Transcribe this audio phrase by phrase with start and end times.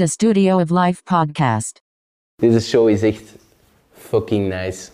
[0.00, 1.82] de Studio of Life podcast.
[2.34, 3.34] Deze show is echt
[3.90, 4.90] fucking nice.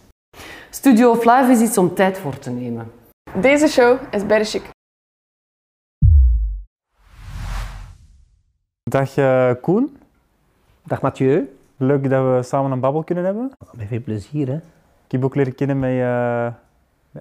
[0.70, 2.92] Studio of Life is iets om tijd voor te nemen.
[3.40, 4.70] Deze show is chic.
[8.82, 9.96] Dag eh, Koen,
[10.84, 11.56] Dag Mathieu.
[11.76, 13.52] leuk dat we samen een babbel kunnen hebben.
[13.72, 14.56] Met veel plezier, hè.
[15.04, 16.54] Ik heb ook leren kennen met, eh,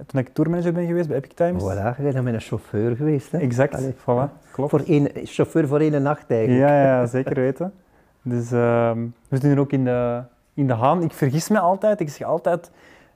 [0.05, 1.63] toen ik tourmanager ben geweest bij Epic Times.
[1.63, 3.37] Voilà, je bent dan met een chauffeur geweest, hè.
[3.37, 4.69] Exact, Allee, voilà, klopt.
[4.69, 6.59] Voor één, chauffeur voor één nacht eigenlijk.
[6.69, 7.73] Ja, ja, zeker weten.
[8.21, 10.21] Dus ehm, we zitten ook in de,
[10.53, 11.03] in de Haan.
[11.03, 12.71] Ik vergis me altijd, ik zeg altijd,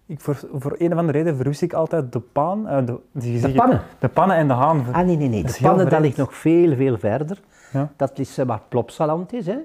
[0.05, 2.68] ik voor, voor een of andere reden verwis ik altijd de paan.
[2.68, 3.82] eh, de, zegt- pannen?
[3.99, 4.85] De pannen en de haan.
[4.91, 5.43] Ah, nee, nee, nee.
[5.43, 7.40] De pannen, dat ligt nog veel, veel verder.
[7.73, 7.91] Ja.
[7.96, 9.57] Dat is eh, waar Plopsaland is, hè.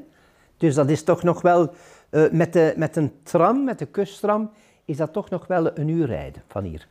[0.56, 1.70] Dus dat is toch nog wel,
[2.10, 4.50] eh, met, de, met een tram, met de kusttram,
[4.84, 6.88] is dat toch nog wel een uur rijden van hier.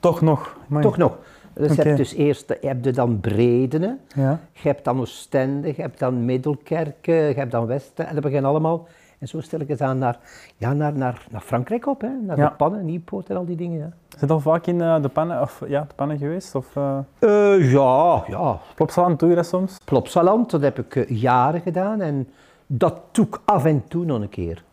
[0.00, 0.56] Toch nog.
[0.68, 0.82] Amai.
[0.82, 1.18] Toch nog.
[1.52, 1.82] Dus je Oké.
[1.82, 4.40] hebt dus eerst, je hebt je dan Bredene, Ja.
[4.52, 8.50] je hebt dan Oostende, je hebt dan Middelkerken, je hebt dan Westen, en dat beginnen
[8.50, 8.86] allemaal.
[9.18, 10.18] En zo stel ik het aan naar,
[10.56, 12.08] ja, naar, naar, naar Frankrijk op, hè.
[12.26, 12.48] naar Ja.
[12.48, 13.78] de pannen, Nieuwpoort en al die dingen.
[13.78, 14.18] Ja.
[14.18, 16.54] Zit al vaak in eh, de pannen, of, ja, de pannen geweest?
[16.54, 18.58] Of uh, Eh, ja, ja.
[18.74, 19.78] Plopsaland, doe je dat soms?
[19.84, 22.28] Plopsaland, dat heb ik jaren gedaan en
[22.66, 24.64] dat doe ik af en toe nog een keer.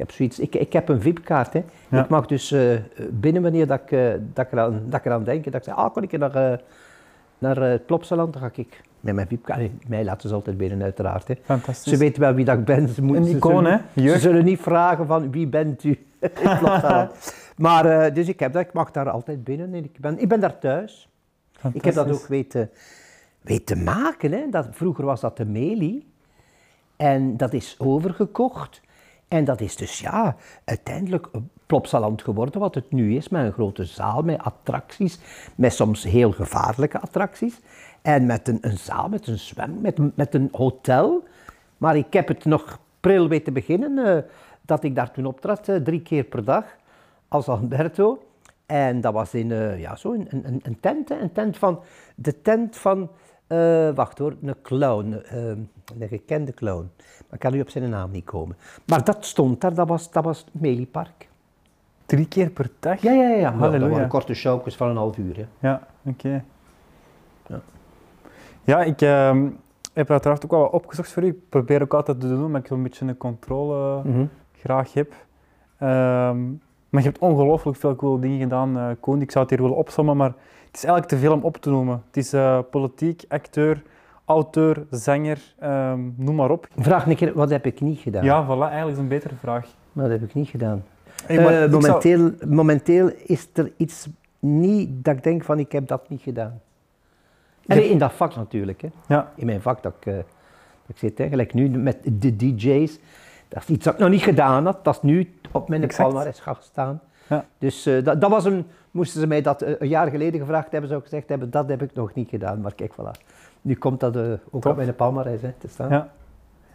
[0.00, 1.52] Ik heb, zoiets, ik, ik heb een VIP-kaart.
[1.52, 1.62] Hè.
[1.88, 2.02] Ja.
[2.02, 2.76] Ik mag dus eh,
[3.10, 5.74] binnen wanneer dat ik, eh, dat, ik eraan, dat ik eraan denk, dat ik zeg,
[5.74, 6.58] ah, kon ik naar, eh,
[7.38, 9.58] naar eh, Plopsaland, dan ga ik met mijn VIP-kaart.
[9.58, 11.28] Nee, Mij laten ze altijd binnen, uiteraard.
[11.28, 11.34] Hè.
[11.42, 11.92] Fantastisch.
[11.92, 12.88] Ze weten wel wie dat ik ben.
[12.88, 14.08] Ze, moeten, Een ze icoon, zullen- hè?
[14.08, 15.90] Ze zullen niet vragen van wie bent u
[16.20, 17.34] in Plopsaland.
[17.56, 20.40] maar dus ik heb dat, ik mag daar altijd binnen en ik ben, ik ben
[20.40, 21.08] daar thuis.
[21.72, 22.70] Ik heb dat ook weten,
[23.40, 24.32] weten maken.
[24.32, 24.48] Hè.
[24.50, 26.12] Dat, vroeger was dat de Meli.
[26.96, 28.80] En dat is overgekocht.
[29.30, 33.28] En dat is dus ja, uiteindelijk een Plopsaland geworden wat het nu is.
[33.28, 35.18] Met een grote zaal, met attracties.
[35.56, 37.60] Met soms heel gevaarlijke attracties.
[38.02, 41.24] En met een, een zaal, met een zwem, met, met een hotel.
[41.76, 44.16] Maar ik heb het nog pril weten beginnen.
[44.16, 44.22] eh,
[44.62, 46.64] dat ik daar toen optrad, eh, drie keer per dag.
[47.28, 48.22] Als Alberto.
[48.66, 51.80] En dat was in, eh, ja, zo een, een, tent, een tent van,
[52.14, 53.10] de tent van,
[53.50, 55.46] eh, wacht hoor, een clown, eh,
[56.00, 56.90] een gekende clown.
[56.98, 58.56] Maar ik kan nu op zijn naam niet komen.
[58.86, 61.28] Maar dat stond daar, dat was, dat was Meliepark.
[62.06, 63.00] Drie keer per dag?
[63.02, 63.36] Ja, ja, ja.
[63.36, 63.50] ja.
[63.50, 63.90] Dat Halleluja.
[63.90, 65.36] waren korte showjes van een half uur.
[65.36, 65.68] Hè.
[65.68, 66.44] Ja, oké.
[67.46, 67.60] Ja.
[68.64, 69.48] Ja, ik ehm,
[69.92, 71.26] heb uiteraard ook wel wat opgezocht voor u.
[71.26, 74.24] Ik probeer ook altijd te doen, maar ik wil een beetje een controle Mhm.
[74.52, 75.12] graag heb.
[75.78, 76.48] Ehm,
[76.88, 79.20] maar je hebt ongelooflijk veel coole dingen gedaan, eh Koen.
[79.22, 80.32] Ik zou het hier willen opzommen, maar
[80.70, 82.02] het is eigenlijk te veel om op te noemen.
[82.06, 83.82] Het is eh, politiek, acteur,
[84.24, 86.66] auteur, zanger, ehm, noem maar op.
[86.76, 88.24] Vraag een keer, wat heb ik niet gedaan?
[88.24, 89.66] Ja, voilà, eigenlijk is een betere vraag.
[89.92, 90.84] Wat heb ik niet gedaan?
[91.26, 94.08] Hey, maar Eh, zou- momenteel, momenteel is er iets
[94.38, 96.60] niet dat ik denk van ik heb dat niet gedaan.
[97.66, 98.80] En in dat vak natuurlijk.
[98.82, 98.88] Hè.
[99.08, 100.24] Ja, in mijn vak dat ik, dat
[100.86, 101.18] ik zit.
[101.18, 101.28] Hè.
[101.28, 102.98] Gelijk nu met de DJ's.
[103.48, 104.84] Dat is iets dat ik nog niet gedaan had.
[104.84, 107.00] Dat is nu op mijn palmarès gaat staan.
[107.28, 107.44] Ja.
[107.58, 108.66] Dus dat, dat was een...
[108.90, 111.68] Moesten ze mij dat eh, een jaar geleden gevraagd hebben, zou ik gezegd hebben, dat
[111.68, 112.60] heb ik nog niet gedaan.
[112.60, 113.26] Maar kijk, voilà.
[113.62, 114.66] Nu komt dat eh, ook Top.
[114.72, 115.88] op mijn palmarès hè, te staan.
[115.90, 116.08] ja.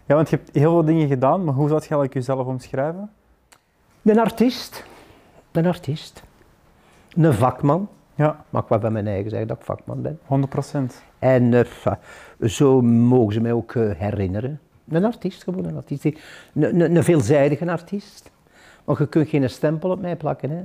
[0.05, 3.11] ja, want je hebt heel veel dingen gedaan, maar hoe zou je eigenlijk jezelf omschrijven?
[4.01, 4.85] Een artiest.
[5.51, 6.23] Een artiest.
[7.15, 7.89] Een vakman.
[8.15, 10.19] Ja, Mag ik wel van mijn eigen zeggen dat ik vakman ben.
[10.25, 11.03] 100 procent.
[11.19, 11.93] En eh,
[12.47, 14.59] zo mogen ze mij ook herinneren.
[14.89, 16.05] Een artiest, gewoon een artiest.
[16.05, 16.15] Een,
[16.53, 18.31] een, een veelzijdige artiest.
[18.83, 20.49] Want je kunt geen stempel op mij plakken.
[20.49, 20.63] Hè.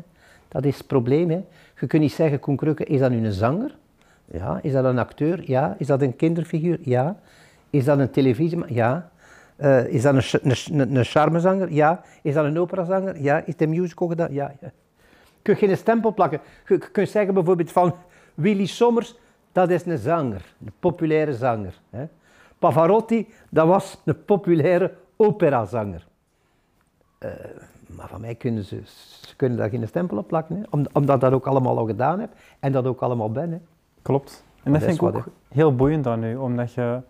[0.51, 1.31] Dat is het probleem.
[1.31, 1.45] Hè.
[1.81, 3.77] Je kunt niet zeggen, Koen Krukke, is dat nu een zanger?
[4.25, 4.59] Ja.
[4.63, 5.43] Is dat een acteur?
[5.45, 5.75] Ja.
[5.79, 6.79] Is dat een kinderfiguur?
[6.83, 7.17] Ja.
[7.71, 8.75] Is dat een televisie?
[8.75, 9.11] Ja.
[9.57, 11.73] Eh, is dat een, een, een, charmezanger?
[11.73, 12.03] Ja.
[12.23, 13.23] Is dat een operazanger?
[13.23, 13.39] Ja.
[13.39, 14.33] Is het een musical gedaan?
[14.33, 14.53] Ja.
[14.61, 14.71] ja.
[15.43, 16.41] Je geen stempel plakken.
[16.67, 17.95] Je, kunt zeggen bijvoorbeeld van
[18.35, 19.19] Willy Sommers,
[19.53, 21.75] dat is een zanger, een populaire zanger.
[21.91, 22.05] Hè.
[22.59, 26.07] Pavarotti, dat was een populaire operazanger.
[27.19, 27.31] Eh,
[27.97, 28.81] maar van mij kunnen ze,
[29.27, 31.87] ze kunnen daar geen stempel op plakken, hè, om- omdat ik dat ook allemaal al
[31.87, 32.31] gedaan heb
[32.61, 33.51] en dat ook allemaal ben.
[33.51, 33.59] Hè.
[34.03, 34.45] Klopt.
[34.63, 37.01] En dat vind ik ook heel boeiend aan u, omdat je...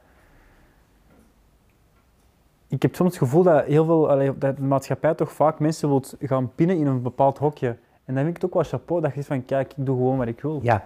[2.69, 6.03] Ik heb soms het gevoel dat, heel veel, dat de maatschappij toch vaak mensen wil
[6.21, 7.69] gaan pinnen in een bepaald hokje.
[8.05, 9.97] En dan vind ik het ook wel chapeau dat je zegt van, kijk, ik doe
[9.97, 10.61] gewoon wat ik wil.
[10.63, 10.85] Ja,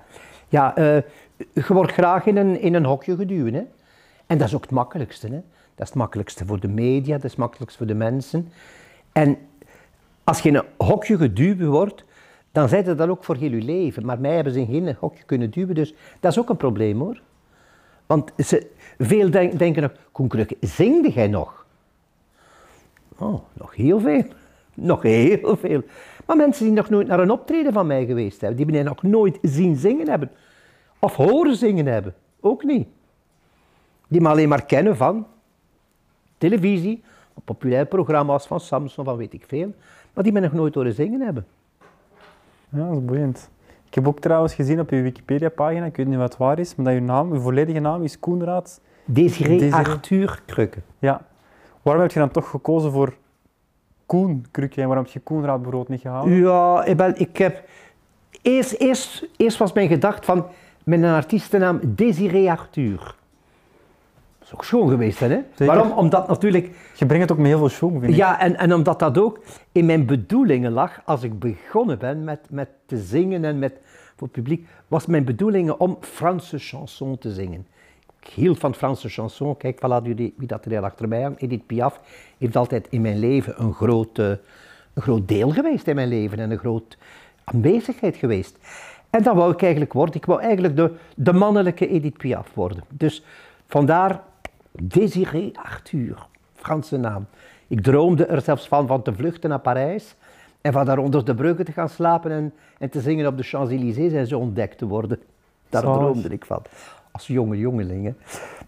[0.49, 1.03] ja eh,
[1.37, 3.53] je wordt graag in een, in een hokje geduwd.
[3.53, 3.63] Hè.
[4.27, 5.27] En dat is ook het makkelijkste.
[5.27, 5.33] Hè.
[5.75, 8.49] Dat is het makkelijkste voor de media, dat is het makkelijkste voor de mensen.
[9.13, 9.37] En
[10.25, 12.05] als je een hokje geduwd wordt,
[12.53, 14.07] dan zijn dat dan ook voor heel je leven.
[14.07, 17.21] Maar mij hebben ze geen hokje kunnen duwen, dus dat is ook een probleem hoor.
[18.07, 21.67] Want ze, veel denk- denken nog, Koen Krukke, zingde jij nog?
[23.19, 24.25] Oh, nog heel veel.
[24.77, 25.83] Nog heel veel.
[26.27, 29.03] Maar mensen die nog nooit naar een optreden van mij geweest hebben, die mij nog
[29.03, 30.31] nooit zien zingen hebben,
[30.99, 32.89] of horen zingen hebben, ook niet.
[34.09, 35.27] Die me alleen maar kennen van
[36.39, 37.03] televisie,
[37.35, 39.75] op populaire programma's van Samson, van weet ik veel,
[40.15, 41.47] maar die me nog nooit horen zingen hebben.
[42.69, 43.51] Ja, dat is boeiend.
[43.89, 46.75] Ik heb ook trouwens gezien op uw Wikipedia-pagina, ik weet niet wat het waar is,
[46.75, 48.81] maar dat uw naam, uw volledige naam is Koenraad.
[49.05, 49.87] Desiree, Desiree.
[49.87, 50.79] Arthur Krukke.
[50.99, 51.27] Ja.
[51.83, 53.15] Waarom heb je dan toch gekozen voor
[54.07, 56.29] Koen Krukke en waarom heb je Koenraad bijvoorbeeld niet gehaald?
[56.29, 57.63] Ja, ik, ben, ik heb...
[58.43, 60.47] Eerst, eerst, eerst was mijn gedacht van,
[60.85, 63.15] met een artiestennaam Desiree Arthur.
[64.45, 65.29] Dat is ook schoon geweest, hè?
[65.29, 65.67] Zeker.
[65.75, 65.93] Waarom?
[65.93, 66.71] Omdat natuurlijk...
[66.95, 68.15] Je brengt het ook met heel veel show, vind ik.
[68.15, 69.41] Ja, en, en omdat dat ook
[69.73, 73.73] in mijn bedoelingen lag, als ik begonnen ben met, met te zingen en met,
[74.17, 77.67] voor het publiek, was mijn bedoelingen om Franse chanson te zingen.
[78.21, 79.57] Ik hield van Franse chanson.
[79.57, 81.43] Kijk, voilà, wie, wie dat er heel achter mij hangt.
[81.43, 82.01] Edith Piaf
[82.39, 84.39] heeft altijd in mijn leven een groot, een
[84.95, 86.99] groot deel geweest in mijn leven en een groot
[87.45, 88.59] aanwezigheid geweest.
[89.11, 90.15] En dat wou ik eigenlijk worden.
[90.15, 92.85] Ik wou eigenlijk de, de mannelijke Edith Piaf worden.
[92.89, 93.25] Dus
[93.67, 94.21] vandaar
[94.83, 97.27] Désiré Arthur, Franse naam.
[97.67, 100.17] Ik droomde er zelfs van van te vluchten naar Parijs
[100.61, 103.43] en van daar onder de bruggen te gaan slapen en, en te zingen op de
[103.43, 105.23] Champs-Élysées en zo ontdekt te worden.
[105.69, 106.63] Daar droomde ik van.
[107.11, 108.17] Als jonge jongelingen.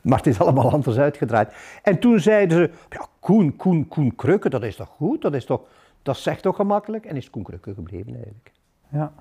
[0.02, 1.52] Maar het is allemaal anders uitgedraaid.
[1.82, 5.22] En toen zeiden ze, ja, Koen, Koen, Koen Krukke, dat is toch goed?
[5.22, 5.60] Dat, is toch,
[6.02, 7.04] dat zegt toch gemakkelijk?
[7.04, 8.52] En is Koen Krukke gebleven eigenlijk.
[8.88, 9.12] Ja.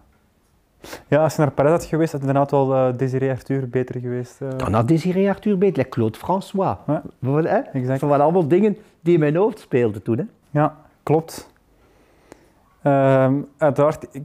[1.08, 4.42] Ja, als je naar Parijs had geweest, had inderdaad wel eh Desiree Arthur beter geweest.
[4.42, 4.48] eh.
[4.58, 6.76] Dan had Désiré Arthur beter, like Claude François.
[6.88, 7.02] Ja.
[7.26, 7.58] Voilà, hè?
[7.60, 8.00] Exact.
[8.00, 10.18] Dat waren allemaal dingen die in mijn hoofd speelden toen.
[10.18, 10.24] Hè?
[10.50, 11.50] Ja, klopt.
[12.82, 14.24] Ehm, uiteraard ik-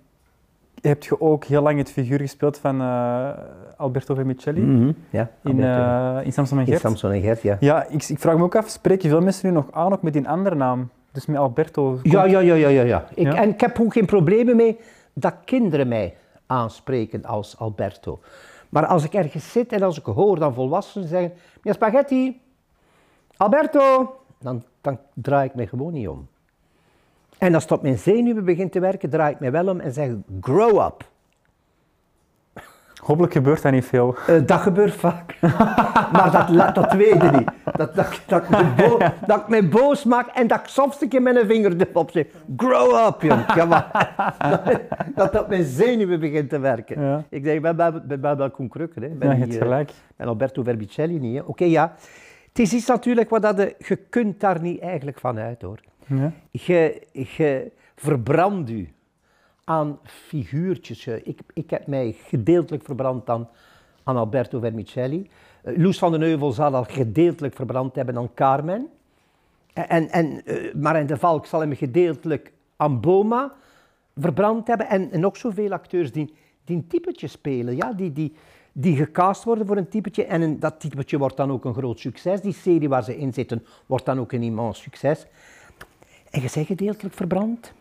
[0.81, 3.29] heb je ook heel lang het figuur gespeeld van eh,
[3.77, 6.81] Alberto Vermicelli Mhm, Ja, in, eh, in Samson en In Gert.
[6.81, 7.57] Samson en Gert, ja.
[7.61, 10.13] Ja, ik, ik vraag me ook af, spreken veel mensen nu nog aan, ook met
[10.13, 10.89] die andere naam?
[11.13, 11.99] Dus met Alberto.
[12.03, 12.83] Ja, ja, ja, ja, ja.
[12.83, 13.05] ja.
[13.15, 13.35] Ik, Ja?
[13.35, 14.79] En ik heb ook geen problemen mee
[15.13, 16.15] dat kinderen mij
[16.51, 18.21] aanspreken als Alberto.
[18.69, 22.41] Maar als ik ergens zit en als ik hoor dan volwassenen zeggen, meneer Spaghetti,
[23.37, 26.29] Alberto, dan, dan draai ik me gewoon niet om.
[27.39, 29.93] En als het op mijn zenuwen begint te werken, draai ik me wel om en
[29.93, 30.11] zeg,
[30.41, 31.10] grow up.
[33.01, 34.15] Hopelijk gebeurt dat niet veel.
[34.27, 35.37] Eh, dat gebeurt vaak.
[36.13, 37.51] maar dat, dat weet je niet.
[37.77, 41.01] Dat, dat, dat, ik me bo- dat ik me boos maak en dat ik soms
[41.01, 42.27] een keer met een vinger erop zeg.
[42.57, 43.47] Grow up, jong.
[43.55, 43.85] Dat
[45.33, 47.03] dat op mijn zenuwen begint te werken.
[47.03, 47.25] Ja.
[47.29, 49.09] Ik zeg, ik ben, ben wel Koen Krukke, hè.
[49.09, 49.91] Ben Ja, eh, gelijk.
[50.17, 51.43] ben Alberto Verbicelli niet.
[51.43, 51.95] Oké, ja.
[52.49, 55.81] Het is iets natuurlijk wat dat je, je kunt daar niet eigenlijk van uit, hoor.
[56.07, 56.33] Ja.
[56.51, 58.89] Je, je verbrandt u
[59.71, 61.05] aan figuurtjes.
[61.05, 63.49] Je- Ik, ik heb mij gedeeltelijk verbrand aan,
[64.05, 65.31] aan Alberto Vermicelli.
[65.63, 68.89] Eh, Loes van den Heuvel zal al gedeeltelijk verbrand hebben aan Carmen.
[69.73, 73.53] En, en eh, Marijn de Valk zal hem gedeeltelijk aan Boma
[74.17, 74.89] verbrand hebben.
[74.89, 76.35] En, en nog zoveel acteurs die,
[76.65, 78.35] die een typetje spelen, ja, die, die,
[78.73, 80.25] die gecast worden voor een typetje.
[80.25, 82.41] En dat typetje wordt dan ook een groot succes.
[82.41, 85.27] Die serie waar ze in zitten wordt dan ook een immens succes.
[86.31, 87.73] En je bent gedeeltelijk verbrand.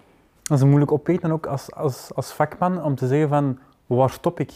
[0.50, 3.60] Dat is een moeilijk opwegen dan ook als, als, als vakman om te zeggen van
[3.86, 4.52] waar stop ik?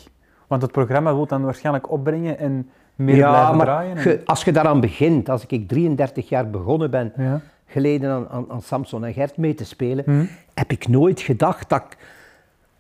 [0.48, 3.98] Want het programma wil dan waarschijnlijk opbrengen en meer blijven maar draaien.
[3.98, 7.42] ge- als je daaraan begint, als ik 33 jaar begonnen ben, Ja.
[7.68, 10.26] geleden aan, aan, aan Samson en Gert mee te spelen, Mhm.
[10.54, 11.98] heb ik nooit gedacht dat ik,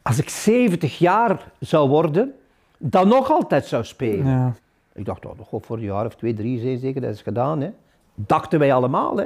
[0.01, 2.33] als ik 70 jaar zou worden,
[2.77, 4.25] dan nog altijd zou spelen.
[4.27, 4.54] Ja.
[4.94, 7.62] Ik dacht, oh, nog voor een jaar of twee, drie zijn zeker, dat is gedaan.
[7.62, 7.69] Hè.
[8.16, 9.25] Dachten wij allemaal, hè.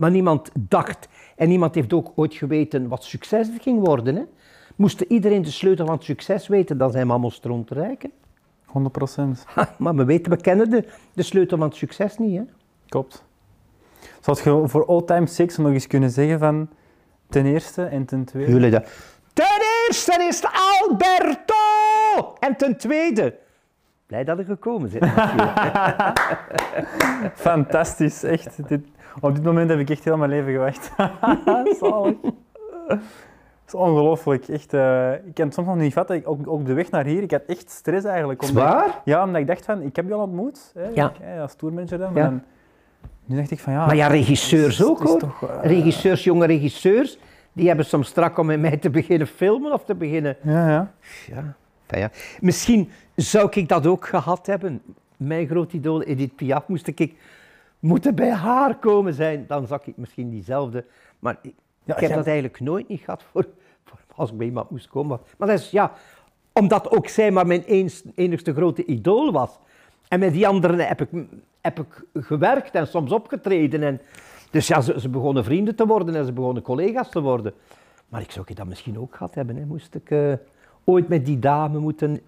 [0.00, 4.16] Maar niemand dacht, en niemand heeft ook ooit geweten wat succes ging worden.
[4.16, 4.22] Hè.
[4.76, 8.02] Moest iedereen de sleutel van het succes weten, dan zijn we allemaal stroomrijk.
[8.02, 8.08] hè.
[8.64, 9.44] 100 procent.
[9.78, 12.36] Maar we weten, we kennen de, de sleutel van het succes niet.
[12.36, 12.42] Hè.
[12.88, 13.24] Klopt.
[14.20, 16.68] Zou je voor all time sake nog eens kunnen zeggen van
[17.28, 18.52] ten eerste en ten tweede?
[18.52, 18.88] Jullie dat.
[19.32, 22.34] Ten eerste is het Alberto!
[22.38, 23.38] En ten tweede,
[24.06, 26.18] blij dat er gekomen natuurlijk.
[27.50, 28.68] Fantastisch, echt.
[28.68, 28.80] Dit,
[29.20, 30.90] op dit moment heb ik echt heel mijn leven gewacht.
[31.80, 32.14] Zalig.
[32.88, 32.98] Dat
[33.66, 34.48] is ongelooflijk.
[34.48, 36.16] Echt, eh, ik kan het soms nog niet vatten.
[36.16, 38.42] Ik, ook, de weg naar hier, ik had echt stress eigenlijk.
[38.42, 39.00] omdat Zwaar?
[39.04, 40.70] ja, omdat ik dacht van, ik heb je al ontmoet.
[40.74, 41.08] Hè, Ja.
[41.08, 42.14] ik, hè, als tourmanager dan.
[42.14, 42.22] Ja.
[42.24, 42.42] dan-
[43.24, 43.86] nu dacht ik van ja...
[43.86, 45.18] Maar ja, regisseurs het is- ook het hoor.
[45.18, 47.18] toch, eh, Regisseurs, jonge regisseurs,
[47.52, 50.36] die hebben soms strak om met mij te beginnen filmen of te beginnen.
[50.42, 50.92] Ja, ja.
[51.88, 52.10] Ja, ja.
[52.40, 54.82] Misschien zou ik dat ook gehad hebben.
[55.16, 57.14] Mijn groot idool Edith Piaf, moest ik
[57.80, 60.84] moeten bij haar komen zijn, dan zag ik misschien diezelfde.
[61.18, 63.46] Maar ik, Ja, ik heb dat eigenlijk nooit niet gehad voor,
[63.84, 65.20] voor als ik bij iemand moest komen.
[65.36, 65.92] Maar dat is ja,
[66.52, 69.58] omdat ook zij maar mijn eens, enigste grote idool was.
[70.08, 71.08] En met die anderen heb ik,
[71.60, 73.82] heb ik gewerkt en soms opgetreden.
[73.82, 74.00] En,
[74.50, 77.52] dus ja, ze, ze begonnen vrienden te worden en ze begonnen collega's te worden.
[78.08, 79.56] Maar ik zou dat misschien ook gehad hebben.
[79.56, 79.64] Hè.
[79.64, 80.32] Moest ik eh,
[80.84, 82.20] ooit met die dame moeten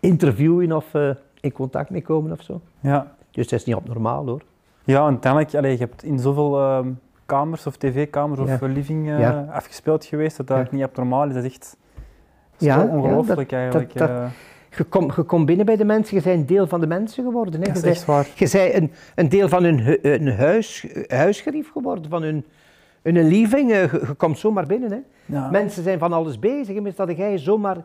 [0.00, 2.60] interviewen of eh, in contact mee komen of zo.
[2.80, 3.18] ja.
[3.30, 4.42] Dus dat is niet abnormaal hoor.
[4.84, 6.88] Ja, uiteindelijk, allee, je hebt in zoveel ehm,
[7.26, 8.66] kamers of tv-kamers of Ja.
[8.66, 9.46] living eh, Ja.
[9.52, 10.66] afgespeeld geweest, dat dat Ja.
[10.70, 11.34] niet abnormaal is.
[11.34, 11.76] Dat is echt
[12.50, 13.96] dat is Ja, zo ongelooflijk eigenlijk.
[13.98, 14.24] dat- eh.
[14.76, 17.24] Je komt je komt binnen bij de mensen, je bent een deel van de mensen
[17.24, 17.52] geworden.
[17.52, 17.58] Hè.
[17.58, 18.28] dat Je is bent- echt waar.
[18.34, 22.44] Je bent een, een deel van hun, hu- huis, huisgerief geworden, van hun,
[23.02, 23.70] hun living.
[23.72, 25.04] eh, Je, je komt zomaar binnen.
[25.26, 25.50] Hè.
[25.50, 26.80] Mensen zijn van alles bezig.
[26.80, 27.76] maar dat jij zomaar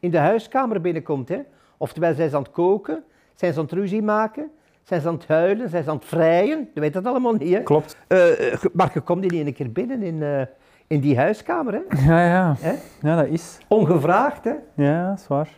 [0.00, 1.28] in de huiskamer binnenkomt.
[1.28, 1.38] Hè.
[1.76, 3.02] Oftewel, zijn ze aan het koken,
[3.34, 4.50] zijn ze aan het ruzie maken,
[4.84, 6.68] zijn ze aan het huilen, zijn ze aan het vrijen.
[6.74, 7.52] Je weet dat allemaal niet.
[7.54, 7.60] Hè.
[7.62, 7.96] Klopt.
[8.08, 10.40] Ge- maar je komt in één keer binnen in, eh,
[10.86, 11.72] in die huiskamer.
[11.72, 12.06] Hè.
[12.14, 12.54] Ja, ja.
[12.58, 12.74] Hè?
[13.00, 13.58] Ja, dat is.
[13.68, 14.44] Ongevraagd.
[14.44, 14.52] Hè.
[14.74, 15.48] Ja, dat is waar.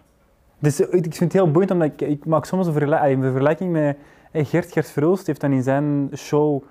[0.59, 3.73] Dus, ik vind het heel boeiend, omdat ik, ik maak soms een, vergelijk, een vergelijking
[3.73, 3.97] met
[4.33, 4.73] Gert.
[4.73, 6.63] Gert Verhulst heeft dan in zijn show,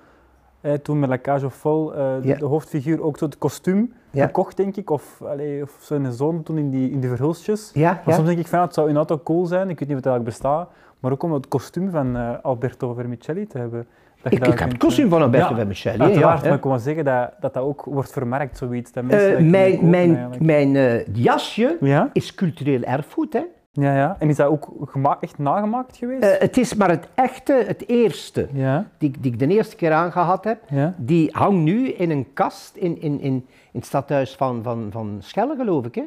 [0.60, 2.36] eh, toen met La Cage aux Folles, eh, de, Ja.
[2.36, 4.26] de hoofdfiguur ook zo het kostuum Ja.
[4.26, 4.90] gekocht, denk ik.
[4.90, 7.70] Of, allee, of zijn zoon toen in die, in die Verhulstjes.
[7.74, 9.96] Ja, Maar soms denk ik van, het zou in auto cool zijn, ik weet niet
[9.98, 10.70] of het eigenlijk bestaat,
[11.06, 13.86] maar ook om het kostuum van eh, Alberto Vermicelli te hebben.
[14.22, 15.98] Dat Ik, ik heb het kostuum van Alberto Ja, Vermicelli.
[16.02, 18.92] Uiteraard, ja, maar ik wil zeggen dat, dat dat ook wordt vermarkt, zoiets.
[18.92, 22.10] Dat mensen Eh, dat kunnen kopen mijn mijn, mijn eh, jasje Ja?
[22.12, 23.32] is cultureel erfgoed.
[23.32, 23.42] Hè.
[23.72, 24.16] Ja, ja.
[24.18, 24.72] En is dat ook
[25.20, 26.22] echt nagemaakt geweest?
[26.22, 29.76] Eh, het is maar het echte, het eerste, ja, die, ik- die ik de eerste
[29.76, 30.58] keer aangehad heb.
[30.68, 30.94] ja.
[30.96, 35.16] Die hangt nu in een kast in, in, in, in het stadhuis van, van, van
[35.20, 35.94] Schelle, geloof ik.
[35.94, 36.02] Hè.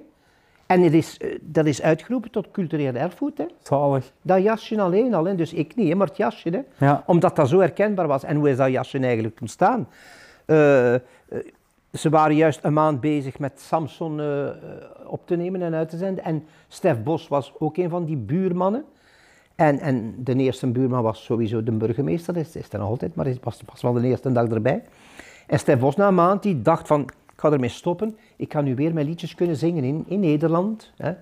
[0.69, 3.37] En het is, eh, dat is uitgeroepen tot cultureel erfgoed.
[3.37, 3.45] Hè.
[3.63, 4.11] Zalig.
[4.21, 5.35] Dat jasje alleen al, hè.
[5.35, 6.49] dus ik niet, hè, maar het jasje.
[6.49, 6.85] Hè.
[6.85, 7.03] Ja.
[7.05, 8.23] Omdat dat zo herkenbaar was.
[8.23, 9.87] En hoe is dat jasje eigenlijk ontstaan?
[10.45, 11.01] Eh, eh,
[11.93, 14.21] ze waren juist een maand bezig met Samson
[15.05, 16.23] op te nemen en uit te zenden.
[16.23, 18.85] En Stef Bos was ook een van die buurmannen.
[19.55, 23.25] En, en de eerste buurman was sowieso de burgemeester, is, is er nog altijd, maar
[23.25, 24.83] hij was, was wel de eerste dag erbij.
[25.47, 28.17] En Stef Bos na een maand, die dacht van, ik ga ermee stoppen.
[28.35, 30.91] Ik ga nu weer mijn liedjes kunnen zingen in, in Nederland.
[30.97, 31.13] Hè.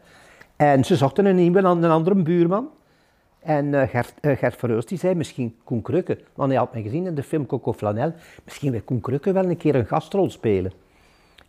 [0.56, 2.70] En ze zochten een nieuwe, een andere buurman.
[3.40, 7.06] En eh, Gert, eh, Gert die zei misschien Koen Krukke, want hij had mij gezien
[7.06, 10.72] in de film Coco Flanel, misschien wil Koen Krukke wel een keer een gastrol spelen.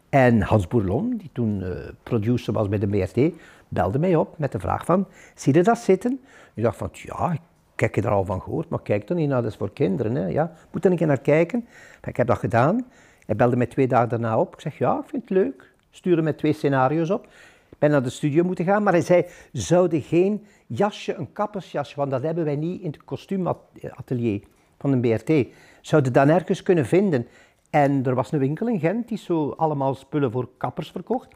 [0.08, 1.70] En Hans Bourlon, die toen eh,
[2.02, 3.34] producer was bij de BRT,
[3.68, 6.20] belde mij op met de vraag van, zie je dat zitten?
[6.54, 7.36] Ik dacht van, ja,
[7.76, 10.14] ik heb er al van gehoord, maar kijk dan niet naar, dat is voor kinderen.
[10.14, 10.26] Hè?
[10.26, 11.66] Ja, moet er een keer naar kijken.
[12.04, 12.84] Ik heb dat gedaan.
[13.28, 14.54] Hij belde mij twee dagen daarna op.
[14.54, 15.72] Ik zeg, ja, ik vind het leuk.
[15.90, 17.24] Stuurde mij twee scenario's op.
[17.70, 21.96] Ik ben naar de studio moeten gaan, maar hij zei, zouden geen jasje, een kappersjasje,
[21.96, 24.42] want dat hebben wij niet in het kostuumatelier
[24.78, 25.46] van de BRT,
[25.80, 27.26] zouden dat nergens kunnen vinden.
[27.70, 31.28] En er was een winkel in Gent die zo allemaal spullen voor kappers verkocht.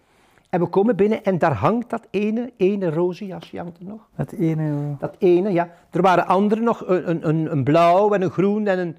[0.51, 4.09] En we komen binnen en daar hangt dat ene, ene roze jasje hangt er nog.
[4.15, 4.71] Het ene.
[4.71, 5.71] eh, Dat ene, ja.
[5.91, 8.97] Er waren andere nog, een, een- een, blauw en een groen en een,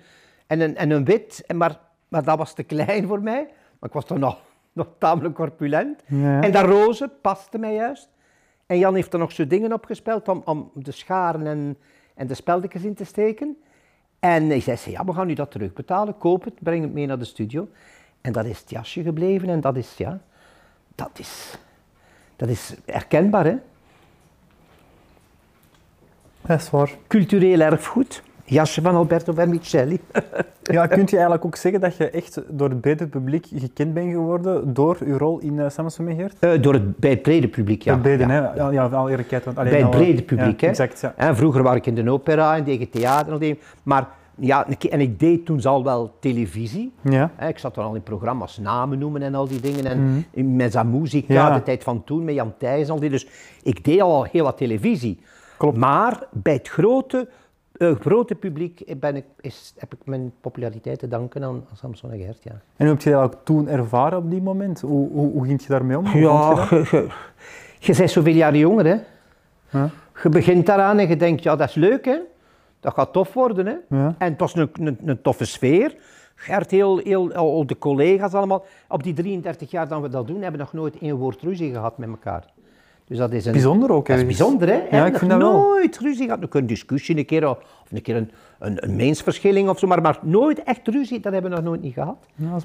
[0.47, 1.43] en een, en een wit.
[1.55, 1.79] Maar,
[2.13, 3.47] maar dat was te klein voor mij.
[3.79, 4.37] Maar ik was toch nog,
[4.73, 6.03] nog tamelijk corpulent.
[6.05, 6.41] Ja.
[6.41, 8.09] En dat roze paste mij juist.
[8.65, 11.77] En Jan heeft er nog zo dingen op gespeeld om, om de scharen en,
[12.15, 13.57] en de speldekjes in te steken.
[14.19, 16.17] En hij zei, ja, we gaan u dat terugbetalen.
[16.17, 17.67] Koop het, breng het mee naar de studio.
[18.21, 20.21] En dat is het jasje gebleven en dat is, ja,
[20.95, 21.57] dat is,
[22.35, 23.55] dat is herkenbaar, hè.
[26.41, 26.91] Dat is waar.
[27.07, 28.23] Cultureel erfgoed.
[28.43, 29.99] Jasje van Alberto Vermicelli.
[30.63, 34.11] Ja, kunt je eigenlijk ook zeggen dat je echt door het brede publiek gekend bent
[34.11, 36.35] geworden door je rol in uh, Samson met Geert?
[36.39, 37.93] Eh, door het, bij het brede publiek, ja.
[37.93, 38.29] het brede, ja.
[38.29, 38.53] hè?
[38.55, 39.43] Ja, ja, al eerlijkheid.
[39.45, 40.71] Want alleen Bij het al, eh, brede publiek, ja, hè.
[40.71, 41.13] Exact, ja.
[41.17, 43.59] En vroeger was ik in de opera en deed ik theater en al die.
[43.83, 46.93] Maar ja, en ik deed toen al wel televisie.
[47.01, 47.31] Ja.
[47.35, 49.85] Hè, Ik zat dan al in programma's namen noemen en al die dingen.
[49.85, 51.27] En in met zijn muziek.
[51.27, 51.47] Ja.
[51.47, 53.09] ja, de tijd van toen, met Jan Thijs en al die.
[53.09, 53.27] Dus
[53.63, 55.19] ik deed al heel wat televisie.
[55.57, 55.77] Klopt.
[55.77, 57.27] Maar bij het grote,
[57.73, 62.11] eh, grote publiek ben ik, is, heb ik mijn populariteit te danken aan, aan Samson
[62.11, 62.51] en Gert, ja.
[62.51, 64.81] En hoe heb je dat ook toen ervaren op die moment?
[64.81, 66.05] Hoe, hoe, hoe ging je daarmee om?
[66.05, 67.07] Hoe Ja, je je,
[67.79, 68.97] je, bent zoveel jaren jonger, hè.
[69.69, 69.89] Ja.
[70.23, 72.17] Je begint daaraan en je denkt, ja, dat is leuk, hè.
[72.79, 73.97] Dat gaat tof worden, hè.
[73.97, 74.15] Ja.
[74.17, 75.95] En het was een, een, een toffe sfeer.
[76.35, 78.65] Gert, heel, heel, al de collega's allemaal.
[78.87, 81.71] Op die 33 jaar dat we dat doen, hebben we nog nooit één woord ruzie
[81.71, 82.52] gehad met elkaar.
[83.13, 83.51] Dus dat is een...
[83.51, 84.07] Bijzonder ook.
[84.07, 84.73] Dat is bijzonder, hè?
[84.73, 85.51] Ja, Hè, ik vind dat wel.
[85.61, 86.55] nooit ruzie gehad.
[86.55, 87.57] Een discussie een keer, of
[87.91, 91.51] een keer een, een, een meensverschilling of zo, maar, maar nooit echt ruzie, dat hebben
[91.51, 92.15] we nog nooit niet gehad.
[92.35, 92.63] Ja, is-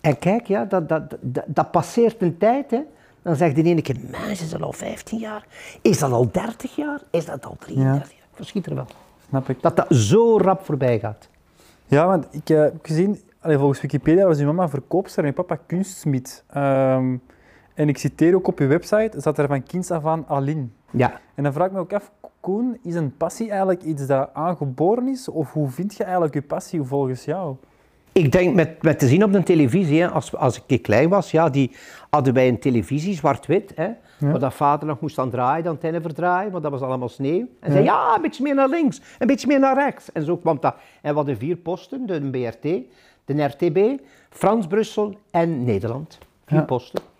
[0.00, 2.80] En kijk, ja, dat, dat, dat, dat passeert een tijd, hè.
[3.22, 5.46] Dan zegt de ene keer, mensen, is dat al 15 jaar?
[5.82, 7.00] Is dat al 30 jaar?
[7.10, 8.26] Is dat al 33 jaar?
[8.32, 8.86] Verschiet er wel.
[9.28, 9.62] snap ik.
[9.62, 11.28] Dat dat zo rap voorbij gaat.
[11.86, 15.34] Ja, want ik eh, heb gezien, allee, volgens Wikipedia was uw mama verkoopster en uw
[15.34, 16.44] papa kunstsmid.
[16.52, 17.16] Ehm,
[17.82, 20.66] en ik citeer ook op uw website, zat er van kinds af aan Aline.
[20.90, 21.20] Ja.
[21.34, 22.10] En dan vraag ik me ook af,
[22.40, 25.28] Koen, is een passie eigenlijk iets dat aangeboren is?
[25.28, 27.56] Of hoe vind je eigenlijk je passie volgens jou?
[28.12, 31.30] Ik denk met, met te zien op de televisie, hè, als, als ik klein was,
[31.30, 31.70] ja, die,
[32.10, 33.72] hadden wij een televisie, zwart-wit.
[33.74, 33.88] Hè.
[34.18, 37.46] Waar dat vader nog moest aan draaien, de antenne verdraaien, want dat was allemaal sneeuw.
[37.60, 40.12] En zei, ja, een beetje meer naar links, een beetje meer naar rechts.
[40.12, 40.74] En zo kwam dat.
[41.02, 42.62] En we hadden vier posten, de BRT,
[43.24, 46.18] de RTB, Frans Brussel en Nederland.
[46.46, 46.64] Vier Ja.
[46.64, 47.11] posten.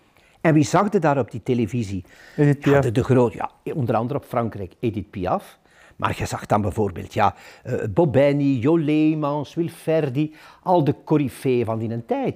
[0.43, 2.03] En wie zag er daar op die televisie?
[2.37, 5.57] Edith Ja, de, de grote, ja, onder andere op Frankrijk, Edith Piaf.
[5.95, 10.33] Maar je zag dan bijvoorbeeld ja, eh, Bob Benny, Jo Leemans, Wilferdi,
[10.63, 12.35] al de coryfeeën van die tijd.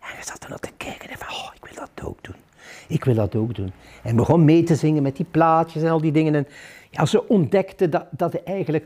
[0.00, 2.34] En je zat naar te kijken en van, oh, ik wil dat ook doen.
[2.88, 3.72] Ik wil dat ook doen.
[4.02, 6.34] En begon mee te zingen met die plaatjes en al die dingen.
[6.34, 6.46] En
[6.90, 8.84] ja, ze ontdekte dat, dat je eigenlijk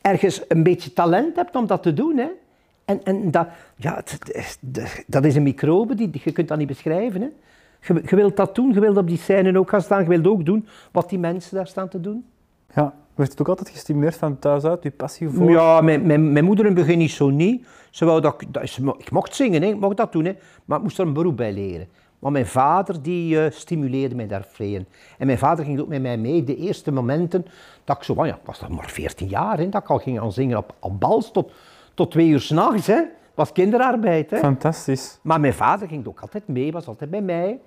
[0.00, 2.16] ergens een beetje talent hebt om dat te doen.
[2.16, 2.28] Hè?
[2.84, 4.18] En, en dat, ja, het-
[4.72, 7.20] het- dat is een microbe, die, je kunt dat niet beschrijven.
[7.20, 7.28] Hè?
[7.86, 10.26] Je, je wilt dat doen, je wilt op die scène ook gaan staan, je wilt
[10.26, 12.24] ook doen wat die mensen daar staan te doen.
[12.74, 12.94] Ja.
[13.14, 15.50] Werd het ook altijd gestimuleerd van thuis uit, je passie voor?
[15.50, 17.66] Ja, mijn, mijn, mijn moeder in het begin niet zo niet.
[17.90, 20.32] Ze wou dat, ik- dat, ze ik mocht zingen, hè, ik mocht dat doen, hè,
[20.64, 21.86] maar ik moest er een beroep bij leren.
[22.18, 24.86] Maar mijn vader die eh, stimuleerde mij daar in.
[25.18, 26.44] En mijn vader ging ook met mij mee.
[26.44, 27.46] De eerste momenten
[27.84, 30.18] dat ik zo, ja, ik was dan maar 14 jaar, hè, dat ik al ging
[30.18, 31.52] gaan zingen op, op bals tot,
[31.94, 32.86] tot twee uur s'nachts.
[32.86, 34.30] Dat was kinderarbeid.
[34.30, 34.38] Hè.
[34.38, 35.18] Fantastisch.
[35.22, 37.58] Maar mijn vader ging ook altijd mee, was altijd bij mij.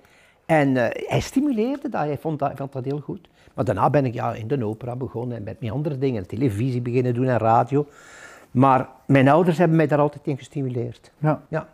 [0.48, 3.28] En eh, hij stimuleerde dat, hij vond dat, vond dat heel goed.
[3.54, 7.14] Maar daarna ben ik ja, in de opera begonnen en met andere dingen, televisie beginnen
[7.14, 7.86] doen en radio.
[8.50, 11.12] Maar mijn ouders hebben mij daar altijd in gestimuleerd.
[11.18, 11.40] Ja.
[11.48, 11.68] Ja.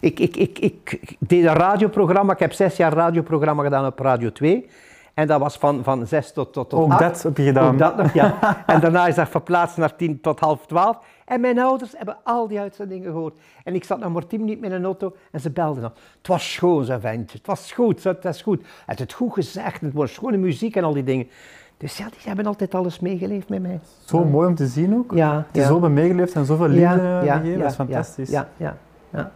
[0.00, 3.98] Ik, ik, ik, ik, ik deed een radioprogramma, ik heb zes jaar radioprogramma gedaan op
[3.98, 4.68] Radio 2.
[5.14, 7.00] En dat was van, van zes tot, tot, tot Ook acht.
[7.00, 7.72] dat heb je gedaan.
[7.72, 8.38] Ook dat nog, ja.
[8.66, 10.96] en daarna is dat verplaatst naar tien tot half twaalf.
[11.24, 13.38] En mijn ouders hebben al die uitzendingen gehoord.
[13.64, 15.92] En ik zat nog maar tien minuten met een auto en ze belden nog.
[16.18, 17.38] Het was schoon, zei ventje.
[17.38, 18.64] Het was goed, het was goed.
[18.86, 21.28] Het het goed gezegd, het was schone muziek en al die dingen.
[21.76, 23.80] Dus ja, die hebben altijd alles meegeleefd met mij.
[24.04, 25.12] Zo mooi om te zien ook.
[25.14, 25.66] Ja, je ja.
[25.66, 28.30] zo meegeleefd en zoveel liefde eh, gegeven, dat is ja, fantastisch.
[28.30, 28.76] Ja, ja,
[29.10, 29.32] ja.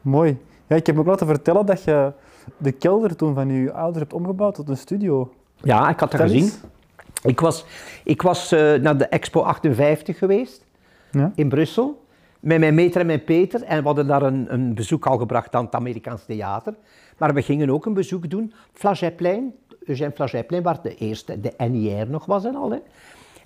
[0.00, 0.38] Mooi.
[0.66, 2.12] Ja, ik heb ook laten vertellen dat je
[2.56, 5.32] de kelder toen van je ouders hebt omgebouwd tot een studio.
[5.56, 6.50] ja, ik had dat gezien.
[7.22, 7.64] Ik was,
[8.04, 10.64] ik was eh, naar de Expo 58 geweest.
[11.34, 12.04] In Brussel.
[12.40, 13.62] Met mijn meter en mijn Peter.
[13.62, 16.74] En we hadden daar een, een bezoek al gebracht aan het Amerikaans theater.
[17.18, 18.52] Maar we gingen ook een bezoek doen.
[18.72, 22.70] Flagetplein, Eugène Flagetplein, waar de eerste, de NIR nog was en al.
[22.70, 22.78] Hè.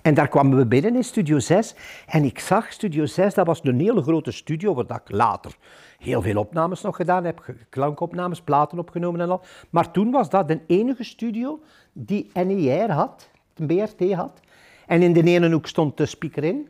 [0.01, 1.75] En daar kwamen we binnen in Studio 6.
[2.07, 5.55] En ik zag Studio 6, dat was een hele grote studio, waar ik later
[5.99, 7.53] heel veel opnames nog gedaan heb.
[7.69, 9.41] Klankopnames, platen opgenomen en al.
[9.69, 11.59] Maar toen was dat de enige studio
[11.93, 14.39] die NIR had, de BRT had.
[14.85, 16.67] En in de ene hoek stond de speaker in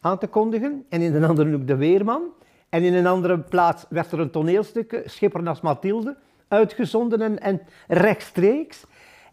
[0.00, 0.84] aan te kondigen.
[0.88, 2.22] En in een andere hoek de weerman.
[2.68, 6.16] En in een andere plaats werd er een toneelstuk, eh, Schipper als Mathilde,
[6.48, 8.84] uitgezonden en, rechtstreeks.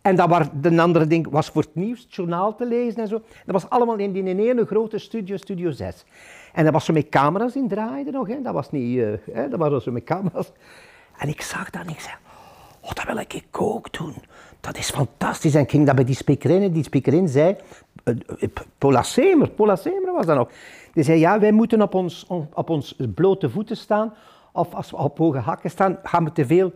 [0.02, 3.08] En dat was, de andere ding was voor het nieuws, het journaal te lezen en
[3.08, 3.22] zo.
[3.46, 6.06] Dat was allemaal in die ene grote studio, Studio 6.
[6.54, 8.42] En dat was zo met camera's in draaide nog, hè.
[8.42, 10.52] dat was niet, eh, hè, dat was zo met camera's.
[11.18, 12.16] En ik zag dat en ik zei,
[12.82, 14.16] oh, dat wil ik ook doen.
[14.60, 15.56] Dat is fantastisch.
[15.56, 17.56] En ik ging dat bij die speakerin en die speakerin zei,
[18.78, 20.50] Paula Semer, Paula Semer was dat nog.
[20.94, 24.14] Die zei, ja, wij moeten op ons, op ons blote voeten staan,
[24.52, 26.72] of als we op hoge hakken staan, gaan we te veel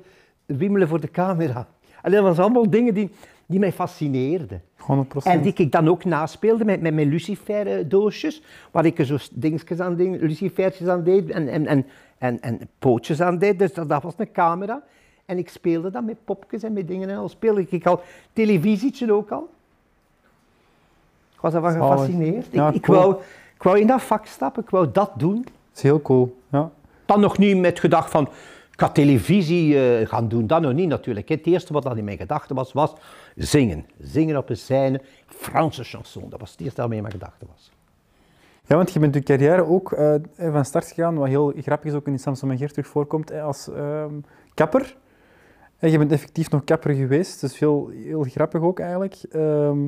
[0.46, 1.68] wiemelen voor de camera.
[2.02, 3.10] En dat waren allemaal dingen die,
[3.46, 4.62] die mij fascineerden.
[4.82, 4.84] 100%.
[5.24, 8.42] En die ik dan ook naspeelde met, met mijn lucifer-doosjes,
[8.72, 11.86] waar ik er zo dingetjes aan deed, lucifertjes aan deed en, en, en,
[12.18, 13.60] en, en pootjes aan deed.
[13.60, 14.84] Dus dat, dat was een camera.
[15.26, 17.30] En ik speelde dat met popjes en met dingen en al.
[17.30, 18.02] Speelde ik al
[18.34, 19.50] televisietje ook al.
[21.42, 22.48] Ik was daarvan gefascineerd.
[22.52, 22.98] Ja, ik, ik, cool.
[22.98, 23.16] wou,
[23.56, 25.42] ik wou in dat vak stappen, ik wou dat doen.
[25.42, 26.38] Dat is heel cool.
[26.52, 26.72] Ja.
[27.06, 28.24] Dan nog niet met gedacht van,
[28.72, 30.48] ik ga televisie eh, gaan doen.
[30.48, 31.30] Dat nog niet natuurlijk.
[31.30, 31.36] hè.
[31.36, 32.94] Het eerste wat dat in mijn gedachten was, was
[33.36, 33.86] zingen.
[34.00, 36.30] Zingen op een scène, Franse chanson.
[36.30, 37.72] Dat was het eerste wat in mijn gedachten was.
[38.66, 41.96] ja, want je bent je carrière ook eh, van start gegaan, wat heel grappig is
[41.96, 44.14] ook in Samson en Geert terug voorkomt, hè, als ehm,
[44.54, 44.98] kapper.
[45.78, 49.16] En je bent effectief nog kapper geweest, dus heel, heel grappig ook eigenlijk.
[49.32, 49.88] Ehm,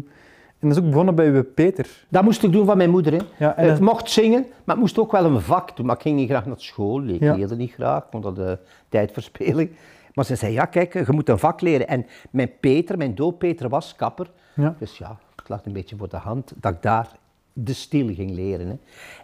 [0.64, 2.06] en dat is ook begonnen bij uw Peter.
[2.10, 3.14] Dat moest ik doen van mijn moeder.
[3.14, 3.20] Hè.
[3.38, 5.86] Ja, en het dat- mocht zingen, maar het moest ook wel een vak doen.
[5.86, 7.36] Maar ik ging niet graag naar school, ik Ja.
[7.36, 8.58] leerde niet graag, ik vond dat de
[8.90, 9.72] tijdverspeling.
[10.14, 11.88] Maar ze zei, ja kijk, je moet een vak leren.
[11.88, 14.32] En mijn Peter, mijn dooppeter was kapper.
[14.56, 14.76] Ja.
[14.80, 17.08] Dus ja, het lag een beetje voor de hand dat ik daar
[17.54, 18.68] de stil ging leren.
[18.68, 18.76] Hè.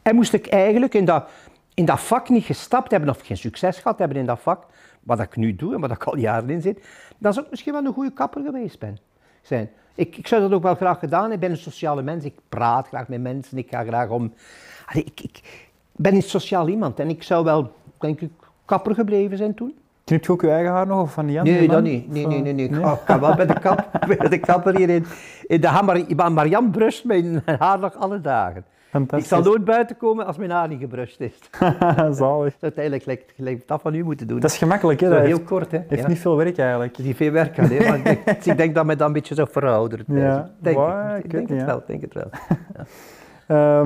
[0.02, 1.30] En moest ik eigenlijk in dat,
[1.74, 4.66] in dat vak niet gestapt hebben of geen succes gehad hebben in dat vak,
[5.04, 7.74] wat ik nu doe en wat ik al jaren in zit, dan zou ik misschien
[7.74, 8.98] wel een goede kapper geweest ben,
[9.42, 9.70] zijn.
[10.00, 11.34] Ik, ik zou dat ook wel graag gedaan hebben.
[11.34, 14.34] Ik ben een sociale mens, ik praat graag met mensen, ik ga graag om...
[14.86, 15.42] Allee, ik, ik
[15.92, 18.32] ben een sociaal iemand en ik zou wel, denk ik,
[18.66, 19.74] kapper gebleven zijn toen.
[20.04, 21.44] Knip je ook je eigen haar nog of van Jan?
[21.44, 22.12] Nee, dat niet.
[22.12, 22.54] Nee, nee, nee.
[22.54, 22.70] nee.
[22.70, 25.06] Ik, ga, wel bij de, kap, bij de kapper hier in,
[25.48, 28.66] in de Marianne brust mijn haar nog alle dagen.
[28.90, 29.32] Fantastisch.
[29.32, 31.40] Ik zal nooit buiten komen als mijn haar niet gebrust is.
[32.12, 32.56] Zalig.
[32.60, 34.40] Uiteindelijk gelijk, gelijk dat van u moeten doen.
[34.40, 35.10] Dat is gemakkelijk, hè?
[35.10, 35.80] Dat heel heeft, kort, hè?
[35.88, 36.08] heeft ja.
[36.08, 36.98] niet veel werk eigenlijk.
[36.98, 37.88] Niet veel werk aan, hè?
[37.88, 40.04] Maar ik, denk, dus ik denk dat mij dat een beetje zo verouderd.
[40.08, 40.78] Ja, denk,
[41.18, 42.30] ik, ik denk het wel, denk het wel.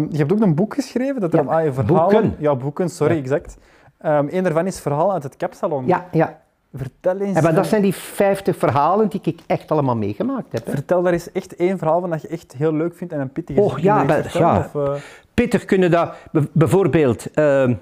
[0.10, 2.22] Je hebt ook een boek geschreven, dat er ah, je verhalen...
[2.22, 2.36] boeken.
[2.40, 3.58] Ja, boeken, sorry, exact.
[3.98, 5.88] Ehm een daarvan is Verhaal uit het Kapsalon.
[5.88, 6.42] Ja, ja.
[6.74, 7.38] Vertel eens...
[7.38, 10.66] En maar dat eh, zijn die 50 verhalen die ik echt allemaal meegemaakt heb.
[10.66, 10.72] Hè.
[10.72, 13.32] Vertel daar eens echt één verhaal van dat je echt heel leuk vindt en een
[13.32, 13.62] pittig is.
[13.64, 14.58] Och, ja, ja.
[14.58, 14.94] of, eh,
[15.34, 16.16] Pittig kunnen dat,
[16.52, 17.74] bijvoorbeeld, ehm,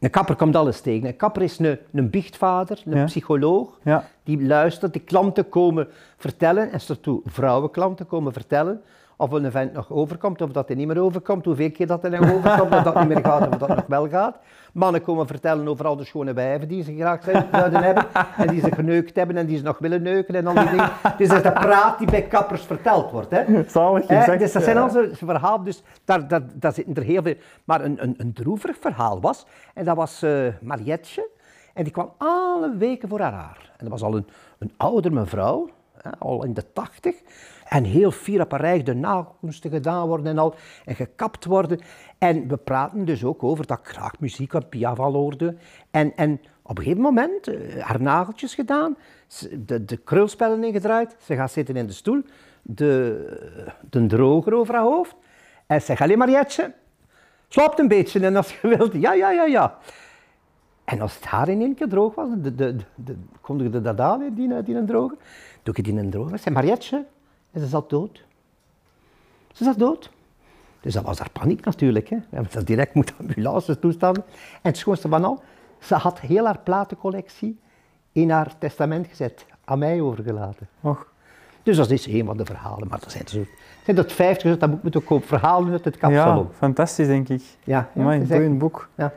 [0.00, 1.08] een kapper komt alles tegen.
[1.08, 3.04] Een kapper is een, een biechtvader, een Ja.
[3.04, 4.04] psycholoog, ja.
[4.24, 8.82] die luistert, die klanten komen vertellen, en toe vrouwenklanten komen vertellen,
[9.16, 12.10] of een event nog overkomt, of dat hij niet meer overkomt, hoeveel keer dat hij
[12.10, 14.36] nog overkomt, of dat niet meer gaat, of dat nog wel gaat.
[14.72, 17.22] Mannen komen vertellen over al de schone wijven die ze graag
[17.52, 20.54] zouden hebben, en die ze geneukt hebben, en die ze nog willen neuken, en al
[20.54, 20.90] die dingen.
[21.16, 23.30] Dus dat is de praat die bij kappers verteld wordt.
[23.30, 23.64] Hè.
[23.68, 24.38] Zalig gezegd.
[24.38, 24.82] dus dat zijn ja.
[24.82, 27.34] al zo'n verhaal, dus daar, daar, daar zitten er heel veel.
[27.64, 31.28] Maar een, een, een droevig verhaal was, en dat was eh Marietje,
[31.74, 33.70] en die kwam alle weken voor haar haar.
[33.76, 34.26] En dat was al een,
[34.58, 35.68] een oudere mevrouw,
[36.02, 37.16] hè, al in de tachtig,
[37.72, 38.12] en heel
[38.48, 40.54] rijk, de nagels moesten gedaan worden en al,
[40.84, 41.80] en gekapt worden.
[42.18, 45.56] En we praten dus ook over dat ik graag muziek van Piaf hoorde.
[45.90, 48.96] En, en op een gegeven moment, eh, haar nageltjes gedaan,
[49.66, 52.22] de, de krulspellen ingedraaid, ze gaat zitten in de stoel,
[52.62, 55.14] de, de droger over haar hoofd.
[55.66, 56.72] En ze zegt, allee Marietje,
[57.48, 59.78] slaapt een beetje en als je wilt, ja, ja, ja, ja.
[60.84, 64.00] En als het haar in één keer droog was, de, de, de, de, kondigde dat
[64.00, 65.16] aan, die, die een droger.
[65.62, 67.04] Doe ik die een droger, zei Marietje,
[67.52, 68.24] en ze zat dood.
[69.52, 70.10] Ze zat dood.
[70.80, 72.08] Dus dat was haar paniek natuurlijk.
[72.08, 72.16] Hè.
[72.16, 74.24] We hebben ze direct moeten ambulance toestanden.
[74.52, 75.42] En het schoonste van al,
[75.80, 77.58] ze had heel haar platencollectie
[78.12, 80.68] in haar testament gezet, aan mij overgelaten.
[80.80, 81.06] Och,
[81.62, 83.44] Dus dat is een van de verhalen, maar er zijn er zo,
[83.84, 85.26] zijn dat vijftig, dus dat moet moeten kopen.
[85.28, 86.48] Verhalen uit het ja, kapsalon.
[86.52, 87.42] fantastisch denk ik.
[87.64, 88.88] Ja, ja, Amai, een boek.
[88.94, 89.12] ja.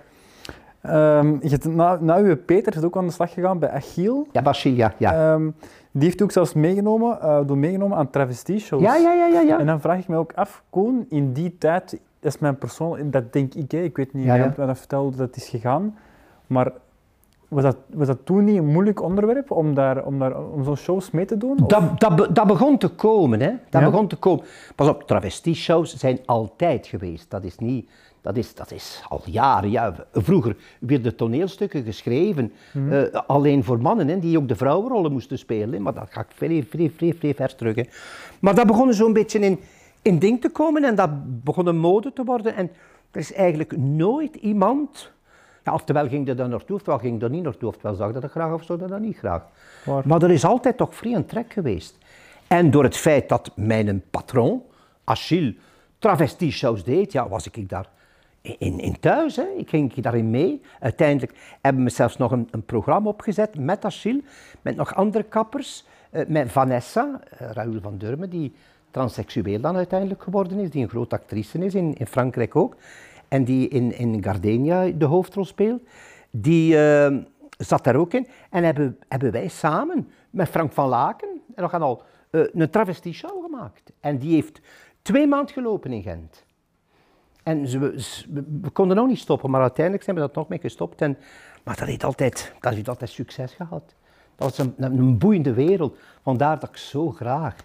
[1.41, 4.27] Je hebt na, na uw Peter is ook aan de slag gegaan bij Achiel.
[4.31, 4.93] Ja, Bachille, ja.
[4.97, 5.49] Ja, Ehm,
[5.91, 8.81] die heeft ook zelfs meegenomen, eh, door meegenomen aan travestie-shows.
[8.81, 9.25] ja, ja, ja.
[9.25, 9.59] ja, ja.
[9.59, 13.33] En dan vraag ik me ook af, Koen, in die tijd, is mijn persoon, dat
[13.33, 14.53] denk ik, hè, ik weet niet Ja, ja.
[14.57, 15.97] mij dat vertelde hoe dat is gegaan,
[16.47, 16.71] maar
[17.47, 20.77] was dat, was dat toen niet een moeilijk onderwerp om, daar, om, daar, om zo'n
[20.77, 21.57] shows mee te doen?
[21.67, 23.51] Dat, dat, dat begon te komen, hè.
[23.69, 23.89] Dat Ja?
[23.89, 24.43] begon te komen.
[24.75, 27.31] Pas op, travestie-shows zijn altijd geweest.
[27.31, 27.89] Dat is niet...
[28.25, 29.71] Dat is, dat is al jaren.
[29.71, 29.95] Ja.
[30.13, 32.91] Vroeger werden toneelstukken geschreven, Mhm.
[32.93, 35.73] eh, alleen voor mannen, hè, die ook de vrouwenrollen moesten spelen.
[35.73, 35.79] Hè.
[35.79, 37.75] Maar dat gaat vrij, vrij, vrij, vrij ver terug.
[37.75, 37.83] Hè.
[38.39, 39.59] Maar dat begon zo'n beetje in,
[40.01, 41.09] in ding te komen en dat
[41.43, 42.55] begon een mode te worden.
[42.55, 42.71] En
[43.11, 45.11] er is eigenlijk nooit iemand...
[45.63, 48.53] Ja, oftewel ging er dan naartoe, oftewel ging er niet naartoe, oftewel zag dat graag
[48.53, 49.43] of zo dat niet graag.
[50.05, 51.97] Maar er is altijd toch vrij een trek geweest.
[52.47, 54.61] En door het feit dat mijn patroon,
[55.03, 55.55] Achille,
[55.99, 57.93] travestie-shows deed, ja, was ik daar
[58.45, 59.36] in, in thuis.
[59.36, 59.45] Hè.
[59.58, 60.62] Ik ging daarin mee.
[60.79, 64.23] Uiteindelijk hebben we zelfs nog een, een programma opgezet met Achille,
[64.62, 68.53] met nog andere kappers, eh, met Vanessa, eh, Raoul van Durmen, die
[68.91, 72.75] transseksueel dan uiteindelijk geworden is, die een grote actrice is, in, in Frankrijk ook,
[73.27, 75.81] en die in, in Gardenia de hoofdrol speelt.
[76.31, 77.15] Die eh,
[77.58, 78.27] zat daar ook in.
[78.49, 83.43] En hebben, hebben wij samen met Frank van Laken en we gaan al een travestie-show
[83.43, 83.91] gemaakt.
[83.99, 84.62] En die heeft
[85.01, 86.44] twee maanden gelopen in Gent.
[87.45, 90.60] En ze, we, we konden ook niet stoppen, maar uiteindelijk zijn we dat nog mee
[90.60, 91.01] gestopt.
[91.01, 91.17] En,
[91.63, 93.95] maar dat heeft altijd, dat heeft altijd succes gehad.
[94.36, 95.97] Dat was een, een boeiende wereld.
[96.23, 97.55] Vandaar dat ik zo graag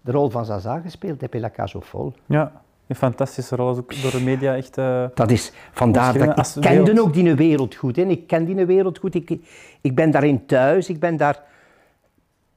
[0.00, 2.14] de rol van Zaza gespeeld heb in La aux Folles.
[2.26, 4.78] Ja, een fantastische rol, ook door de media echt...
[4.78, 6.98] eh, Dat is vandaar dat ik, kende wereld.
[6.98, 7.96] ook die wereld goed.
[7.96, 8.02] Hè.
[8.02, 9.14] Ik ken die wereld goed.
[9.14, 9.38] Ik,
[9.80, 10.88] ik ben daarin thuis.
[10.88, 11.42] Ik ben daar...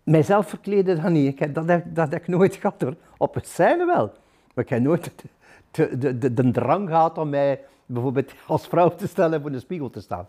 [0.03, 1.41] Mijzelf verkleden dan niet.
[1.41, 2.95] Ik dat, heb, dat heb ik nooit gehad hoor.
[3.17, 4.11] Op het scène wel.
[4.53, 5.11] Maar ik heb nooit
[5.77, 9.51] de, de, de, de drang gehad om mij bijvoorbeeld als vrouw te stellen en voor
[9.51, 10.27] de spiegel te staan.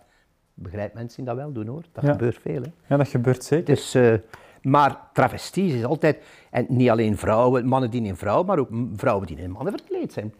[0.54, 1.82] Begrijp mensen dat wel doen hoor.
[1.92, 2.12] Dat Ja.
[2.12, 2.62] gebeurt veel.
[2.62, 2.68] Hè.
[2.86, 3.64] ja, dat gebeurt zeker.
[3.74, 4.14] Dus, eh,
[4.62, 6.16] maar travesties is altijd,
[6.50, 10.12] en niet alleen vrouwen, mannen die in vrouwen, maar ook vrouwen die in mannen verkleed
[10.12, 10.34] zijn.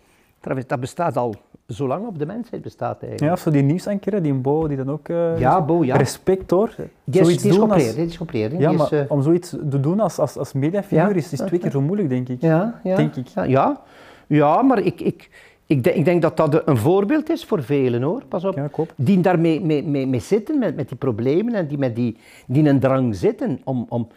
[0.67, 1.35] Dat bestaat al
[1.69, 3.23] zo lang op de mensheid bestaat eigenlijk.
[3.23, 5.09] Ja, of zo die nieuwsankeren, die Bo, die dan ook...
[5.09, 5.97] eh, Ja, Bo, ja.
[5.97, 6.75] Respect hoor.
[7.05, 8.59] Die is, Zoiets die is als- die is geopereerd, hè.
[8.59, 11.15] Ja, Die maar is, eh, om zoiets te doen als, als, als mediafiguur Ja.
[11.15, 12.41] is, is twee keer zo moeilijk, denk ik.
[12.41, 13.27] ja, ja, denk ik.
[13.27, 13.81] Ja, ja,
[14.29, 15.31] Ja, maar ik, ik,
[15.67, 18.25] ik, denk, ik denk dat dat een voorbeeld is voor velen hoor.
[18.25, 18.55] Pas op.
[18.55, 18.71] Ja.
[18.97, 22.59] Die daarmee mee, mee, mee zitten, met, met die problemen en die met die, die
[22.59, 24.09] in een drang zitten om, om...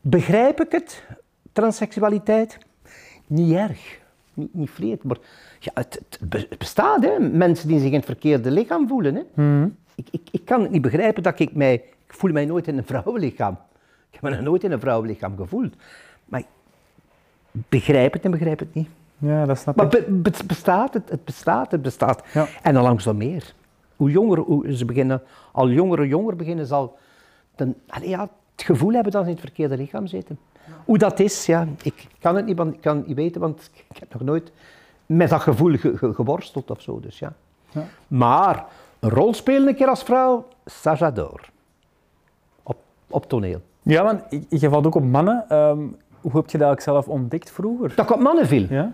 [0.00, 1.04] Begrijp ik het,
[1.52, 2.58] transseksualiteit?
[3.26, 4.00] Niet erg,
[4.34, 5.18] niet, niet vreed, maar
[5.58, 7.18] ja, het, het be- het bestaat, hè.
[7.18, 9.14] mensen die zich in het verkeerde lichaam voelen.
[9.14, 9.22] Hè.
[9.34, 9.68] Mhm.
[9.94, 11.74] Ik, ik, ik kan het niet begrijpen dat ik mij...
[12.06, 13.58] Ik voel mij nooit in een vrouwenlichaam.
[14.10, 15.74] Ik heb me nog nooit in een vrouwenlichaam gevoeld.
[16.24, 16.42] Maar
[17.50, 18.88] begrijp het en begrijp het niet.
[19.18, 20.22] Ja, dat snap Maar ik.
[20.22, 22.22] be- het bestaat, het, het bestaat, het bestaat.
[22.34, 22.46] Ja.
[22.62, 23.54] En dan langzaam meer.
[23.96, 26.96] Hoe jonger, hoe ze beginnen, al jonger en jonger beginnen ze al
[28.02, 28.20] ja,
[28.56, 30.38] het gevoel hebben dat ze in het verkeerde lichaam zitten.
[30.84, 33.70] Hoe dat is, ja, ik kan het niet, want, ik kan het niet weten, want
[33.90, 34.52] ik heb nog nooit
[35.06, 37.00] met dat gevoel ge- ge- geworsteld of zo.
[37.00, 37.32] Dus, ja.
[37.70, 37.84] Ja.
[38.08, 38.64] Maar
[39.00, 41.42] een rol spelen een keer als vrouw, ça j'adore.
[42.62, 43.60] Op, op toneel.
[43.82, 45.44] Ja, want je je valt ook op mannen.
[45.48, 45.78] Ehm,
[46.20, 47.94] hoe heb je dat eigenlijk zelf ontdekt vroeger?
[47.94, 48.66] Dat ik op mannen viel.
[48.68, 48.92] Ja?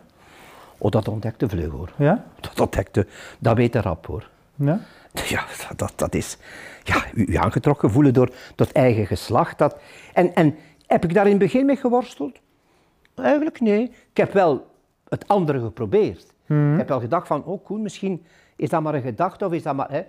[0.79, 1.93] Oh, dat ontdekte vlug hoor.
[1.97, 2.25] Ja?
[2.41, 3.07] Dat ontdekte,
[3.39, 4.29] dat weet de rap hoor.
[4.55, 4.81] Ja?
[5.29, 6.39] Ja, dat, dat, dat is
[6.83, 9.59] ja, u, u aangetrokken voelen door, het eigen geslacht.
[9.59, 9.77] Dat,
[10.13, 12.39] en, en heb ik daar in het begin mee geworsteld?
[13.15, 13.83] Eigenlijk nee.
[14.11, 14.67] Ik heb wel
[15.09, 16.35] het andere geprobeerd.
[16.47, 18.25] Ik heb wel gedacht van, oh Koen, misschien
[18.57, 19.91] is dat maar een gedachte of is dat maar...
[19.91, 20.03] Hè,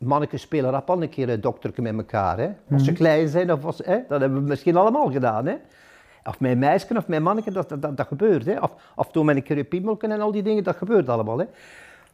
[0.00, 2.38] mannetjes spelen rap al een keer een dokterke met elkaar.
[2.38, 2.50] Hè.
[2.70, 5.46] Als ze klein zijn, of als, hè, dat hebben we misschien allemaal gedaan.
[5.46, 5.54] Hè.
[6.24, 8.46] Of mijn meisje of mijn manneke, dat, dat, dat, dat gebeurt.
[8.46, 8.58] Hè.
[8.60, 11.38] Of, of toen een keer een piemelken en al die dingen, dat gebeurt allemaal.
[11.38, 11.44] Hè.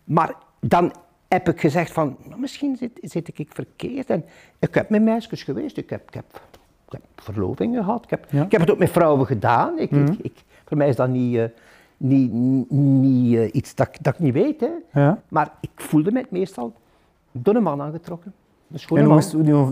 [0.04, 0.92] Maar dan
[1.28, 4.10] heb ik gezegd van, nou, misschien zit, zit ik verkeerd.
[4.10, 4.24] En
[4.58, 6.24] ik heb met meisjes geweest, ik heb, ik heb,
[6.86, 8.04] ik heb verlovingen gehad.
[8.04, 8.44] Ik heb, Ja.
[8.44, 9.78] ik heb het ook met vrouwen gedaan.
[9.78, 11.44] Ik, ik, ik, voor mij is dat niet, eh,
[11.96, 12.32] niet,
[12.70, 14.60] niet, eh, iets dat, ik- dat ik niet weet.
[14.60, 15.00] Hè.
[15.00, 15.22] ja.
[15.28, 16.72] Maar ik voelde me meestal
[17.32, 18.32] door een man aangetrokken.
[18.72, 19.18] Een En hoe man.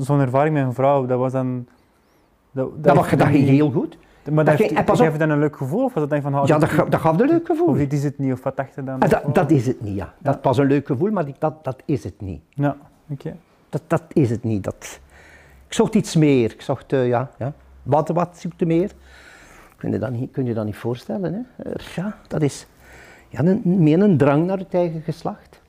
[0.01, 1.07] is zo'n ervaring met een vrouw?
[1.07, 1.67] Dat was dan...
[2.51, 3.99] Dat, Dat, was, dat ging heel goed.
[4.31, 5.19] Maar dat heeft, pas op.
[5.19, 5.85] dan een leuk gevoel?
[5.85, 6.41] Of was dat dan van...
[6.41, 7.67] oh, Ja, dat, dat gaf een leuk gevoel.
[7.67, 9.01] Of dit is het niet, of wat dacht je dan?
[9.01, 10.15] Ah, dat, dat is het niet, ja.
[10.19, 12.41] Dat was een leuk gevoel, maar dat, dat is het niet.
[12.49, 12.77] Ja,
[13.11, 13.37] oké.
[13.69, 14.65] Dat, dat is het niet.
[14.65, 15.01] Dat...
[15.67, 16.51] Ik zocht iets meer.
[16.51, 17.53] Ik zocht, eh, ja, ja.
[17.83, 18.91] Wat, wat zoekt meer?
[19.77, 21.71] Kun je dat niet, kun je dat niet voorstellen, hè?
[21.95, 22.67] Ja, dat is
[23.29, 25.63] ja, een, meer een drang naar het eigen geslacht.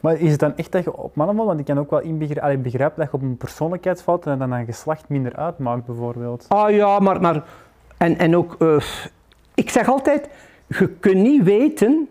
[0.00, 1.48] Maar is het dan echt dat je op mannen valt?
[1.48, 4.64] Want ik kan ook wel inbegrijpen, dat je op een persoonlijkheid valt en dan een
[4.64, 6.44] geslacht minder uitmaakt, bijvoorbeeld.
[6.48, 7.44] Ah ja, maar, maar
[8.02, 8.76] en, en ook, eh,
[9.54, 10.28] ik zeg altijd,
[10.66, 12.08] je kunt niet weten,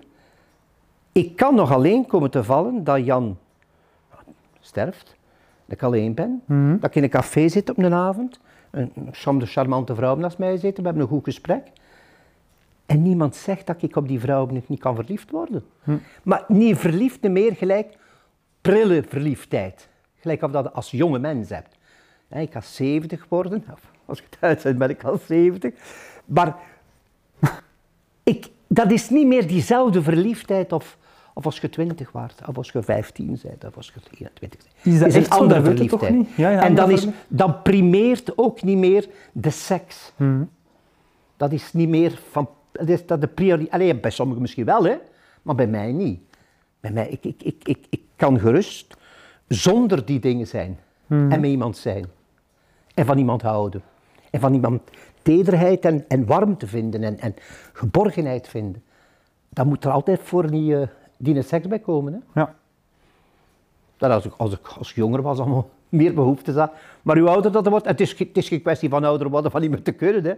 [1.11, 3.37] ik kan nog alleen komen te vallen dat Jan
[4.59, 5.15] sterft,
[5.65, 6.77] dat ik alleen ben, Mhm.
[6.79, 8.39] dat ik in een café zit op een avond,
[8.71, 11.67] een een charmante vrouw naast mij zit, we hebben een goed gesprek.
[12.85, 15.63] En niemand zegt dat ik op die vrouw niet, niet kan verliefd worden.
[15.83, 15.97] Hm.
[16.23, 17.97] Maar niet verliefd, meer gelijk
[18.61, 19.89] prille verliefdheid.
[20.19, 21.77] Gelijk of dat je als jonge mens hebt.
[22.29, 25.73] Ik ga 70 worden, of als ik het uitzend ben ik al 70.
[26.25, 26.55] Maar
[28.23, 30.97] ik, dat is niet meer diezelfde verliefdheid of,
[31.33, 34.65] of als je 20 waart, of als je 15 bent, of als je 21 bent.
[34.83, 36.27] Is dat is echt je toch verliefdheid.
[36.35, 40.11] Ja, ja, en dan, andere is, dan primeert ook niet meer de seks.
[40.15, 40.43] Mhm.
[41.37, 42.49] Dat is niet meer van.
[42.71, 43.73] Dat is dat de prioriteit.
[43.73, 44.95] Alleen bij sommigen misschien wel, hè,
[45.41, 46.19] maar bij mij niet.
[46.79, 48.97] Bij mij, ik, ik, ik, ik, ik kan gerust
[49.47, 52.05] zonder die dingen zijn en met iemand zijn.
[52.93, 53.81] En van iemand houden.
[54.31, 54.81] En van iemand
[55.21, 57.35] tederheid en, en warmte vinden en, en
[57.73, 58.83] geborgenheid vinden.
[59.49, 60.75] Dan moet er altijd voor die,
[61.17, 62.13] die een seks bij komen.
[62.13, 62.41] Hè.
[62.41, 62.55] Ja.
[63.97, 66.71] Dat als ik, als ik als ik jonger was, allemaal meer behoeftes had.
[67.01, 69.61] Maar hoe ouder dat wordt, het is, het is geen kwestie van ouder worden, van
[69.61, 70.23] niet meer te kunnen.
[70.23, 70.33] Hè.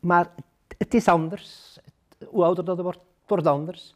[0.00, 0.30] Maar
[0.78, 1.78] het, is anders.
[2.26, 3.94] Hoe ouder dat wordt, het wordt anders.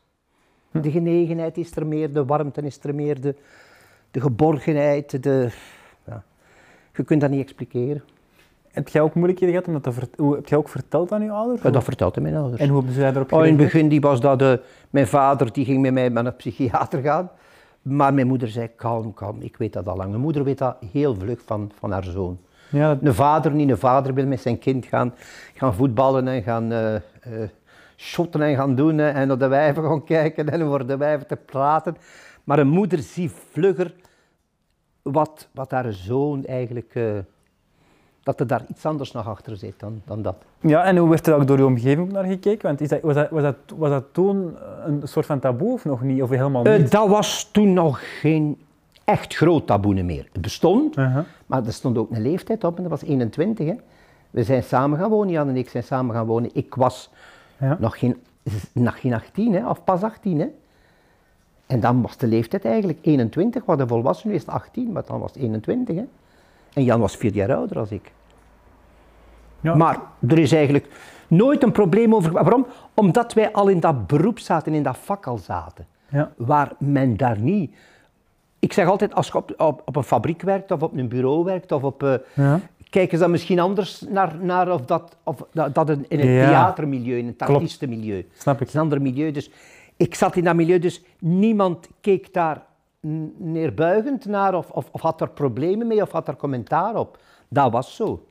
[0.70, 3.34] De genegenheid is er meer, de warmte is er meer, de,
[4.10, 5.52] de geborgenheid, de...
[6.04, 6.22] Ja.
[6.94, 8.02] Je kunt dat niet expliceren.
[8.72, 11.22] Heb jij ook moeilijkheden gehad om dat te vert- hoe, Heb jij ook verteld aan
[11.22, 11.62] je ouders?
[11.62, 12.60] Ja, dat vertelde mijn ouders.
[12.62, 13.72] En hoe hebben zij daarop Oh, in het gereageerd?
[13.72, 17.30] begin die was dat, mijn vader die ging met mij naar een psychiater gaan.
[17.82, 20.08] Maar mijn moeder zei, kalm, kalm, ik weet dat al lang.
[20.10, 22.38] Mijn moeder weet dat heel vlug van, van haar zoon.
[22.70, 25.14] Ja, dat- Een vader niet, een vader wil met zijn kind gaan,
[25.54, 26.94] gaan voetballen en gaan eh,
[27.96, 31.36] shotten en gaan doen en naar de wijven gaan kijken en voor de wijven te
[31.36, 31.96] praten.
[32.44, 33.94] Maar een moeder ziet vlugger
[35.02, 37.04] wat, wat haar zoon eigenlijk, eh,
[38.22, 40.36] dat er daar iets anders nog achter zit dan, dan dat.
[40.60, 42.66] ja, en hoe werd er ook door je omgeving naar gekeken?
[42.68, 45.84] Want is dat, was, dat, was, dat, was dat toen een soort van taboe of
[45.84, 46.22] nog niet?
[46.22, 46.90] Of helemaal Eh, niet?
[46.90, 48.58] dat was toen nog geen
[49.04, 50.28] echt groot taboe meer.
[50.32, 50.96] Het bestond,
[51.46, 53.66] maar er stond ook een leeftijd op en dat was 21.
[53.66, 53.74] Hè.
[54.30, 56.50] We zijn samen gaan wonen, Jan en ik zijn samen gaan wonen.
[56.52, 57.10] Ik was
[57.58, 57.76] Ja.
[57.80, 58.16] nog, geen,
[58.72, 60.40] nog geen 18, hè, of pas 18.
[60.40, 60.46] Hè.
[61.66, 65.20] En dan was de leeftijd eigenlijk 21, waar de volwassen nu is 18, maar dan
[65.20, 65.96] was het 21.
[65.96, 66.04] Hè.
[66.72, 68.12] En Jan was vier jaar ouder dan ik.
[69.60, 69.74] Ja.
[69.74, 70.86] Maar er is eigenlijk
[71.28, 72.32] nooit een probleem over.
[72.32, 72.66] Waarom?
[72.94, 76.32] Omdat wij al in dat beroep zaten, in dat vak al zaten Ja.
[76.36, 77.74] waar men daar niet.
[78.58, 81.44] Ik zeg altijd, als je op, op, op een fabriek werkt of op een bureau
[81.44, 82.02] werkt of op.
[82.02, 82.60] eh, Ja.
[82.90, 86.46] kijken ze dan misschien anders naar, naar of dat, of dat, dat in het Ja.
[86.48, 88.26] theatermilieu, in het artiestenmilieu.
[88.38, 88.60] Snap ik.
[88.60, 89.30] Het is een ander milieu.
[89.30, 89.50] Dus
[89.96, 92.62] ik zat in dat milieu, dus niemand keek daar
[93.36, 97.18] neerbuigend naar of, of, of had er problemen mee of had er commentaar op.
[97.48, 98.24] Dat was zo.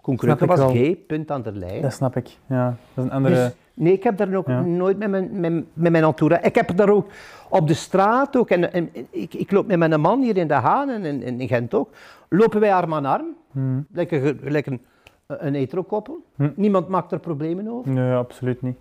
[0.00, 1.82] Koen Snap Krukke ik was gay, punt aan de lijn.
[1.82, 2.36] Dat snap ik.
[2.46, 2.66] Ja.
[2.66, 3.34] Dat is een andere...
[3.34, 4.60] Dus Nee, ik heb daar ook Ja.
[4.60, 6.42] nooit met mijn, met, met mijn entourage.
[6.42, 7.10] Ik heb daar ook
[7.48, 8.50] op de straat ook.
[8.50, 11.48] En, en ik, ik loop met mijn man hier in De Haan en in, in
[11.48, 11.90] Gent ook.
[12.28, 13.26] Lopen wij arm aan arm.
[13.52, 13.80] Hm.
[13.92, 14.80] Lekker, een,
[15.26, 16.24] een heterokoppel.
[16.36, 16.50] Hm.
[16.56, 17.90] Niemand maakt er problemen over.
[17.90, 18.76] Nee, absoluut niet.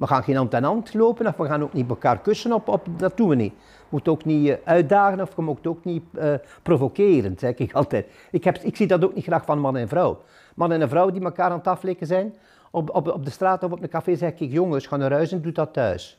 [0.00, 2.68] We gaan geen hand aan hand lopen of we gaan ook niet elkaar kussen op,
[2.68, 3.52] op dat doen we niet.
[3.52, 7.72] Je moet ook niet eh, uitdagen of je moet ook niet eh provoceren, zeg ik
[7.72, 8.06] altijd.
[8.30, 10.22] Ik, heb, ik zie dat ook niet graag van man en vrouw.
[10.54, 12.34] Man en een vrouw die elkaar aan het aflikken zijn,
[12.70, 15.32] op, op, op de straat of op een café zeg ik, jongens, ga naar huis
[15.32, 16.18] en doe dat thuis.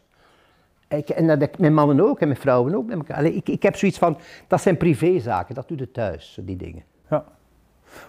[0.88, 2.86] Ik, en dat ik met mannen ook en met vrouwen ook.
[2.86, 3.26] Met elkaar.
[3.26, 4.18] Ik, ik heb zoiets van,
[4.48, 6.84] dat zijn privézaken, dat doe je thuis, die dingen.
[7.10, 7.26] Ja.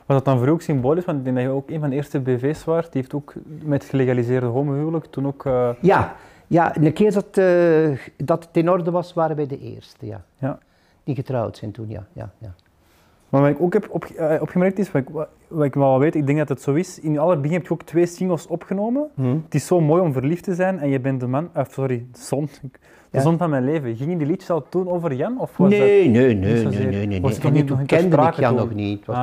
[0.07, 1.05] Was dat dan voor u ook symbolisch?
[1.05, 2.83] Want ik denk dat je ook een van de eerste BV's was.
[2.91, 5.47] Die heeft ook met gelegaliseerde homohuwelijk toen ook...
[5.47, 6.15] eh, Ja,
[6.47, 10.25] ja een keer dat, eh, dat het in orde was, waren wij de eerste, ja.
[10.39, 10.59] Ja.
[11.05, 12.07] Die getrouwd zijn toen, ja.
[12.13, 12.55] ja, ja.
[13.29, 15.09] Maar wat ik ook heb op, eh, opgemerkt is, wat ik,
[15.49, 17.01] wat, ik wel weet, ik denk dat het zo is.
[17.01, 19.09] In je allerbegin heb je ook twee singles opgenomen.
[19.45, 22.19] Het is zo mooi om verliefd te zijn en je bent de man, sorry, de
[22.19, 22.49] zon,
[23.13, 23.97] de zon van mijn leven.
[23.97, 25.35] Gingen die liedjes al toen over Jan?
[25.39, 26.13] Of was Nee, dat...
[26.13, 27.21] nee, nee, nee, nee, nee.
[27.21, 27.41] Was nee.
[27.41, 29.07] toen nog niet ter kende ik Jan nog niet.
[29.07, 29.23] Was Ah,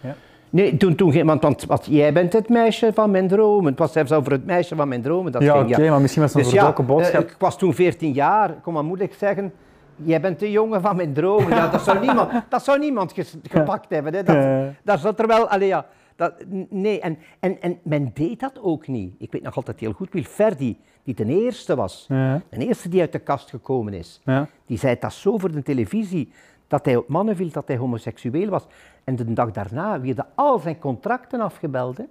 [0.00, 0.14] ja.
[0.50, 3.70] Nee, toen, toen ging, want, want, want jij bent het meisje van mijn dromen.
[3.70, 5.32] Het was zelfs over het meisje van mijn dromen.
[5.32, 7.22] Dat Ja, oké, maar misschien was het een Dus ja, verdoken boodschap.
[7.24, 9.52] eh, ik was toen 14 jaar, ik kon maar moeilijk zeggen,
[9.96, 11.48] jij bent de jongen van mijn dromen.
[11.48, 14.14] Ja, dat, zou niemand, dat zou niemand gepakt hebben.
[14.14, 14.22] Hè.
[14.22, 14.36] Dat,
[14.82, 15.86] dat zat er wel, allee, ja,
[16.18, 16.34] dat,
[16.68, 19.14] nee, en, en, en men deed dat ook niet.
[19.18, 23.00] Ik weet nog altijd heel goed, Wilferdi, die ten eerste was, Ja, de eerste die
[23.00, 24.48] uit de kast gekomen is, ja.
[24.66, 26.32] die zei dat zo voor de televisie,
[26.66, 28.66] dat hij op mannen viel, dat hij homoseksueel was.
[29.04, 31.96] En de dag daarna werden al zijn contracten afgebeld.
[31.96, 32.04] Hè.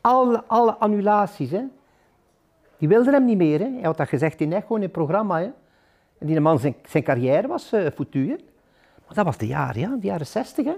[0.00, 1.50] Alle, alle annulaties.
[1.50, 1.62] Hè.
[2.78, 3.58] Die wilden hem niet meer.
[3.58, 3.70] Hè.
[3.70, 5.38] Hij had dat gezegd in Echo in het programma.
[5.38, 5.50] Hè.
[6.18, 8.28] En die man, zijn, zijn carrière was uh, foutu.
[8.28, 8.36] Hè.
[9.06, 10.64] Maar dat was de jaren, ja, de jaren zestig.
[10.64, 10.74] Hè.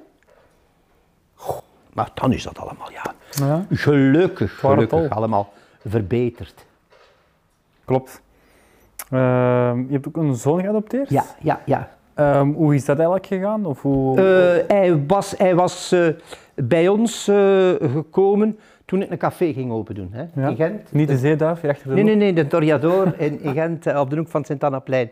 [1.34, 3.14] Goh, maar dan is dat allemaal, ja.
[3.30, 3.66] ja.
[3.70, 5.08] Gelukkig, gelukkig al.
[5.08, 5.52] allemaal
[5.86, 6.66] verbeterd.
[7.84, 8.22] Klopt.
[9.10, 11.10] Ehm, je hebt ook een zoon geadopteerd?
[11.10, 11.88] Ja, ja, ja.
[12.14, 13.66] Ehm, hoe is dat eigenlijk gegaan?
[13.66, 14.16] Of hoe...
[14.16, 16.06] Eh, hij was, hij was eh,
[16.54, 20.08] bij ons eh, gekomen toen ik een café ging open doen.
[20.12, 20.48] Hè, Ja.
[20.48, 20.92] In Gent.
[20.92, 24.10] Niet de zeeduif hier achter de Nee, nee, nee, de Toriador in, in Gent op
[24.10, 25.10] de hoek van Sint-Annaplein.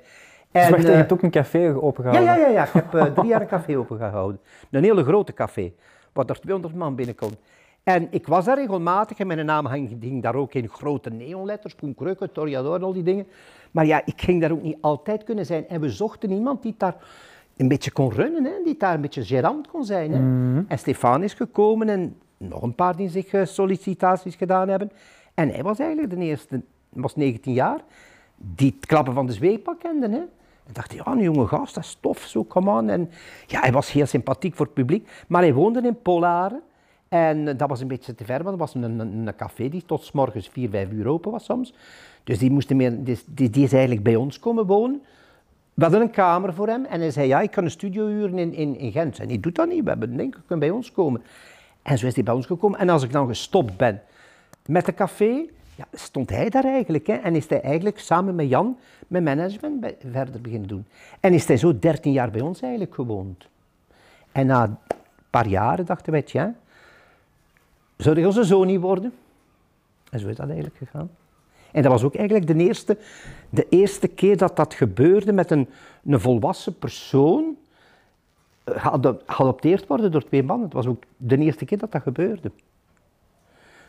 [0.52, 2.34] Dus wacht, je hebt ook een café ja, opengehouden?
[2.34, 4.40] ja, ja, ja, ik heb drie jaar een café opengehouden.
[4.70, 5.72] Een hele grote café,
[6.12, 7.36] waar er 200 man binnenkomt.
[7.82, 11.76] En ik was daar regelmatig en mijn naam hing, hing daar ook in grote neonletters,
[11.76, 13.26] Koen Krukke, Toriador en al die dingen.
[13.70, 15.68] Maar ja, ik ging daar ook niet altijd kunnen zijn.
[15.68, 16.96] En we zochten iemand die daar
[17.56, 20.12] een beetje kon runnen, hè, die daar een beetje gérant kon zijn.
[20.12, 20.18] Hè.
[20.68, 24.90] En Stefan is gekomen en nog een paar die zich eh, sollicitaties gedaan hebben.
[25.34, 27.80] En hij was eigenlijk de eerste, was 19 jaar,
[28.36, 30.08] die het klappen van de zweepak kende.
[30.08, 30.22] Hè.
[30.70, 32.88] En dacht, ja, een jonge gast, dat is tof, zo, come on.
[32.88, 33.10] En
[33.46, 36.62] ja, hij was heel sympathiek voor het publiek, maar hij woonde in Polaren.
[37.08, 39.84] En eh, dat was een beetje te ver, want dat was een, een, café die
[39.86, 41.74] tot 's morgens 4, 5 uur open was soms.
[42.24, 45.02] Dus die, moest meer, die, die, die is eigenlijk bij ons komen wonen.
[45.74, 48.38] We hadden een kamer voor hem en hij zei, ja, ik kan een studio huren
[48.38, 49.18] in, in, in Gent.
[49.18, 51.22] En hij doet dat niet, we hebben denk ik, bij ons komen.
[51.82, 52.78] En zo is hij bij ons gekomen.
[52.78, 54.02] En als ik dan gestopt ben
[54.66, 55.46] met de café,
[55.80, 57.06] ja, stond hij daar eigenlijk.
[57.06, 60.86] Hè, en is hij eigenlijk samen met Jan, met management, verder beginnen doen.
[61.20, 63.48] En is hij zo 13 jaar bij ons eigenlijk gewoond.
[64.32, 64.76] En na een
[65.30, 66.54] paar jaren dachten wij, tja,
[67.96, 69.12] zou hij onze zoon niet worden?
[70.10, 71.10] En zo is dat eigenlijk gegaan.
[71.72, 72.96] En dat was ook eigenlijk de eerste,
[73.50, 75.68] de eerste keer dat dat gebeurde met een,
[76.04, 77.56] een volwassen persoon
[78.64, 80.64] eh, geado- geadopteerd worden door twee mannen.
[80.64, 82.50] Het was ook de eerste keer dat dat gebeurde.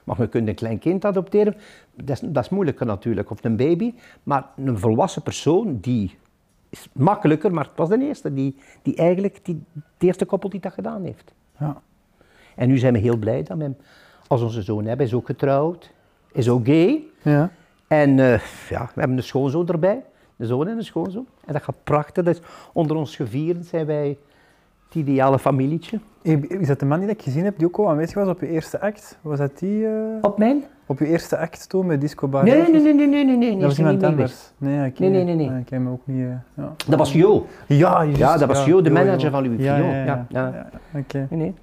[0.04, 1.56] Maar je kunt een klein kind adopteren,
[1.96, 3.94] dat is, dat is moeilijker natuurlijk, of een baby.
[4.24, 6.18] Maar een volwassen persoon, die
[6.70, 10.60] is makkelijker, maar het was de eerste, die, die eigenlijk, die, de eerste koppel die
[10.60, 11.34] dat gedaan heeft.
[11.60, 11.82] Ja.
[12.56, 13.78] En nu zijn we heel blij dat we hem
[14.28, 14.98] als onze zoon hebben.
[14.98, 15.92] Hij is ook getrouwd,
[16.32, 17.04] is ook gay.
[17.22, 17.52] Ja.
[17.88, 20.04] En eh, ja, we hebben een schoonzoon erbij,
[20.38, 21.28] een zoon en een schoonzoon.
[21.46, 22.24] En dat gaat prachtig.
[22.24, 22.42] Dat is,
[22.74, 24.18] onder ons gevieren zijn wij
[24.94, 26.00] het ideale familietje.
[26.48, 28.48] Is dat de man die ik gezien heb, die ook al aanwezig was op je
[28.48, 29.18] eerste act?
[29.22, 30.64] Was dat die eh, Op mijn?
[30.86, 32.44] op je eerste act toen met Disco Bar?
[32.44, 33.52] Nee, nee, nee, nee, nee, nee, nee.
[33.54, 34.52] Dat was iemand anders.
[34.58, 35.60] Nee, ik Nee, nee, nee, nee.
[35.60, 36.20] Ik ken hem ook niet.
[36.26, 36.74] eh, ja.
[36.88, 37.46] Dat was Jo.
[37.68, 39.94] Ja, juist, Ja, dat was Jo, de manager van Louis ja, Vuitton.
[39.96, 40.70] Ja, ja, Ja.
[41.00, 41.28] Oké.
[41.30, 41.54] Nee, nee.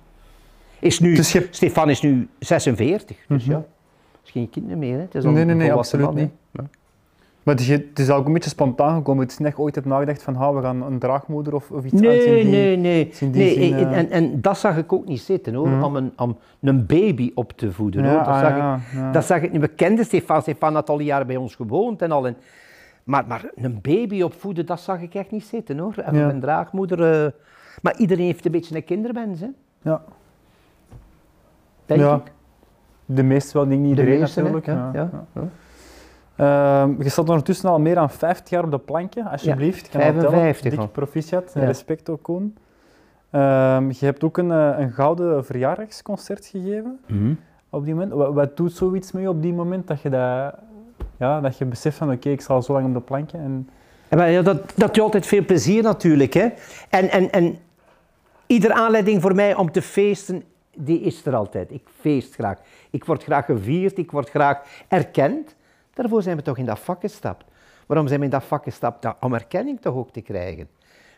[0.79, 3.53] Is nu, Dus je Stefan is nu 46, dus Mhm.
[3.53, 3.65] ja.
[4.25, 5.01] is geen kind meer, hè.
[5.01, 6.31] Het is al Nee, nee, een nee, absoluut man, niet.
[7.43, 9.23] Maar het is, het is ook een beetje spontaan gekomen.
[9.23, 12.01] Het is niet ooit heb nagedacht van, ha, we gaan een draagmoeder of, of iets
[12.01, 12.77] Nee, die- nee, nee.
[12.77, 13.33] nee zin,
[13.75, 15.83] en, eh, en, en dat zag ik ook niet zitten hoor, Mhm.
[15.83, 18.03] om, een, om een baby op te voeden.
[18.05, 18.19] Ja, hoor.
[18.19, 19.13] Dat, ah, zag ja, ik, ja.
[19.13, 19.61] dat zag ik niet.
[19.61, 22.27] We kenden Stefan, Stefan had al jaren bij ons gewoond en al.
[22.27, 22.37] En,
[23.05, 25.95] maar, maar een baby opvoeden, dat zag ik echt niet zitten hoor.
[25.99, 26.15] En.
[26.15, 27.25] Een draagmoeder.
[27.25, 27.31] eh,
[27.83, 29.49] maar iedereen heeft een beetje een kinderwens, hè?
[29.83, 30.03] Ja.
[31.87, 32.15] Denk Ja.
[32.15, 32.33] ik.
[33.05, 34.51] De meeste wel, niet De iedereen meeste, hè?
[34.51, 34.67] natuurlijk.
[34.67, 35.11] Ja, ja.
[36.39, 36.83] Ja, ja.
[36.83, 39.85] Ehm, je staat ondertussen al meer dan 50 jaar op de plankje, alsjeblieft.
[39.87, 40.31] Ik kan dat tellen.
[40.31, 40.89] 55 Dik al.
[40.89, 41.65] proficiat Ja.
[41.65, 42.57] respect ook, Koen.
[43.31, 47.33] Ehm, je hebt ook een, eh, een gouden verjaardagsconcert gegeven Mhm.
[47.71, 48.13] op die moment.
[48.13, 50.55] Wat, wat doet zoiets mee op die moment dat je, dat,
[51.19, 53.69] ja, dat je beseft van oké, ik sta zo lang op de plankje en
[54.11, 56.33] Ja, ja, dat, dat doet altijd veel plezier natuurlijk.
[56.35, 56.49] Hè?
[56.89, 57.59] En, en, en
[58.47, 60.43] iedere aanleiding voor mij om te feesten,
[60.77, 61.71] die is er altijd.
[61.73, 62.59] Ik feest graag.
[62.91, 64.59] Ik word graag gevierd, ik word graag
[64.89, 65.55] erkend.
[65.99, 67.45] Daarvoor zijn we toch in dat vak gestapt.
[67.87, 69.07] Waarom zijn we in dat vak gestapt?
[69.21, 70.69] Om erkenning toch ook te krijgen.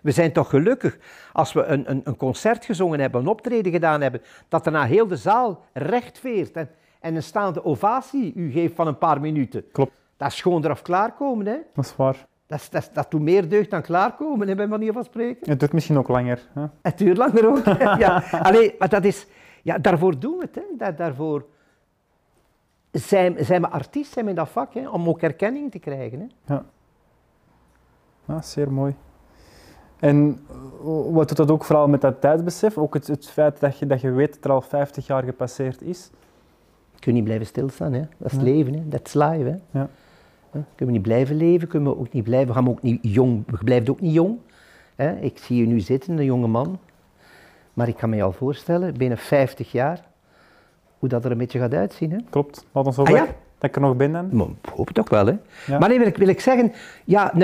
[0.02, 0.98] We zijn toch gelukkig
[1.32, 5.06] als we een, een, een concert gezongen hebben, een optreden gedaan hebben, dat daarna heel
[5.06, 6.68] de zaal recht veert en,
[7.00, 9.64] en een staande ovatie u geeft van een paar minuten.
[9.72, 9.92] Klopt.
[10.16, 11.46] Dat is gewoon eraf klaarkomen.
[11.46, 11.56] Hè?
[11.74, 12.26] dat is waar.
[12.46, 15.50] Dat, dat, doet meer deugd dan klaarkomen, hè, bij manier van spreken.
[15.50, 16.48] Het duurt misschien ook langer.
[16.52, 16.64] Hè?
[16.82, 17.64] Het duurt langer ook.
[17.98, 18.22] ja.
[18.30, 19.26] Allee, maar dat is,
[19.62, 20.54] ja, daarvoor doen we het.
[20.54, 20.62] Hè.
[20.76, 21.46] Daar, daarvoor
[22.92, 26.30] zijn, zijn we artiest, zijn we in dat vak, hè, om ook erkenning te krijgen.
[26.44, 26.54] Hè.
[28.24, 28.94] Ja, zeer mooi.
[29.98, 30.54] En eh,
[31.12, 32.78] wat doet dat ook vooral met dat tijdsbesef?
[32.78, 35.82] Ook het, het feit dat je, dat je weet dat er al 50 jaar gepasseerd
[35.82, 36.10] is.
[36.98, 38.02] Kun je niet blijven stilstaan, hè.
[38.16, 38.42] dat is Ja.
[38.42, 38.88] leven, hè.
[38.88, 39.44] dat is live.
[39.70, 39.78] Hè.
[39.78, 39.88] Ja.
[40.50, 42.98] Hè, Kunnen we niet blijven leven, kunnen we ook niet blijven, gaan we ook niet
[43.02, 44.38] jong, je blijft ook niet jong.
[44.96, 45.16] Hè.
[45.18, 46.78] Ik zie je nu zitten, een jonge man,
[47.74, 50.08] maar ik kan me al voorstellen, binnen 50 jaar,
[51.00, 52.10] hoe dat er een beetje gaat uitzien.
[52.10, 52.18] Hè.
[52.30, 52.66] Klopt.
[52.72, 53.26] Laat ons ook Ah, ja?
[53.58, 54.10] Dat ik er nog ben.
[54.10, 55.34] Maar ik hoop het toch wel, hè.
[55.66, 55.78] Ja.
[55.78, 56.72] Maar nee, wil ik, wil ik zeggen,
[57.04, 57.34] ja,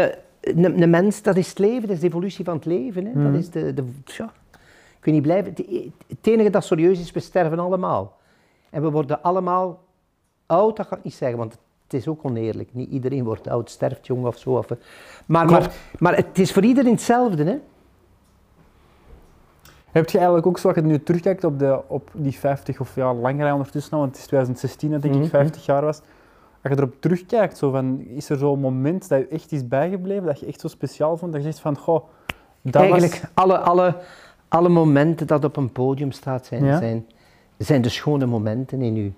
[0.41, 3.05] een, mens, dat is het leven, dat is de evolutie van het leven.
[3.05, 3.11] Hè.
[3.11, 3.25] Mhm.
[3.25, 4.33] Dat is de, de, ja.
[5.01, 5.53] Kun je niet blijven.
[5.57, 5.67] Het,
[6.07, 8.17] het enige dat serieus is, we sterven allemaal.
[8.71, 9.85] En we worden allemaal
[10.47, 11.53] oud, dat ga ik niet zeggen, want
[11.83, 12.69] het is ook oneerlijk.
[12.73, 14.51] Niet iedereen wordt oud, sterft jong of zo.
[14.51, 14.67] Of,
[15.27, 17.59] maar, maar, maar het is voor iedereen hetzelfde, hè.
[19.97, 23.15] Heb je eigenlijk ook, zoals je nu terugkijkt op, de, op die 50 of ja,
[23.15, 25.29] langer ondertussen, al, want het is 2016 dat denk ik Mhm.
[25.31, 26.01] 50 jaar was.
[26.63, 30.25] Als je erop terugkijkt, zo van, is er zo'n moment dat je echt is bijgebleven,
[30.27, 32.05] dat je echt zo speciaal vond, dat je zegt van, goh,
[32.63, 33.31] dat Eigenlijk, was...
[33.35, 33.95] alle, alle,
[34.49, 36.79] alle momenten dat op een podium staat, zijn, Ja.
[36.79, 37.07] zijn,
[37.59, 39.13] zijn de schone momenten in u.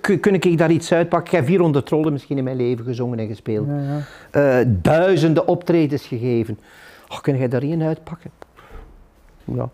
[0.00, 1.32] Kun- ik daar iets uitpakken?
[1.32, 3.66] Ik heb 400 trollen misschien in mijn leven gezongen en gespeeld.
[3.66, 3.80] Ja,
[4.30, 4.60] ja.
[4.60, 6.58] Eh, duizenden optredens gegeven.
[7.08, 8.30] Oh, kun jij daar één uitpakken?
[9.44, 9.68] Ja.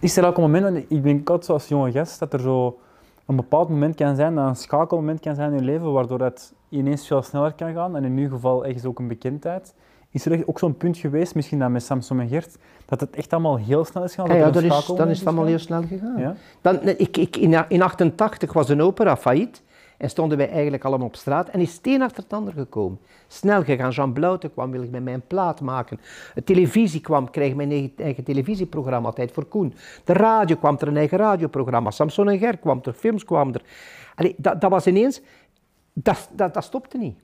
[0.00, 2.78] Is er ook een moment, want ik denk altijd zoals jonge gast, dat er zo
[3.26, 6.52] een bepaald moment kan zijn, dat een schakelmoment kan zijn in je leven, waardoor het
[6.68, 9.74] ineens veel sneller kan gaan, en in uw geval echt ook een bekendheid.
[10.10, 13.16] Is er echt ook zo'n punt geweest, misschien dan met Samson en Gert, dat het
[13.16, 14.30] echt allemaal heel snel is gegaan?
[14.30, 16.18] Ja, ja, dat is, dan is het allemaal heel snel gegaan.
[16.18, 16.34] Ja?
[16.60, 19.62] Dan, ik, ik, in, in 88 was een opera failliet
[20.00, 22.98] en stonden wij eigenlijk allemaal op straat en is het een achter het ander gekomen.
[23.28, 23.90] Snel gegaan.
[23.90, 26.00] Jean Blouten kwam, wil ik met mij een plaat maken.
[26.34, 29.74] De televisie kwam, kreeg mijn eigen, eigen televisieprogramma, Tijd voor Koen.
[30.04, 31.90] De radio kwam er een eigen radioprogramma.
[31.90, 33.62] Samson en Ger kwam er, films kwamen er.
[34.14, 35.20] Allee, dat, dat was ineens,
[35.92, 37.16] dat, dat, dat stopte niet.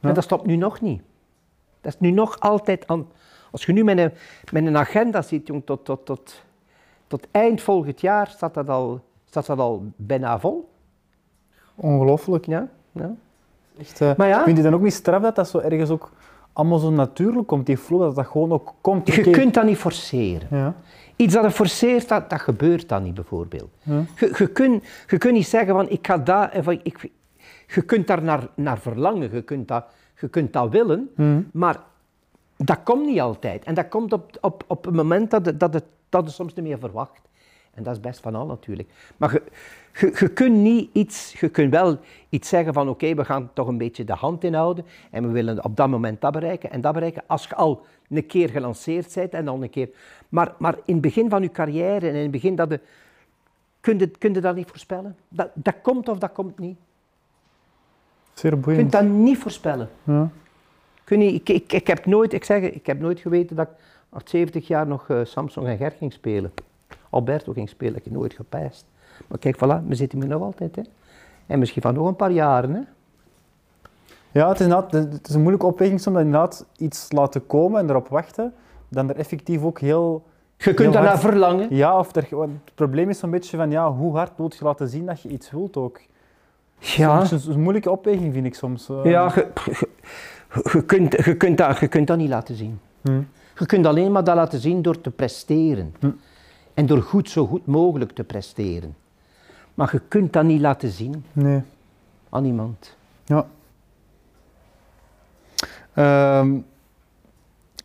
[0.00, 0.08] Ja.
[0.08, 1.02] En dat stopt nu nog niet.
[1.80, 3.08] Dat is nu nog altijd aan.
[3.50, 4.12] Als je nu met een,
[4.52, 6.42] met een agenda ziet, jong, tot, tot, tot,
[7.06, 10.74] tot eind volgend jaar staat dat al, staat dat al bijna vol.
[11.76, 12.46] Ongelooflijk.
[12.46, 13.14] Ja, ja.
[13.78, 14.44] Echt, eh, Maar ja.
[14.44, 16.10] Vind je dan ook niet straf dat dat zo ergens ook
[16.52, 19.06] allemaal zo natuurlijk komt, die flow, dat dat gewoon ook komt?
[19.14, 20.48] Je kunt dat niet forceren.
[20.50, 20.74] Ja.
[21.16, 23.70] Iets dat je forceert, dat, dat gebeurt dan niet bijvoorbeeld.
[23.82, 24.02] Ja.
[24.16, 27.10] Je, je, kunt, je kunt niet zeggen van ik ga daar, of ik, ik-
[27.66, 29.84] je kunt daar naar, naar verlangen, je kunt dat,
[30.20, 31.10] je kunt dat willen,
[31.52, 31.80] maar
[32.56, 33.64] dat komt niet altijd.
[33.64, 36.54] En dat komt op, op, op een moment dat het, dat, het, dat het soms
[36.54, 37.20] niet meer verwacht.
[37.76, 38.88] En dat is best van al natuurlijk.
[39.16, 39.42] Maar je,
[39.92, 41.98] je, je kunt niet iets, je kunt wel
[42.28, 45.64] iets zeggen van oké, we gaan toch een beetje de hand inhouden en we willen
[45.64, 47.22] op dat moment dat bereiken en dat bereiken.
[47.26, 49.88] Als je al een keer gelanceerd bent en dan een keer...
[50.28, 52.80] Maar, maar in het begin van je carrière en in het begin dat de...
[53.80, 55.16] Kun je, kun je dat niet voorspellen?
[55.28, 56.78] Dat, dat komt of dat komt niet.
[58.32, 58.92] Zeer Je kunt boeiend.
[58.92, 59.88] dat niet voorspellen.
[60.02, 60.30] Ja.
[61.04, 63.74] Kun je, ik, ik, ik, heb nooit, ik, zeg, ik heb nooit geweten dat ik
[64.08, 66.52] al 70 jaar nog eh, Samsung en Ger ging spelen.
[67.16, 68.84] Alberto ging spelen, ik heb nooit gepijst.
[69.26, 70.76] Maar kijk, voilà, we zitten hier nog altijd.
[70.76, 70.82] Hè.
[71.46, 72.74] En misschien van nog een paar jaren.
[72.74, 72.80] Hè.
[74.32, 77.90] Ja, het is, het is een moeilijke opweging soms dat inderdaad iets laten komen en
[77.90, 78.52] erop wachten,
[78.88, 80.24] dan er effectief ook heel...
[80.56, 81.20] Je kunt daarna hard.
[81.20, 81.66] verlangen.
[81.74, 84.88] Ja, of er, het probleem is zo'n beetje van, ja, hoe hard moet je laten
[84.88, 86.00] zien dat je iets wilt ook?
[86.78, 88.88] Ja, Het is een, een moeilijke opweging, vind ik soms.
[88.88, 89.00] eh.
[89.04, 89.88] ja je, je,
[90.72, 92.80] je, kunt, je, kunt dat, je kunt dat niet laten zien.
[93.02, 93.20] Hm.
[93.58, 95.94] Je kunt alleen maar dat laten zien door te presteren.
[96.00, 96.10] Hm.
[96.76, 98.94] En door goed, zo goed mogelijk te presteren.
[99.74, 101.60] Maar je kunt dat niet laten zien Nee.
[102.30, 102.96] aan iemand.
[103.24, 103.46] Ja.
[105.94, 106.54] Ehm,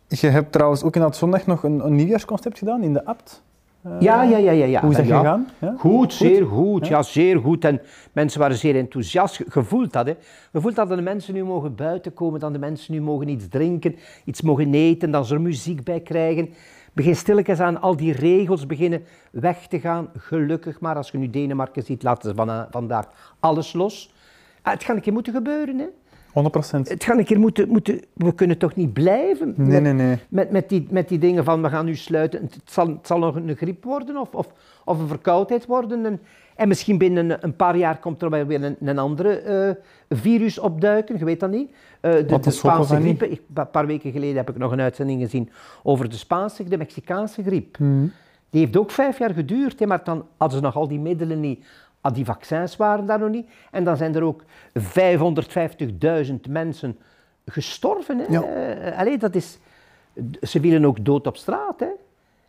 [0.08, 3.42] je hebt trouwens ook in dat zondag nog een, een nieuwjaarsconcept gedaan in de Abt.
[3.82, 4.64] Eh, Ja, ja, ja, ja.
[4.64, 4.80] ja.
[4.80, 5.18] Hoe is dat ja.
[5.18, 5.48] gegaan?
[5.58, 5.74] Ja?
[5.78, 6.86] Goed, zeer goed.
[6.86, 6.96] Ja.
[6.96, 7.02] Ja.
[7.02, 7.64] zeer goed.
[7.64, 7.80] En
[8.12, 9.36] mensen waren zeer enthousiast.
[9.36, 10.14] Je voelt dat, hè.
[10.52, 13.48] Je voelt dat de mensen nu mogen buiten komen, dat de mensen nu mogen iets
[13.48, 16.48] drinken, iets mogen eten, dat ze er muziek bij krijgen.
[16.92, 20.10] Begin stilletjes aan al die regels beginnen weg te gaan.
[20.16, 23.06] Gelukkig maar, als je nu Denemarken ziet, laten ze van, vandaag
[23.40, 24.14] alles los.
[24.62, 25.86] Ah, het gaat een keer moeten gebeuren, hè.
[26.32, 26.88] 100%.
[26.88, 28.00] Het gaat een keer moeten, moeten...
[28.12, 30.18] We kunnen toch niet blijven Nee, met, nee, nee.
[30.28, 32.42] met, met, die, met die dingen van we gaan nu sluiten.
[32.42, 34.46] Het zal, het zal nog een griep worden of, of,
[34.84, 36.06] of een verkoudheid worden.
[36.06, 36.20] En,
[36.56, 39.70] en misschien binnen een paar jaar komt er wel weer een, een andere eh,
[40.18, 41.70] virus opduiken, je weet dat niet.
[42.00, 43.22] Eh, de de Spaanse griep.
[43.22, 45.50] Ik- Een paar weken geleden heb ik nog een uitzending gezien
[45.82, 47.78] over de Spaanse, de Mexicaanse griep.
[47.78, 48.06] Mhm.
[48.50, 51.40] Die heeft ook vijf jaar geduurd, hè, maar dan hadden ze nog al die middelen
[51.40, 51.64] niet.
[52.00, 53.46] Al die vaccins waren daar nog niet.
[53.70, 54.42] En dan zijn er ook
[54.78, 56.98] 550.000 mensen
[57.46, 58.18] gestorven.
[58.18, 58.24] Hè.
[58.28, 58.42] Ja.
[58.42, 59.58] Eh, allee, dat is,
[60.42, 61.80] ze vielen ook dood op straat.
[61.80, 61.86] Hè.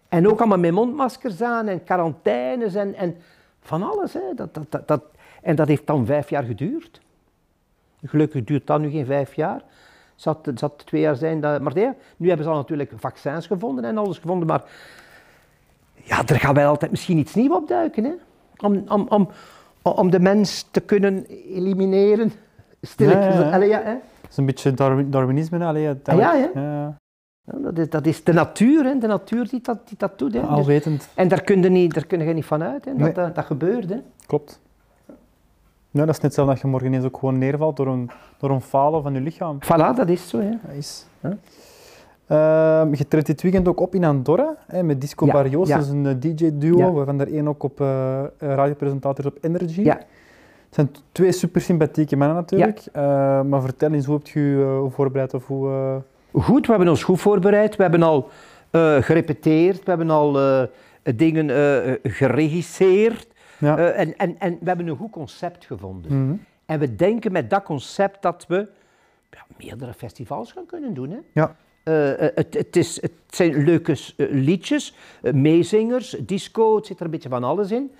[0.09, 3.15] En ook allemaal met mondmaskers aan en quarantaines en, en
[3.63, 4.13] van alles.
[4.13, 4.21] Hè.
[4.35, 5.03] Dat, dat, dat, dat,
[5.41, 7.01] en dat heeft dan vijf jaar geduurd.
[8.05, 9.55] Gelukkig duurt dat nu geen vijf jaar.
[9.55, 11.41] Het zat, zat twee jaar zijn.
[11.41, 14.47] Dat, maar nee, nu hebben ze al natuurlijk vaccins gevonden en alles gevonden.
[14.47, 14.63] Maar
[15.93, 18.03] ja, er gaat wel altijd misschien iets nieuws opduiken.
[18.03, 18.13] Hè?
[18.57, 19.29] Om, om, om,
[19.81, 22.31] om de mens te kunnen elimineren.
[22.81, 23.33] Stilletjes.
[23.33, 23.53] Ja, ja, ja.
[23.53, 23.93] Allee, ja, hè?
[24.21, 25.65] Dat is een beetje Darwin- Darwinisme.
[25.65, 26.97] Allee, ja, ja.
[27.45, 28.97] Dat, is, dat is de natuur, hè?
[28.97, 30.33] de natuur die dat, die dat doet.
[30.33, 30.39] Hè?
[30.39, 31.09] Dus- Alwetend.
[31.15, 32.91] en daar kun je niet, daar kun je niet van uit, hè?
[32.91, 33.11] Dat, Nee.
[33.11, 33.89] dat, dat gebeurt.
[33.89, 33.97] Hè?
[34.27, 34.61] Klopt.
[35.91, 38.49] Ja, dat is net zo dat je morgen ineens ook gewoon neervalt door een, door
[38.49, 39.57] een falen van je lichaam.
[39.63, 40.39] Voilà, dat is zo.
[40.39, 40.49] Hè?
[40.49, 41.05] Dat is.
[41.19, 41.37] Ja.
[42.27, 45.75] Ehm, je treedt dit weekend ook op in Andorra hè, met Disco Ja, Barrios, ja.
[45.77, 46.91] dat is een eh, DJ-duo, Ja.
[46.91, 47.79] waarvan er één ook op
[48.37, 49.81] radiopresentators op Energy.
[49.81, 49.93] Ja.
[49.95, 50.05] Het
[50.75, 52.81] zijn twee super sympathieke mannen natuurlijk.
[52.91, 53.03] Eh,
[53.41, 56.01] maar vertel eens, hoe heb je je eh, voorbereid of hoe...
[56.33, 57.75] Goed, we hebben ons goed voorbereid.
[57.75, 58.29] We hebben al
[58.69, 60.63] eh, gerepeteerd, we hebben al eh,
[61.15, 63.27] dingen eh, geregisseerd.
[63.57, 63.77] ja.
[63.77, 66.25] En, en, en we hebben een goed concept gevonden.
[66.25, 66.35] Mhm.
[66.65, 68.67] En we denken met dat concept dat we
[69.31, 71.09] ja, meerdere festivals gaan kunnen doen.
[71.09, 71.17] Hè?
[71.33, 71.55] Ja.
[71.83, 77.43] Het, het, is, het zijn leuke liedjes, meezingers, disco, het zit er een beetje van
[77.43, 77.91] alles in.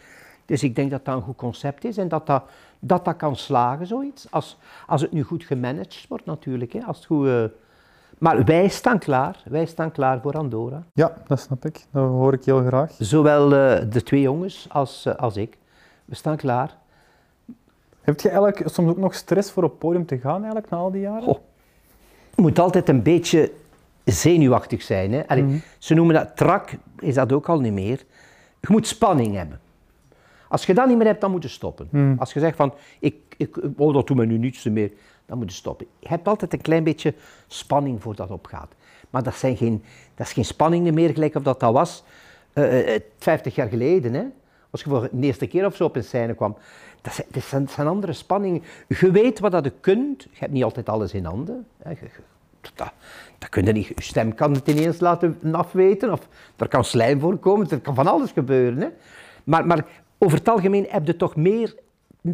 [0.45, 2.43] Dus ik denk dat dat een goed concept is en dat dat,
[2.79, 4.27] dat, dat kan slagen, zoiets.
[4.31, 4.57] Als,
[4.88, 6.73] als het nu goed gemanaged wordt natuurlijk.
[6.73, 6.84] Hè?
[6.84, 7.29] Als het goed,
[8.18, 10.84] Maar wij staan klaar, wij staan klaar voor Andorra.
[10.93, 11.86] ja, dat snap ik.
[11.91, 12.91] Dat hoor ik heel graag.
[12.97, 15.57] Zowel eh, de twee jongens als, eh, als ik.
[16.05, 16.78] We staan klaar.
[18.01, 20.91] Heb je eigenlijk soms ook nog stress voor op podium te gaan eigenlijk, na al
[20.91, 21.38] die jaren?
[22.36, 23.51] Je moet altijd een beetje
[24.03, 25.11] zenuwachtig zijn.
[25.14, 25.28] Hè?
[25.28, 25.57] Allee, Mhm.
[25.78, 28.03] Ze noemen dat trak, is dat ook al niet meer.
[28.59, 29.59] Je moet spanning hebben.
[30.47, 31.88] Als je dat niet meer hebt, dan moet je stoppen.
[31.91, 32.16] Mhm.
[32.18, 34.91] Als je zegt van, ik, ik, oh, dat doet me nu niets meer,
[35.26, 35.88] dan moet je stoppen.
[35.99, 37.13] Je hebt altijd een klein beetje
[37.47, 38.71] spanning voor dat opgaat.
[39.09, 39.84] Maar dat, zijn geen,
[40.15, 42.03] dat is geen spanning meer gelijk of dat dat was
[42.53, 44.13] eh, eh, 50 jaar geleden.
[44.13, 44.24] Hè?
[44.69, 46.57] Als je voor de eerste keer of zo op een scène kwam.
[47.01, 48.63] Dat zijn, zijn, andere spanningen.
[48.88, 50.24] Je weet wat dat je kunt.
[50.24, 51.65] Je hebt niet altijd alles in handen.
[51.78, 51.89] Hè?
[51.89, 51.97] Je-
[52.76, 52.91] dat,
[53.38, 53.88] dat kun je niet.
[53.88, 56.11] Je stem kan het ineens laten afweten.
[56.11, 57.69] Of er kan slijm voorkomen.
[57.69, 58.82] Er kan van alles gebeuren.
[58.82, 58.88] Hè?
[59.43, 59.86] Maar, maar
[60.17, 61.76] over het algemeen heb je toch meer,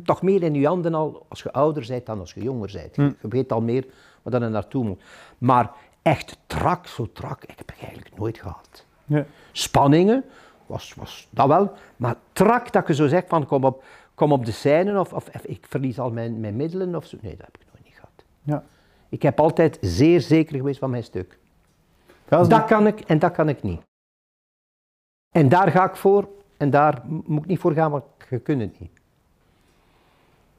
[0.04, 2.96] toch meer in je handen al als je ouder bent dan als je jonger bent.
[2.96, 3.86] Je, je weet al meer
[4.22, 5.02] wat er naartoe moet.
[5.38, 5.72] Maar
[6.02, 8.86] echt trak, zo trak, ik heb ik eigenlijk nooit gehad.
[9.06, 9.26] Ja.
[9.52, 10.24] Spanningen,
[10.66, 11.72] was, was dat wel.
[11.98, 13.84] Maar trak dat je zo zegt van kom op,
[14.16, 17.18] kom op de scène of, of, of ik verlies al mijn, mijn middelen of zo.
[17.22, 18.24] Nee, dat heb ik nooit niet gehad.
[18.44, 18.64] Ja.
[19.10, 21.38] Ik heb altijd zeer zeker geweest van mijn stuk.
[22.28, 23.82] Dat kan ik en dat kan ik niet.
[25.30, 28.62] En daar ga ik voor en daar moet ik niet voor gaan, want je kunt
[28.62, 28.99] het niet.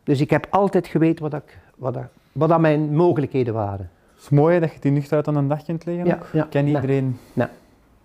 [0.04, 3.90] Dus ik heb altijd geweten wat, ik, wat, dat- wat dat mijn mogelijkheden waren.
[4.14, 6.06] Het is mooi dat je die nuchter aan een dag kunt leggen.
[6.06, 7.18] Ja, ja, Ken iedereen.
[7.32, 7.46] Nee.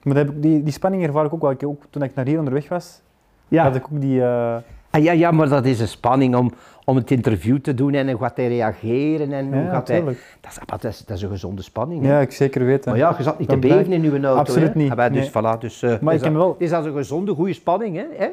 [0.04, 1.52] Maar dat heb ik, die, die spanning ervaar ik ook wel.
[1.52, 3.02] Ik, ook toen ik naar hier onderweg was,
[3.48, 3.64] Ja.
[3.64, 4.22] had ik ook die...
[4.24, 4.56] eh,
[4.90, 6.52] Ah, ja, ja, maar dat is een spanning om,
[6.86, 10.02] om het interview te doen en hoe gaat hij reageren en hoe ja, gaat hij...
[10.04, 10.14] Dat
[10.52, 12.04] is, maar dat, is, dat is een gezonde spanning.
[12.04, 12.12] hè.
[12.14, 12.90] Ja, ik zeker weten.
[12.92, 14.36] Maar ja, je zat niet te beven in uw auto.
[14.36, 14.80] Absoluut hè.
[14.80, 15.44] niet, Ah, dus, nee.
[15.56, 17.96] voilà, dus, eh, Maar is ik heb dat- wel- is dat een gezonde, goede spanning,
[18.18, 18.28] hè?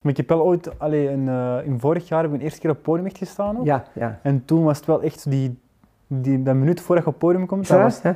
[0.00, 2.60] Maar ik heb wel ooit, allee, in, eh, in vorig jaar heb ik een eerste
[2.60, 3.58] keer op het podium echt gestaan.
[3.58, 3.64] Ook.
[3.64, 4.18] Ja, ja.
[4.22, 5.58] En toen was het wel echt die,
[6.06, 8.12] die, dat minuut voordat je op het podium komt, dat was, hè?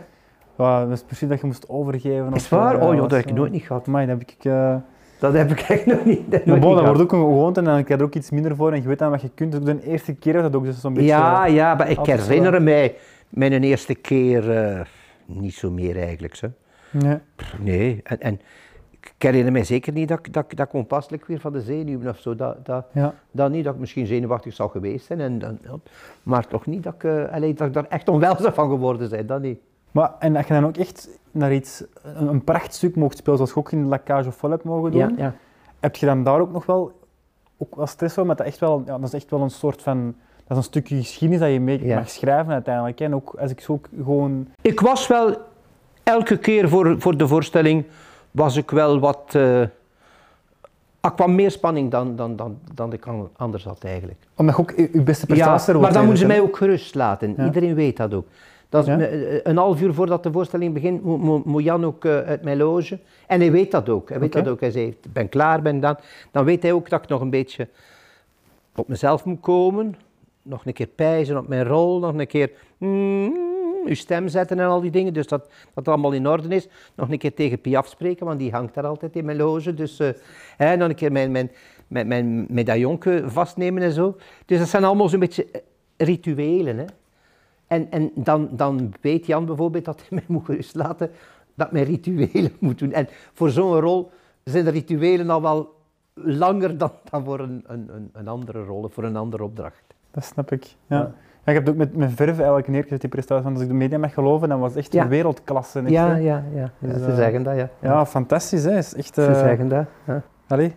[0.56, 2.32] ja, dat was precies dat je moest overgeven.
[2.34, 2.74] Is of waar?
[2.76, 3.86] Ja, Oh, joh, was, dat heb ik nooit niet gehad.
[3.88, 4.44] amai, dat heb ik...
[4.44, 4.76] eh,
[5.18, 7.66] Dat heb ik echt nog niet, dat Maar bon, dat wordt ook een gewoonte en
[7.66, 9.52] dan krijg je er ook iets minder voor en je weet dan wat je kunt.
[9.52, 11.08] Dus de eerste keer was dat ook dus zo'n beetje...
[11.08, 12.94] Ja, ja, maar ik herinner mij
[13.28, 14.80] mijn eerste keer eh,
[15.26, 16.34] niet zo meer eigenlijk.
[16.34, 16.46] Zo.
[16.90, 17.18] Nee.
[17.36, 18.40] Pff, Nee, en, en
[19.16, 22.08] ik herinner mij zeker niet dat, ik- dat, dat ik onpasselijk weer van de zenuwen
[22.08, 22.34] of zo.
[22.34, 23.14] Dat, dat, Ja.
[23.30, 25.20] dat niet, dat ik misschien zenuwachtig zou geweest zijn.
[25.20, 25.74] En, dan- ja,
[26.22, 29.26] maar toch niet dat ik, eh, allee, dat ik daar echt onwel van geworden zijn,
[29.26, 29.58] dat niet.
[29.90, 33.52] Maar, en dat je dan ook echt naar iets, een, een prachtstuk mocht spelen, zoals
[33.52, 35.34] je ook in La Cage aux Folles hebt mogen doen, Ja, ja.
[35.80, 36.92] heb je dan daar ook nog wel,
[37.58, 39.82] ook wel stress van, maar dat, echt wel, ja, dat is echt wel een soort
[39.82, 41.94] van, dat is een stukje geschiedenis dat je mee Ja.
[41.98, 43.00] mag schrijven uiteindelijk.
[43.00, 45.36] En ook als ik zo ook gewoon, Ik was wel,
[46.02, 47.84] elke keer voor, voor de voorstelling,
[48.34, 49.34] was ik wel wat...
[51.02, 54.18] ik kwam meer spanning dan, dan, dan, dan ik an- anders had eigenlijk.
[54.36, 56.94] omdat ook je beste Ja, prestatie er maar dan moeten ze mij eigenlijk, ook gerust
[56.94, 57.34] laten.
[57.36, 57.44] Ja.
[57.44, 58.26] Iedereen weet dat ook.
[58.68, 59.00] Dat is Ja.
[59.00, 62.56] eh, een half uur voordat de voorstelling begint, moet, moet Jan ook eh, uit mijn
[62.56, 62.98] loge.
[63.26, 64.08] En hij weet dat ook.
[64.08, 64.60] Hij weet dat ook.
[64.60, 65.96] Hij zei, ik ben klaar, ben dan.
[66.30, 67.68] Dan weet hij ook dat ik nog een beetje
[68.74, 69.94] op mezelf moet komen.
[70.42, 71.98] Nog een keer pijzen op mijn rol.
[71.98, 73.32] Nog een keer mm,
[73.86, 75.12] uw stem zetten en al die dingen.
[75.12, 76.68] Dus dat dat het allemaal in orde is.
[76.94, 79.74] Nog een keer tegen Piaf spreken, want die hangt daar altijd in mijn loge.
[79.74, 80.08] Dus eh,
[80.56, 81.50] hè, nog een keer mijn, mijn,
[81.88, 84.16] mijn, mijn medaillonke vastnemen en zo.
[84.46, 85.60] Dus dat zijn allemaal zo'n beetje eh,
[85.96, 86.78] rituelen.
[86.78, 86.84] Hè.
[87.66, 91.10] En, en dan, dan weet Jan bijvoorbeeld dat hij mij moet gerust laten
[91.54, 92.92] dat mijn rituelen moet doen.
[92.92, 94.10] En voor zo'n rol
[94.44, 95.74] zijn de rituelen al wel
[96.14, 99.84] langer dan, dan voor een, een, een, andere rol of voor een andere opdracht.
[100.10, 100.64] Dat snap ik.
[100.86, 100.96] Ja.
[100.96, 101.14] Ja.
[101.44, 101.52] Ja.
[101.52, 103.42] ik heb het ook met, met verf eigenlijk neergezet, die prestatie.
[103.44, 105.02] Want als ik de media mag geloven, dan was het echt Ja.
[105.02, 105.78] een wereldklasse.
[105.80, 106.70] echt, Ja, ja, ja.
[106.78, 107.68] ja Dus, ze eh, zeggen dat, ja.
[107.80, 108.64] Ja, fantastisch.
[108.64, 108.76] Hè.
[108.78, 109.84] Is echt, Ze zeggen dat.
[110.06, 110.22] Ja.
[110.48, 110.74] allee,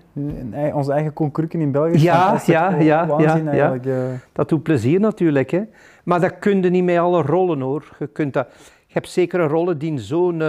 [0.73, 2.01] onze eigen concurken in België.
[2.03, 3.97] Ja, ja, Oh, ja, Waanzin ja, eh.
[4.31, 5.61] Dat doet plezier natuurlijk, hè.
[6.03, 7.95] Maar dat kun je niet met alle rollen, hoor.
[7.99, 8.47] Je, kunt dat,
[8.87, 10.43] je hebt zekere rollen die zo'n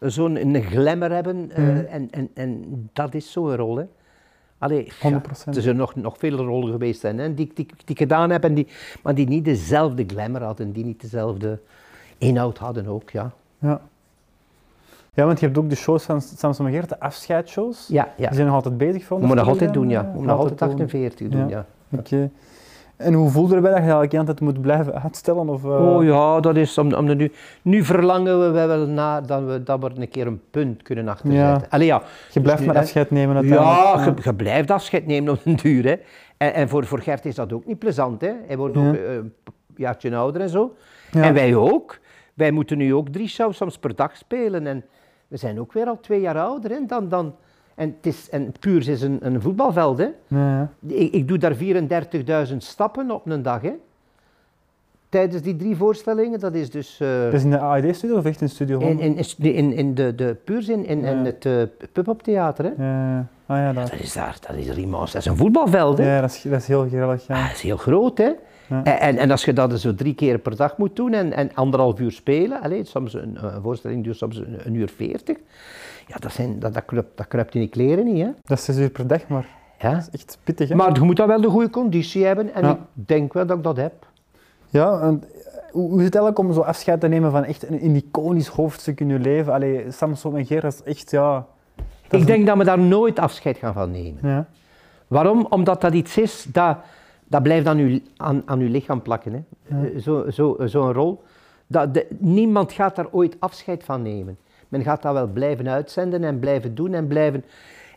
[0.00, 1.50] zo'n een glamour hebben.
[1.54, 1.76] eh, Mhm.
[1.90, 3.84] en, en, en dat is zo'n rol, hè.
[4.58, 4.92] Allee, 100%.
[5.44, 8.44] er zijn nog, nog veel rollen geweest zijn, hè, die, die, die ik gedaan heb,
[8.44, 8.66] en die,
[9.02, 11.58] maar die niet dezelfde glamour hadden, die niet dezelfde
[12.18, 13.32] inhoud hadden ook, ja.
[13.58, 13.80] Ja.
[15.14, 17.88] ja, want je hebt ook de shows van Samson Megeert, de afscheidsshows.
[17.88, 18.26] Ja, ja.
[18.26, 20.00] Die zijn nog altijd bezig voor We moeten nog ons, altijd doen, ja.
[20.00, 20.68] We moeten nog altijd doen.
[20.70, 21.64] 48 doen, Ja.
[21.88, 21.98] ja.
[21.98, 22.30] Oké.
[22.98, 25.48] En hoe voelde je erbij dat je eigenlijk altijd moet blijven uitstellen?
[25.48, 27.32] Of, eh, Oh ja, dat is om, om de nu.
[27.62, 31.60] Nu verlangen we wel naar dat we, dat we een keer een punt kunnen achterzetten.
[31.62, 31.66] Ja.
[31.68, 32.02] Allee, ja.
[32.32, 34.18] Je blijft nu, maar afscheid nemen Ja, uiteindelijk.
[34.24, 35.84] je, je blijft afscheid nemen op den duur.
[35.84, 35.96] Hè.
[36.36, 38.20] En, en voor, voor Gert is dat ook niet plezant.
[38.20, 38.32] Hè.
[38.46, 38.88] Hij wordt Ja.
[38.88, 39.34] ook eh, een
[39.76, 40.74] jaartje ouder en zo.
[41.10, 41.22] Ja.
[41.22, 41.98] En wij ook.
[42.34, 44.66] Wij moeten nu ook drie shows soms per dag spelen.
[44.66, 44.84] En
[45.28, 46.70] we zijn ook weer al twee jaar ouder.
[46.70, 46.78] Hè.
[46.86, 47.34] Dan, dan,
[47.78, 49.98] en, het is, en Puurs is een, een voetbalveld.
[49.98, 50.08] Hè.
[50.26, 50.70] Ja.
[50.86, 51.54] Ik, ik doe daar
[52.50, 53.62] 34.000 stappen op een dag.
[53.62, 53.72] Hè.
[55.08, 56.40] Tijdens die drie voorstellingen.
[56.40, 57.00] Dat is dus...
[57.00, 59.36] eh, Dat is in de AED-studio of echt in Studio in, 100?
[59.38, 61.62] in, in, in de, de Puurs in, in, in het uh,
[61.92, 62.64] pub-up theater.
[62.64, 62.84] Hè.
[62.84, 63.26] Ja.
[63.46, 65.12] Ah ja, dat, Dat is daar, dat is immens.
[65.12, 65.98] Dat is een voetbalveld.
[65.98, 66.14] Hè.
[66.14, 67.26] ja dat, is, dat is heel grillig.
[67.26, 67.34] Ja.
[67.34, 68.30] Ah, dat is heel groot, hè?
[68.68, 68.84] Ja.
[68.84, 71.50] En, en, en als je dat zo drie keer per dag moet doen en, en
[71.54, 75.36] anderhalf uur spelen, allez, soms een, een voorstelling duurt soms een, een uur veertig,
[76.08, 78.30] ja, dat, zijn, dat, dat, kruipt, dat kruipt in die kleren niet, hè?
[78.44, 79.46] Dat is zes uur per dag, maar
[79.78, 79.90] Ja.
[79.94, 80.68] dat is echt pittig.
[80.68, 80.74] Hè?
[80.74, 82.70] Maar je moet dan wel de goede conditie hebben en Ja.
[82.72, 84.06] ik denk wel dat ik dat heb.
[84.70, 85.22] Ja, en
[85.70, 88.46] hoe, hoe is het eigenlijk om zo afscheid te nemen van echt een, een iconisch
[88.48, 89.52] hoofdstuk in je leven?
[89.52, 91.46] Allee, Samson en Geer, dat is echt, ja...
[92.10, 94.18] Ik denk dat we daar nooit afscheid gaan van nemen.
[94.22, 94.46] Ja,
[95.06, 95.46] Waarom?
[95.50, 96.76] Omdat dat iets is dat,
[97.26, 99.32] dat blijft aan uw, aan, aan uw lichaam plakken.
[99.68, 99.76] Hè?
[99.88, 101.22] Eh, Zo, zo, Zo'n rol.
[101.66, 104.38] Dat de, niemand gaat daar ooit afscheid van nemen.
[104.68, 107.44] Men gaat dat wel blijven uitzenden en blijven doen en blijven...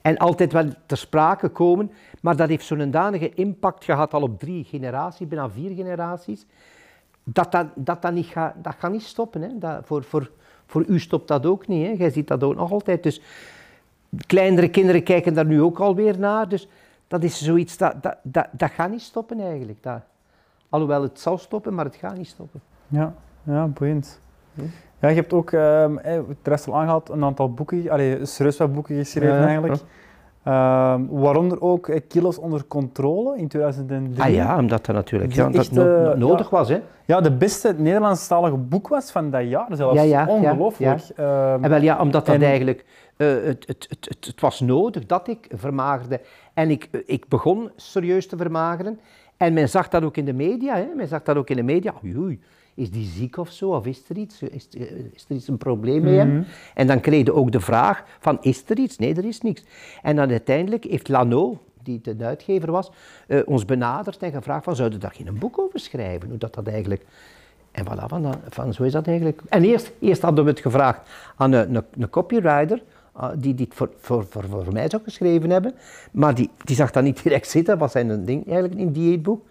[0.01, 1.91] En altijd wel ter sprake komen.
[2.22, 6.45] Maar dat heeft zo'n danige impact gehad al op drie generaties, bijna vier generaties.
[7.24, 9.41] Dat dat, dat, dat, niet gaat, dat gaat niet stoppen.
[9.41, 9.57] Hè?
[9.57, 10.32] Dat, voor, voor,
[10.65, 11.88] voor u stopt dat ook niet.
[11.88, 11.93] Hè?
[11.97, 13.03] Jij ziet dat ook nog altijd.
[13.03, 13.22] Dus
[14.28, 16.49] kleinere kinderen kijken daar nu ook alweer naar.
[16.49, 16.67] Dus
[17.07, 19.84] dat is zoiets, dat, dat, dat, dat gaat niet stoppen eigenlijk.
[19.84, 20.01] Dat,
[20.69, 22.61] alhoewel het zal stoppen, maar het gaat niet stoppen.
[22.88, 23.13] ja,
[23.43, 24.19] ja boeiend.
[25.02, 28.74] Ja, je hebt ook, eh, het rest al aangehaald, een aantal boeken, allee, serieus wat
[28.74, 29.82] boeken geschreven Ja, eigenlijk.
[30.43, 34.22] Ehm, waaronder ook eh, Kilo's onder controle in 2003.
[34.24, 36.58] Ah ja, omdat dat natuurlijk ja, dat echt, no- no- eh, nodig ja.
[36.58, 36.70] was.
[36.70, 36.82] Hè.
[37.06, 39.95] Ja, de beste Nederlandstalige boek was van dat jaar zelfs.
[39.95, 41.02] Ja, ja, ja, Ongelooflijk.
[41.16, 42.86] Ehm, En wel ja, omdat dat En- eigenlijk,
[43.18, 46.22] het, het, het, het, het was nodig dat ik vermagerde.
[46.54, 48.99] En ik, ik begon serieus te vermageren.
[49.38, 50.76] En men zag dat ook in de media.
[50.76, 50.88] Hè.
[50.95, 51.93] Men zag dat ook in de media.
[52.04, 52.39] Oei, oei,
[52.74, 53.69] is die ziek of zo?
[53.69, 54.41] Of is er iets?
[54.41, 54.82] Is, eh,
[55.13, 56.45] is er iets een probleem met hem?
[56.74, 58.97] En dan kreeg je ook de vraag van, is er iets?
[58.97, 59.63] Nee, er is niks.
[60.01, 62.91] En dan uiteindelijk heeft Lano, die de uitgever was,
[63.28, 66.30] eh, ons benaderd en gevraagd van, zouden we daar geen boek over schrijven?
[66.30, 67.05] Hoe dat, dat eigenlijk...
[67.72, 69.41] En voilà, van, van zo is dat eigenlijk.
[69.49, 73.74] En eerst, eerst hadden we het gevraagd aan een, een, een copywriter, ah, die dit
[73.74, 75.74] voor, voor, voor, voor mij zou geschreven hebben.
[76.11, 79.03] Maar die, die zag dat niet direct zitten, wat zijn een ding eigenlijk in die
[79.03, 79.45] dieetboek.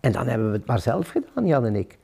[0.00, 1.98] En dan hebben we het maar zelf gedaan, Jan en ik.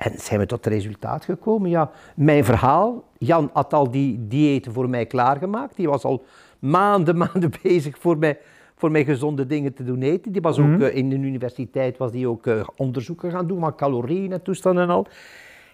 [0.00, 1.70] En zijn we tot het resultaat gekomen.
[1.70, 5.76] Ja, mijn verhaal, Jan had al die diëten voor mij klaargemaakt.
[5.76, 6.24] Die was al
[6.58, 8.38] maanden, maanden bezig voor mij,
[8.76, 10.32] voor mij gezonde dingen te doen eten.
[10.32, 13.74] Die was ook eh, in de universiteit was die ook eh, onderzoeken gaan doen van
[13.74, 15.06] calorieën en toestanden en al.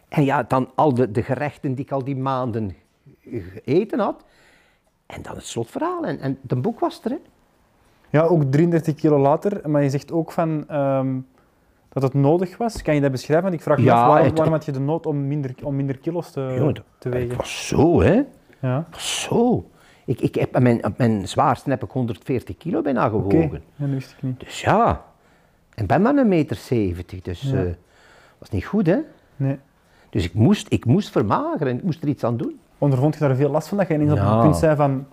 [0.08, 2.76] En ja, dan al de, de gerechten die ik al die maanden
[3.20, 4.24] gegeten had.
[5.06, 6.04] En dan het slotverhaal.
[6.04, 7.18] En, en het boek was er, hè.
[8.10, 9.70] Ja, ook 33 kilo later.
[9.70, 11.16] Maar je zegt ook van, ehm,
[12.00, 12.82] dat het nodig was.
[12.82, 13.44] Kan je dat beschrijven?
[13.44, 15.54] Want ik vraag me Ja, af, waarom, het- waarom had je de nood om minder,
[15.62, 17.36] om minder kilo's te, Jongen, dat- te Het wegen?
[17.36, 18.22] was zo, hè.
[18.60, 19.70] Ja, zo.
[20.04, 23.40] Ik, ik heb, op mijn, mijn zwaarste heb ik 140 kilo bijna gewogen.
[23.50, 24.40] Ja, dat wist ik niet.
[24.40, 25.04] Dus ja.
[25.74, 27.56] En ben maar een meter 70, dus Ja.
[27.64, 27.70] eh
[28.38, 28.98] was niet goed, hè.
[29.36, 29.58] Nee.
[30.10, 32.58] Dus ik moest, ik moest vermageren, ik moest er iets aan doen.
[32.78, 33.78] Ondervond je daar veel last van?
[33.78, 34.32] Dat je ineens op Ja.
[34.32, 35.06] het punt zei van,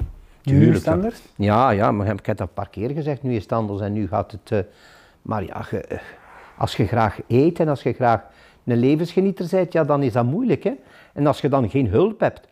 [0.43, 0.91] nu is ja.
[0.91, 1.21] anders?
[1.35, 3.93] Ja, ja, maar ik heb dat een paar keer gezegd, nu is het anders en
[3.93, 4.51] nu gaat het...
[4.51, 4.59] eh,
[5.21, 5.99] maar ja, ge- eh,
[6.57, 8.21] als je graag eet en als je graag
[8.65, 10.63] een levensgenieter bent, ja, dan is dat moeilijk.
[10.63, 10.73] Hè?
[11.13, 12.47] En als je dan geen hulp hebt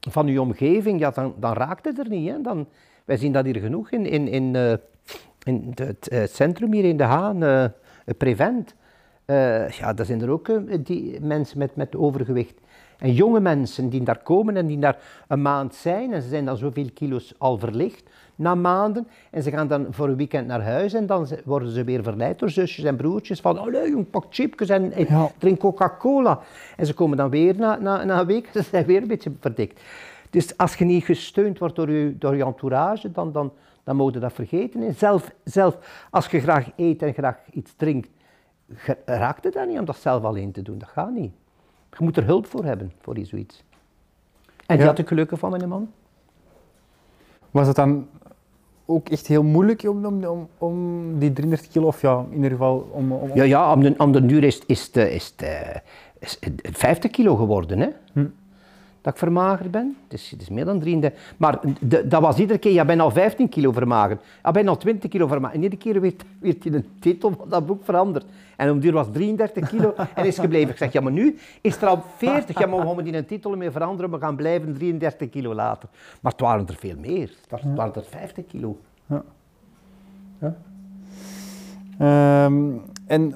[0.00, 2.28] van je omgeving, ja, dan, dan raakt het er niet.
[2.28, 2.40] Hè?
[2.40, 2.66] Dan,
[3.04, 4.72] wij zien dat hier genoeg in, in, in, eh,
[5.42, 7.64] in het eh, centrum hier in De Haan, eh,
[8.18, 8.74] Prevent.
[9.78, 10.50] Ja, daar zijn er ook
[10.84, 12.60] die mensen met, met overgewicht.
[12.98, 14.98] En jonge mensen die daar komen en die daar
[15.28, 19.50] een maand zijn en ze zijn dan zoveel kilo's al verlicht na maanden en ze
[19.50, 22.84] gaan dan voor een weekend naar huis en dan worden ze weer verleid door zusjes
[22.84, 25.30] en broertjes van allee jong, pak chipjes en, en Ja.
[25.38, 26.40] drink Coca-Cola.
[26.76, 29.08] En ze komen dan weer na, na, na een week en ze zijn weer een
[29.08, 29.80] beetje verdikt.
[30.30, 33.52] Dus als je niet gesteund wordt door je, door je entourage, dan, dan,
[33.84, 34.80] dan moet je dat vergeten.
[34.80, 34.92] hè.
[34.92, 35.78] Zelf, zelf,
[36.10, 38.08] als je graag eet en graag iets drinkt,
[39.04, 40.78] raakt het dan niet om dat zelf alleen te doen.
[40.78, 41.32] Dat gaat niet.
[41.98, 43.64] Je moet er hulp voor hebben, voor zoiets.
[44.66, 44.84] En die Ja.
[44.90, 45.90] had ik gelukkig van mijn man.
[47.50, 48.08] Was het dan
[48.86, 52.88] ook echt heel moeilijk om, om, om, die 33 kilo, of ja, in ieder geval
[52.92, 53.12] om...
[53.12, 55.42] om, om- Ja, ja om, de, om de duur is, het- is, eh, is, het,
[55.48, 55.76] eh,
[56.18, 57.88] is het 50 kilo geworden, hè.
[58.12, 58.26] Hm.
[59.06, 59.96] Dat ik vermagerd ben.
[60.04, 61.34] Het is, het is meer dan 33.
[61.36, 64.22] Maar de- dat was iedere keer, ja, ben al 15 kilo vermagerd.
[64.42, 65.56] Ja, ben al 20 kilo vermagerd.
[65.56, 68.24] En iedere keer werd, werd in de titel van dat boek veranderd.
[68.56, 70.70] En om duur was 33 kilo en is gebleven.
[70.70, 72.58] Ik zeg, ja, maar nu is er al 40.
[72.58, 74.10] Ja, maar we gaan die een titel meer veranderen.
[74.10, 75.88] We gaan blijven 33 kilo later.
[76.20, 77.30] Maar het waren er veel meer.
[77.48, 78.78] Het waren er 50 kilo.
[81.98, 82.70] Ehm,
[83.06, 83.34] en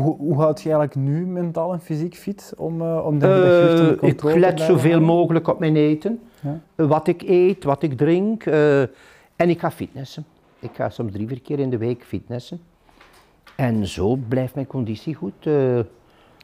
[0.00, 3.70] hoe, hoe houd je eigenlijk nu mentaal en fysiek fit om, eh om dat gewicht
[3.70, 6.20] onder Eh, ik controle te let zoveel mogelijk op mijn eten.
[6.40, 6.60] Ja.
[6.74, 8.44] Eh, Wat ik eet, wat ik drink.
[9.36, 10.24] en ik ga fitnessen.
[10.58, 12.60] Ik ga soms drie, vier keer in de week fitnessen.
[13.56, 15.32] En zo blijft mijn conditie goed.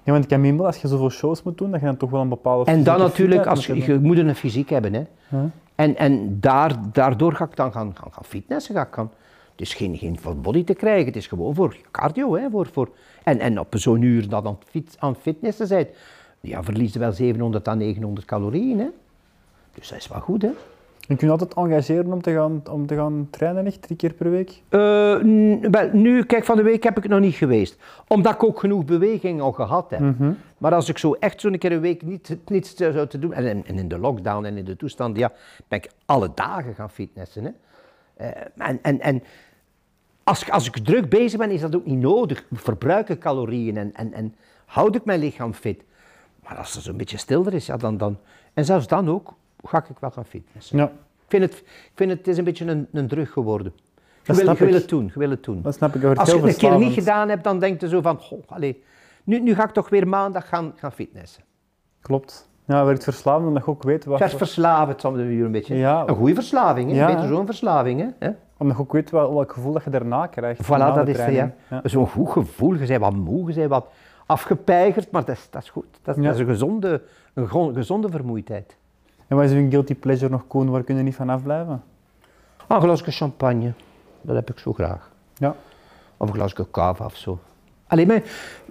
[0.05, 2.11] Ja, want ik me inbeelden, als je zoveel shows moet doen, dat je dan toch
[2.11, 4.95] wel een bepaalde en dan natuurlijk, als je, je moet een fysiek hebben.
[4.95, 5.03] Hè.
[5.29, 5.51] Ja.
[5.75, 8.75] En, en daar, daardoor ga ik dan gaan, gaan, gaan fitnessen.
[8.75, 9.11] Ga ik gaan,
[9.59, 12.37] het is geen, geen voor body te krijgen, het is gewoon voor cardio.
[12.37, 12.89] Hè, voor, voor,
[13.25, 15.89] en, en op zo'n uur dat aan het fit, aan het fitnessen bent,
[16.41, 18.79] ja, verlies je wel 700 à 900 calorieën.
[18.79, 18.87] Hè.
[19.75, 20.43] Dus dat is wel goed.
[20.43, 20.51] Hè.
[21.09, 24.13] En kun je altijd engageren om te, gaan, om te gaan trainen, echt drie keer
[24.13, 24.63] per week?
[24.69, 24.79] Eh,
[25.71, 27.77] wel, nu, kijk, van de week heb ik nog niet geweest.
[28.09, 30.01] Omdat ik ook genoeg beweging al gehad heb.
[30.01, 30.33] Mhm.
[30.59, 33.45] Maar als ik zo echt zo'n keer een week niet, niets zou te doen, en,
[33.47, 35.33] in- en in de lockdown en in de toestand, ja,
[35.69, 37.45] ben ik alle dagen gaan fitnessen.
[37.45, 37.51] Hè.
[38.17, 39.23] Eh, en, en, en
[40.29, 42.39] als, ik- als ik druk bezig ben, is dat ook niet nodig.
[42.51, 44.35] Ik verbruik ik calorieën en, en, en
[44.67, 45.83] houd ik mijn lichaam fit.
[46.45, 48.19] Maar als het zo'n beetje stilder is, ja, dan, dan...
[48.55, 50.77] En zelfs dan ook, ga ik wel gaan fitnessen.
[50.79, 50.91] Ja, Ik
[51.29, 53.73] vind het, ik vind het, het is een beetje een, een drug geworden.
[53.77, 53.83] Je
[54.25, 54.81] Dat wil, snap je wil ik.
[54.81, 55.63] het doen, je wil het doen.
[55.63, 56.05] dat snap ik.
[56.19, 58.83] Als je het een keer niet gedaan hebt, dan denk je zo van, goh, allee,
[59.25, 61.43] nu, nu ga ik toch weer maandag gaan, gaan fitnessen.
[62.01, 62.49] Klopt.
[62.65, 64.19] Ja, het werkt verslavend omdat je ook weet wat...
[64.19, 65.75] Dat is verslavend soms een beetje.
[65.77, 66.03] Ja.
[66.07, 66.97] Een goede verslaving, hè?
[66.97, 67.07] Ja.
[67.07, 68.15] beter zo'n verslaving.
[68.19, 68.29] Hè?
[68.59, 70.65] Omdat je ook weet wel, welk gevoel dat je daarna krijgt.
[70.65, 71.35] Voilà, dat is het.
[71.35, 71.53] Ja.
[71.85, 73.87] Zo'n goed gevoel, je bent wat moe, je bent wat
[74.27, 75.85] afgepeigerd, maar dat is, dat is goed.
[76.03, 76.29] Dat, is- Ja.
[76.29, 77.03] dat is een gezonde,
[77.35, 78.77] een gezonde vermoeidheid.
[79.27, 80.71] En wat is uw guilty pleasure nog, Koen?
[80.71, 81.83] Waar kun je niet van afblijven?
[82.67, 83.73] Ah, Een glasje champagne,
[84.21, 85.11] dat heb ik zo graag.
[85.37, 85.55] Ja.
[86.17, 87.39] Of een glasje kava of zo.
[87.87, 88.23] Alleen maar,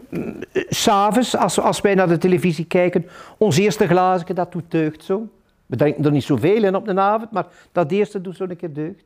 [0.09, 3.05] mm, eh, s'avonds, als, als wij naar de televisie kijken,
[3.37, 5.27] ons eerste glaasje, dat doet deugd zo.
[5.65, 8.57] We drinken er niet zoveel in op de avond, maar dat eerste doet zo een
[8.57, 9.03] keer deugd.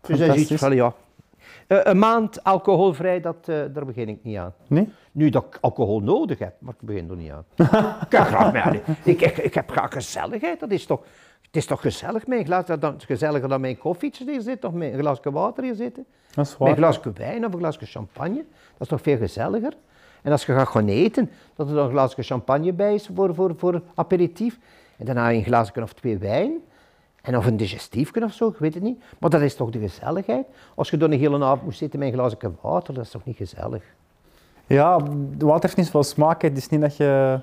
[0.00, 0.58] Dus dat is iets Fantastisch.
[0.60, 0.94] van, ja.
[1.66, 4.54] Eh, een maand alcoholvrij, dat, eh, daar begin ik niet aan.
[4.66, 4.88] Nee?
[5.12, 7.44] Nu dat ik alcohol nodig heb, maar ik begin er niet aan.
[8.06, 8.74] ik, heb graag,
[9.04, 11.00] ik, ik, ik heb graag gezelligheid, dat is toch...
[11.40, 14.72] Het is toch gezellig, mijn glas, dat is gezelliger dan mijn koffietje hier zit, of
[14.72, 16.06] mijn glasje water hier zitten.
[16.34, 16.68] Dat is Met waar.
[16.68, 19.72] een glasje wijn of een glasje champagne, dat is toch veel gezelliger.
[20.22, 23.34] En als je gaat gaan eten, dat er dan een glasje champagne bij is voor,
[23.34, 24.58] voor, voor aperitief.
[24.98, 26.52] En daarna een glaasje of twee wijn.
[27.22, 29.02] En of een digestiefje of zo, ik weet het niet.
[29.18, 30.46] Maar dat is toch de gezelligheid.
[30.74, 33.24] Als je dan een hele avond moet zitten met een glasje water, dat is toch
[33.24, 33.82] niet gezellig.
[34.66, 35.02] Ja,
[35.38, 36.42] water heeft niet zoveel smaak.
[36.42, 37.40] Het is niet dat je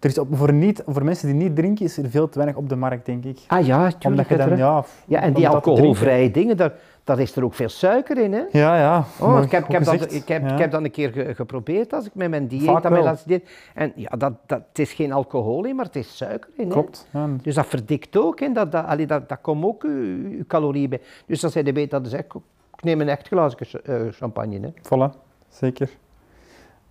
[0.00, 2.58] Er is op, voor, niet, voor mensen die niet drinken is er veel te weinig
[2.58, 3.38] op de markt, denk ik.
[3.46, 4.28] Ah ja, Omdat tuurlijk.
[4.28, 4.84] je dan, ja...
[5.06, 6.72] Ja, en die alcoholvrije dingen, daar,
[7.04, 8.42] daar is er ook veel suiker in, hè?
[8.52, 9.04] Ja, ja.
[9.20, 10.52] Oh, ik, heb, ik, heb dat, ik, heb, Ja.
[10.52, 13.28] ik heb dat een keer ge- geprobeerd als ik met mijn dieet, aan mijn laatste
[13.28, 13.50] dieet.
[13.74, 16.64] En ja, dat, dat, het is geen alcohol in, maar het is suiker in.
[16.66, 16.72] hè.
[16.72, 17.08] Klopt.
[17.12, 17.28] Ja.
[17.42, 18.52] Dus dat verdikt ook, hè.
[18.52, 21.00] Dat, dat, allee, dat, dat komt ook uw, uw calorieën bij.
[21.26, 22.34] Dus als je weet, dat is echt,
[22.76, 24.60] ik neem een echt glaasje eh, champagne.
[24.60, 24.68] Hè.
[24.70, 25.16] Voilà,
[25.48, 25.90] zeker.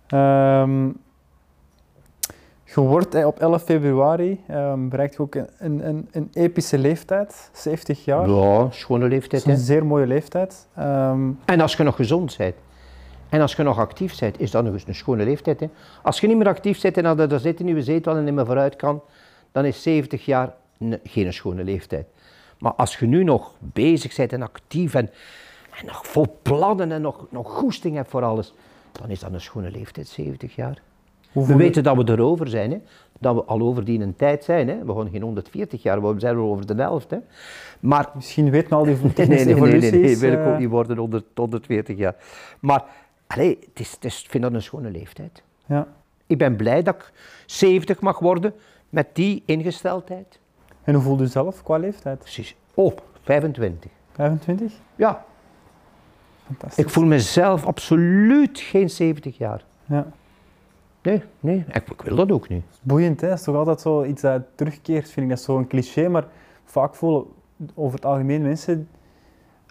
[0.06, 0.88] Ehm,
[2.74, 8.04] je wordt op 11 februari, ehm, bereikt je ook een, een, een, epische leeftijd, 70
[8.04, 8.28] jaar.
[8.28, 9.46] Ja, schone Dat leeftijd.
[9.46, 10.66] is een zeer mooie leeftijd.
[10.76, 12.54] Ehm, En als je nog gezond bent,
[13.28, 15.60] en als je nog actief bent, is dat nog eens een schone leeftijd.
[15.60, 15.68] Hè.
[16.02, 18.34] Als je niet meer actief bent en dat daar zit in je zetel en niet
[18.34, 19.02] meer vooruit kan,
[19.52, 20.54] dan is 70 jaar
[21.04, 22.06] geen schone leeftijd.
[22.58, 25.10] Maar als je nu nog bezig bent en actief en,
[25.80, 28.54] en nog vol plannen en nog, nog goesting hebt voor alles,
[28.92, 30.82] dan is dat een schone leeftijd, 70 jaar.
[31.32, 32.78] We weten dat we erover zijn, hè?
[33.18, 34.68] dat we al over die een tijd zijn.
[34.68, 34.84] Hè?
[34.84, 37.10] We gaan geen 140 jaar, we zijn er over de helft.
[37.10, 37.18] Hè?
[37.80, 40.18] Maar Misschien weten al die Nee, technische nee, nee, nee, nee, evoluties.
[40.20, 42.14] wil ik ook niet worden onder 140 jaar.
[42.60, 42.84] Maar
[43.26, 45.42] allee, het is, het is, ik vind dat een schone leeftijd.
[45.66, 45.86] ja.
[46.26, 47.12] Ik ben blij dat ik
[47.46, 48.54] 70 mag worden
[48.88, 50.38] met die ingesteldheid.
[50.84, 52.18] En hoe voel je zelf qua leeftijd?
[52.18, 52.56] Precies.
[52.74, 53.90] Oh, 25.
[54.12, 54.72] 25?
[54.96, 55.24] Ja,
[56.46, 56.84] Fantastisch.
[56.84, 59.64] ik voel mezelf absoluut geen 70 jaar.
[59.86, 60.06] Ja.
[61.02, 62.64] Nee, nee, ik, ik wil dat ook niet.
[62.82, 63.28] Boeiend, hè?
[63.28, 65.28] Dat is toch altijd zo iets dat terugkeert, vind ik.
[65.28, 66.24] Dat is zo'n cliché, maar
[66.64, 67.24] vaak voelen
[67.74, 68.88] over het algemeen mensen...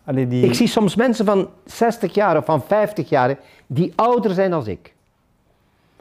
[0.03, 0.45] Allee, die...
[0.45, 4.67] Ik zie soms mensen van 60 jaar of van 50 jaar die ouder zijn dan
[4.67, 4.93] ik.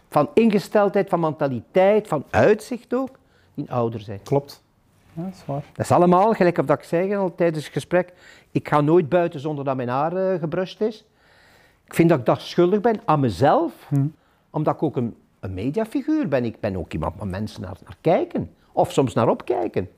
[0.08, 3.18] Van ingesteldheid, van mentaliteit, van uitzicht ook,
[3.54, 4.22] die ouder zijn.
[4.22, 4.62] Klopt.
[5.12, 5.62] Ja, dat is waar.
[5.72, 8.12] Dat is allemaal, gelijk of dat ik zei al tijdens het gesprek,
[8.50, 11.04] ik ga nooit buiten zonder dat mijn haar eh, gebrust is.
[11.84, 14.06] Ik vind dat ik dat schuldig ben aan mezelf, Hm.
[14.50, 16.44] Omdat ik ook een, een mediafiguur ben.
[16.44, 19.88] Ik ben ook iemand waar mensen naar, naar kijken, of soms naar opkijken.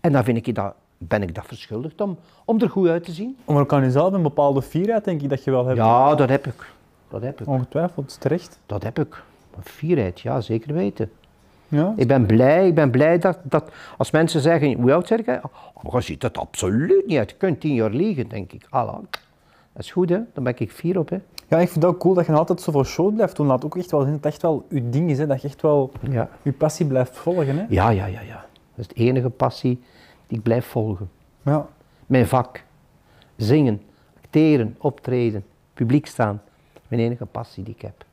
[0.00, 3.12] En dan vind ik dat, ben ik dat verschuldigd om, om er goed uit te
[3.12, 3.36] zien.
[3.44, 5.78] Maar ook aan jezelf een bepaalde fierheid, denk ik, dat je wel hebt.
[5.78, 6.72] Ja, dat heb ik.
[7.08, 7.46] Dat heb ik.
[7.46, 8.60] Ongetwijfeld, terecht.
[8.66, 9.22] Dat heb ik.
[9.56, 11.10] Een Fierheid, ja, zeker weten.
[11.68, 11.94] Ja.
[11.96, 15.40] Ik ben blij, ik ben blij dat, dat als mensen zeggen, hoe oud zeg ik?
[15.82, 17.30] Oh, je ziet het absoluut niet uit.
[17.30, 18.66] Je kunt tien jaar liegen, denk ik.
[18.70, 18.98] Allah.
[19.72, 20.16] Dat is goed, hè?
[20.16, 21.18] Daar ben ik fier op, hè?
[21.50, 23.46] Ja, ik vind het ook cool dat je altijd zoveel show blijft doen.
[23.46, 25.26] Laat ook echt wel zien dat het echt wel je ding is, hè.
[25.26, 26.28] dat je echt wel Ja.
[26.42, 27.58] je passie blijft volgen.
[27.58, 27.64] Hè.
[27.68, 28.44] Ja, ja, ja, ja.
[28.74, 29.82] Dat is de enige passie
[30.26, 31.10] die ik blijf volgen.
[31.42, 31.66] Ja.
[32.06, 32.62] Mijn vak.
[33.36, 33.82] Zingen,
[34.22, 35.44] acteren, optreden,
[35.74, 36.42] publiek staan.
[36.88, 38.04] Mijn enige passie die ik heb.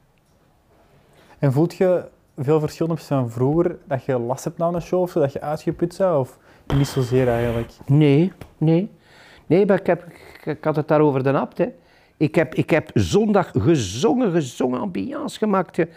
[1.40, 2.04] En voelt je
[2.38, 5.34] veel verschil opzichte van vroeger, dat je last hebt na een show of zo, dat
[5.34, 6.38] je uitgeput bent, of
[6.76, 7.72] niet zozeer eigenlijk?
[7.86, 8.92] Nee, nee.
[9.46, 11.68] Nee, maar ik, heb, ik, ik had het daarover de abt, hè.
[12.18, 15.76] Ik heb, ik heb zondag gezongen, gezongen, ambiance gemaakt.
[15.76, 15.88] ge-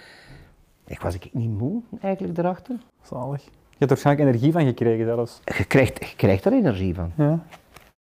[0.87, 2.77] Ik was ik niet moe, eigenlijk, erachter.
[3.03, 3.43] Zalig.
[3.45, 5.41] Je hebt er waarschijnlijk energie van gekregen zelfs.
[5.57, 7.13] Je krijgt, je krijgt er energie van.
[7.17, 7.39] Ja.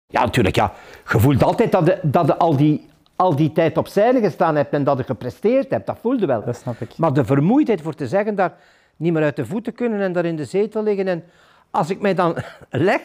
[0.07, 0.72] Ja, natuurlijk, ja.
[1.12, 4.72] Je voelt altijd dat je, dat je al, die, al die tijd opzijde gestaan hebt
[4.72, 5.86] en dat je gepresteerd hebt.
[5.86, 6.44] Dat voelde wel.
[6.44, 6.96] Dat snap ik.
[6.98, 8.57] Maar de vermoeidheid voor te zeggen daar
[8.96, 11.09] niet meer uit de voeten kunnen en daar in de zetel liggen.
[11.09, 11.24] En
[11.70, 12.36] als ik mij dan
[12.70, 13.00] leg,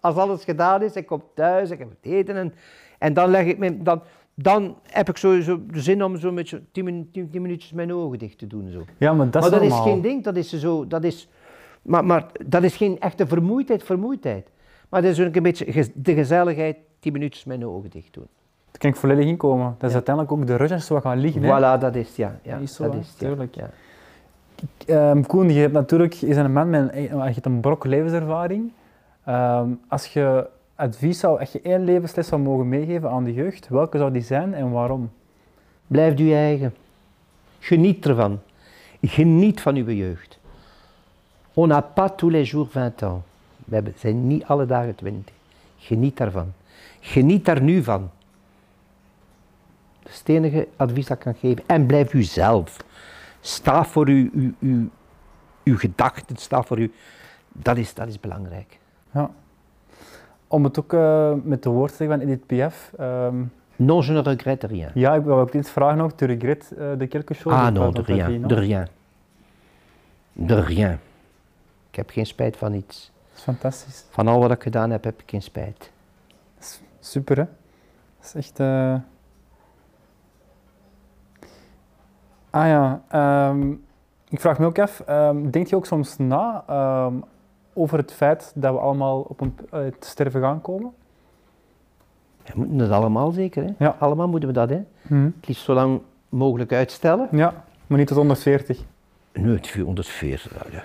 [0.00, 2.54] als alles gedaan is, ik kom thuis, ik heb het eten en,
[3.02, 4.02] en dan leg ik me, dan,
[4.34, 7.92] dan heb ik sowieso de zin om zo'n beetje tien, minu- tien, tien minuutjes mijn
[7.94, 8.68] ogen dicht te doen.
[8.70, 8.82] Zo.
[8.98, 11.28] Ja, maar dat is maar dat is geen ding, dat is zo, dat is,
[11.82, 14.46] maar, maar dat is geen echte vermoeidheid, vermoeidheid.
[14.88, 18.26] Maar dat is ook een beetje de gezelligheid, tien minuutjes mijn ogen dicht doen.
[18.70, 19.64] Daar kan ik volledig in komen.
[19.66, 19.94] Dat is Ja.
[19.94, 21.42] uiteindelijk ook de je wat gaan liggen.
[21.42, 21.48] hè.
[21.76, 22.38] Voilà, dat is het, ja.
[22.42, 23.54] ja Is zo, dat is tuurlijk.
[23.54, 23.70] Ja.
[24.86, 27.84] Ehm, Koen, je hebt natuurlijk, je bent een man met een, je hebt een brok
[27.84, 28.72] levenservaring.
[29.24, 30.46] Ehm, als je
[30.82, 34.22] advies zou, als je één levensles zou mogen meegeven aan de jeugd, welke zou die
[34.22, 35.10] zijn en waarom?
[35.86, 36.74] Blijf je eigen.
[37.58, 38.40] Geniet ervan.
[39.02, 40.38] Geniet van uw jeugd.
[41.54, 43.22] On n'a pas tous les jours 20 ans.
[43.64, 45.34] We zijn niet alle dagen 20.
[45.78, 46.52] Geniet daarvan.
[47.00, 48.10] Geniet daar nu van.
[50.02, 51.64] Dat is het enige advies dat ik kan geven.
[51.66, 52.76] En blijf u zelf.
[53.40, 54.88] Sta voor uw, uw, uw,
[55.64, 56.92] uw gedachten, sta voor u.
[57.52, 58.78] Dat is, dat is belangrijk.
[59.12, 59.30] Ja.
[60.52, 62.92] Om het ook eh, met de woord te zeggen van Edith Piaf.
[62.98, 63.42] ehm,
[63.76, 64.90] Non, je ne regrette rien.
[64.94, 66.12] ja, ik wil ook dit vragen nog.
[66.12, 67.56] Tu regret eh, de quelque chose?
[67.56, 68.46] Ah non, de rien.
[68.48, 68.88] De rien.
[70.32, 70.98] De rien.
[71.90, 73.12] Ik heb geen spijt van iets.
[73.28, 74.04] Dat is fantastisch.
[74.10, 75.90] Van al wat ik gedaan heb, heb ik geen spijt.
[77.00, 77.44] Super, hè?
[78.20, 78.60] Dat is echt...
[78.60, 78.94] eh,
[82.50, 83.70] Ah ja, ehm,
[84.28, 86.64] ik vraag me ook af, ehm, denk je ook soms na
[87.72, 90.92] over het feit dat we allemaal op een, eh, te sterven gaan komen?
[92.44, 93.70] We moeten het allemaal zeker, hè?
[93.78, 93.96] Ja.
[93.98, 94.80] Allemaal moeten we dat, hè?
[95.08, 97.28] Het liefst zo lang mogelijk uitstellen.
[97.30, 98.78] Ja, maar niet tot 140.
[99.32, 100.72] Nee, het 140 jaar.
[100.72, 100.82] ja.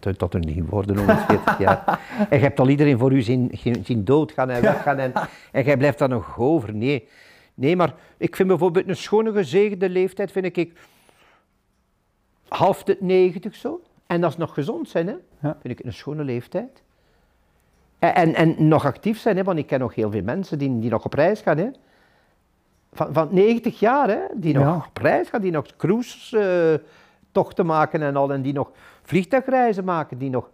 [0.00, 2.00] Uit dat er niet geworden, 140 jaar.
[2.30, 3.50] En je hebt al iedereen voor u zien,
[3.82, 5.12] zien doodgaan en weggaan en,
[5.52, 6.74] en jij blijft daar nog over.
[6.74, 7.08] Nee.
[7.54, 10.72] nee, maar ik vind bijvoorbeeld een schone gezegende leeftijd, vind ik
[12.48, 13.80] half de 90 zo.
[14.06, 15.14] En dat is nog gezond zijn, hè?
[15.40, 15.56] Ja.
[15.60, 16.82] vind ik een schone leeftijd.
[17.98, 19.42] En, en, en nog actief zijn, hè?
[19.42, 21.58] want ik ken nog heel veel mensen die, die nog op reis gaan.
[21.58, 21.68] Hè?
[22.92, 24.20] Van, van 90 jaar, hè?
[24.34, 24.84] die nog Ja.
[24.88, 28.70] op reis gaan, die nog cruise-tochten maken en al, en die nog
[29.02, 30.50] vliegtuigreizen maken, die nog,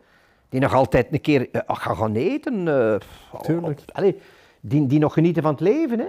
[0.48, 2.68] die nog altijd een keer eh, gaan gaan eten.
[2.68, 3.00] eh,
[3.42, 3.80] Tuurlijk.
[3.94, 4.14] op-
[4.60, 5.98] die, die nog genieten van het leven.
[5.98, 6.08] Hè?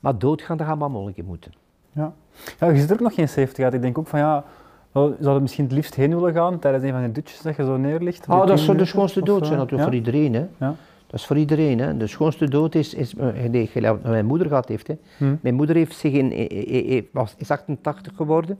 [0.00, 1.52] Maar doodgaan, dat gaat maar monniken moeten.
[1.92, 2.12] Ja.
[2.60, 3.74] ja, je zit er ook nog geen 70 uit.
[3.74, 4.44] Ik denk ook van ja,
[4.92, 7.64] zou je misschien het liefst heen willen gaan tijdens een van die dutjes dat je
[7.64, 8.26] zo neerligt?
[8.28, 10.34] Ah, dat is zou de schoonste dood zijn natuurlijk voor iedereen.
[10.34, 10.46] Hè?
[10.58, 10.74] Ja.
[11.06, 11.78] Dat is voor iedereen.
[11.78, 11.96] Hè?
[11.96, 13.70] De schoonste dood is, is eh, nee,
[14.02, 14.86] mijn moeder gehad heeft.
[14.86, 14.94] Hè?
[15.16, 15.34] Hm.
[15.40, 18.58] Mijn moeder heeft zich in, was, is 88 geworden.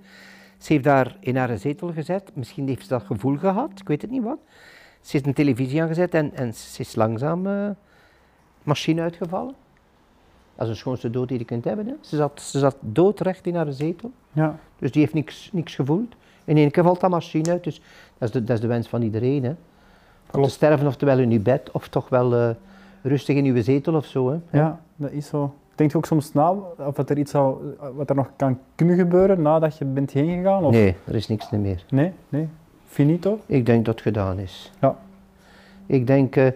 [0.59, 2.31] Ze heeft daar in haar zetel gezet.
[2.35, 4.39] Misschien heeft ze dat gevoel gehad, ik weet het niet wat.
[5.01, 7.71] Ze heeft een televisie aangezet en, en ze is langzaam eh,
[8.63, 9.55] machine uitgevallen.
[10.61, 11.87] Dat is de schoonste dood die je kunt hebben.
[11.87, 11.95] Hè?
[12.01, 14.11] Ze, zat, ze zat doodrecht in haar zetel.
[14.33, 14.59] Ja.
[14.79, 16.15] Dus die heeft niks, niks gevoeld.
[16.45, 17.65] In één keer valt dat machine uit.
[17.65, 17.83] Dus
[18.19, 19.45] dat is de, dat is de wens van iedereen.
[19.45, 19.55] Hè?
[20.33, 22.51] Om te sterven oftewel in uw bed of toch wel eh,
[23.03, 24.31] rustig in uw zetel of zo.
[24.31, 24.59] Hè?
[24.59, 25.55] ja, dat is zo.
[25.75, 27.57] Denk je ook soms na of dat er iets zou,
[27.95, 30.65] wat er nog kan kunnen gebeuren nadat je bent heen gegaan?
[30.65, 30.73] Of?
[30.73, 31.85] Nee, er is niks meer.
[31.91, 32.49] Nee, nee.
[32.87, 33.41] Finito?
[33.47, 34.73] Ik denk dat het gedaan is.
[34.81, 34.97] Ja.
[35.87, 36.47] Ik denk eh,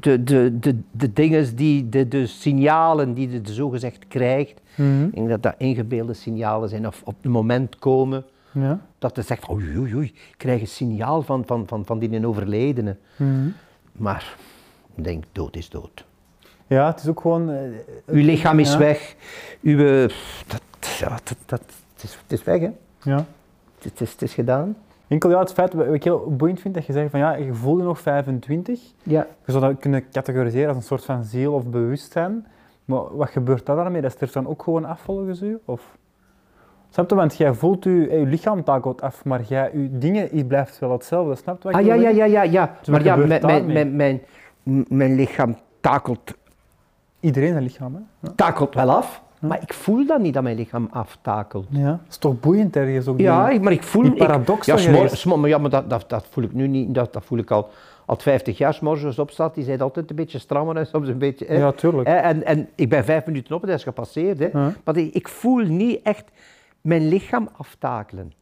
[0.00, 5.04] de, de, de, de dingen, die, de, de signalen die je zogezegd krijgt, Mhm.
[5.04, 8.80] ik denk dat dat ingebeelde signalen zijn of op het moment komen Ja.
[8.98, 12.26] dat je zegt, oei oei oei, ik krijg een signaal van, van, van, van die
[12.26, 12.96] overledene.
[13.16, 13.48] Mhm.
[13.92, 14.36] Maar
[14.94, 16.04] ik denk, dood is dood.
[16.66, 17.50] Ja, het is ook gewoon...
[17.50, 17.58] eh,
[18.06, 18.78] Uw lichaam is ja.
[18.78, 19.14] weg.
[19.62, 20.08] Uw, eh,
[20.46, 20.62] dat,
[20.98, 21.60] ja, dat, dat,
[21.94, 22.70] het, is, het is weg, hè.
[23.02, 23.24] Ja.
[23.82, 24.76] Het is, het is gedaan.
[25.08, 27.54] Enkel ja, het feit wat ik heel boeiend vind, dat je zegt van ja, je
[27.54, 28.80] voelt je nog 25.
[29.02, 29.26] Ja.
[29.44, 32.46] Je zou dat kunnen categoriseren als een soort van ziel of bewustzijn.
[32.84, 34.00] Maar wat gebeurt daar daarmee?
[34.00, 35.58] Dat sterft dan ook gewoon af volgens u?
[35.64, 35.96] Of...
[36.88, 37.16] Snap je?
[37.16, 40.92] Want jij voelt je, je lichaam takelt af, maar jij, je dingen je blijft wel
[40.92, 41.34] hetzelfde.
[41.34, 42.42] Snap je wat Ah ik ja, ja, ja, ja.
[42.42, 42.76] ja.
[42.78, 44.22] Dus maar ja, mijn, mijn, mijn,
[44.88, 46.34] mijn, lichaam takelt,
[47.20, 48.00] Iedereen zijn lichaam, hè?
[48.20, 48.32] Ja.
[48.36, 51.66] takelt wel af, maar ik voel dat niet dat mijn lichaam aftakelt.
[51.70, 51.90] ja.
[51.90, 53.18] Dat is toch boeiend ergens ook?
[53.20, 54.02] Ja, die- maar ik voel...
[54.02, 54.76] die ik- paradox ja,
[55.06, 56.94] smor- maar ja, maar dat, dat, dat voel ik nu niet.
[56.94, 57.68] Dat, dat voel ik al,
[58.04, 58.74] al 50 jaar.
[58.74, 61.46] 's morgens opstaat, die zijn altijd een beetje strammer en soms een beetje...
[61.46, 61.56] hè.
[61.56, 62.08] Ja, tuurlijk.
[62.08, 64.38] En, en ik ben vijf minuten op en dat is gepasseerd.
[64.38, 64.48] Hè.
[64.52, 64.72] Ja.
[64.84, 66.24] Maar ik, ik voel niet echt
[66.80, 68.32] mijn lichaam aftakelen.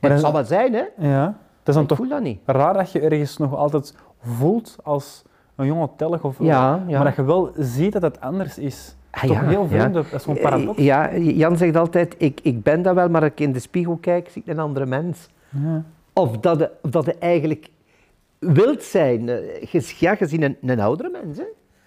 [0.00, 0.84] Maar het dat- zal wel zijn, hè.
[1.08, 1.24] Ja.
[1.24, 1.34] Dat
[1.68, 2.40] is dan Ik toch voel dat niet.
[2.46, 5.22] raar dat je ergens nog altijd voelt als
[5.56, 6.96] een jonge telg of Ja, ja.
[6.96, 8.96] maar dat je wel ziet dat het anders is.
[9.14, 9.68] Ah, toch ja, heel ja.
[9.68, 10.78] vreemd, dat is zo'n paradox.
[10.78, 13.58] Eh, Ja, Jan zegt altijd, ik, ik ben dat wel, maar als ik in de
[13.58, 15.28] spiegel kijk, zie ik een andere mens.
[15.48, 15.84] Ja.
[16.12, 17.68] Of dat je, of dat je eigenlijk
[18.38, 19.28] wilt zijn.
[19.28, 21.44] Eh, Ja, je ziet een, een oudere mens, hè.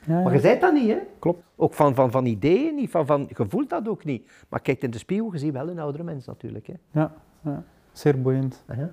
[0.07, 0.31] Ja, Maar ja.
[0.31, 0.97] je zijt dat niet, hè.
[1.19, 1.43] Klopt.
[1.55, 4.31] Ook van, van, van ideeën niet, van, van, je voelt dat ook niet.
[4.49, 6.73] Maar kijk in de spiegel, je ziet wel een oudere mens natuurlijk, hè.
[6.91, 7.11] Ja,
[7.41, 7.63] ja.
[7.91, 8.63] zeer boeiend.
[8.67, 8.89] Ah, ja.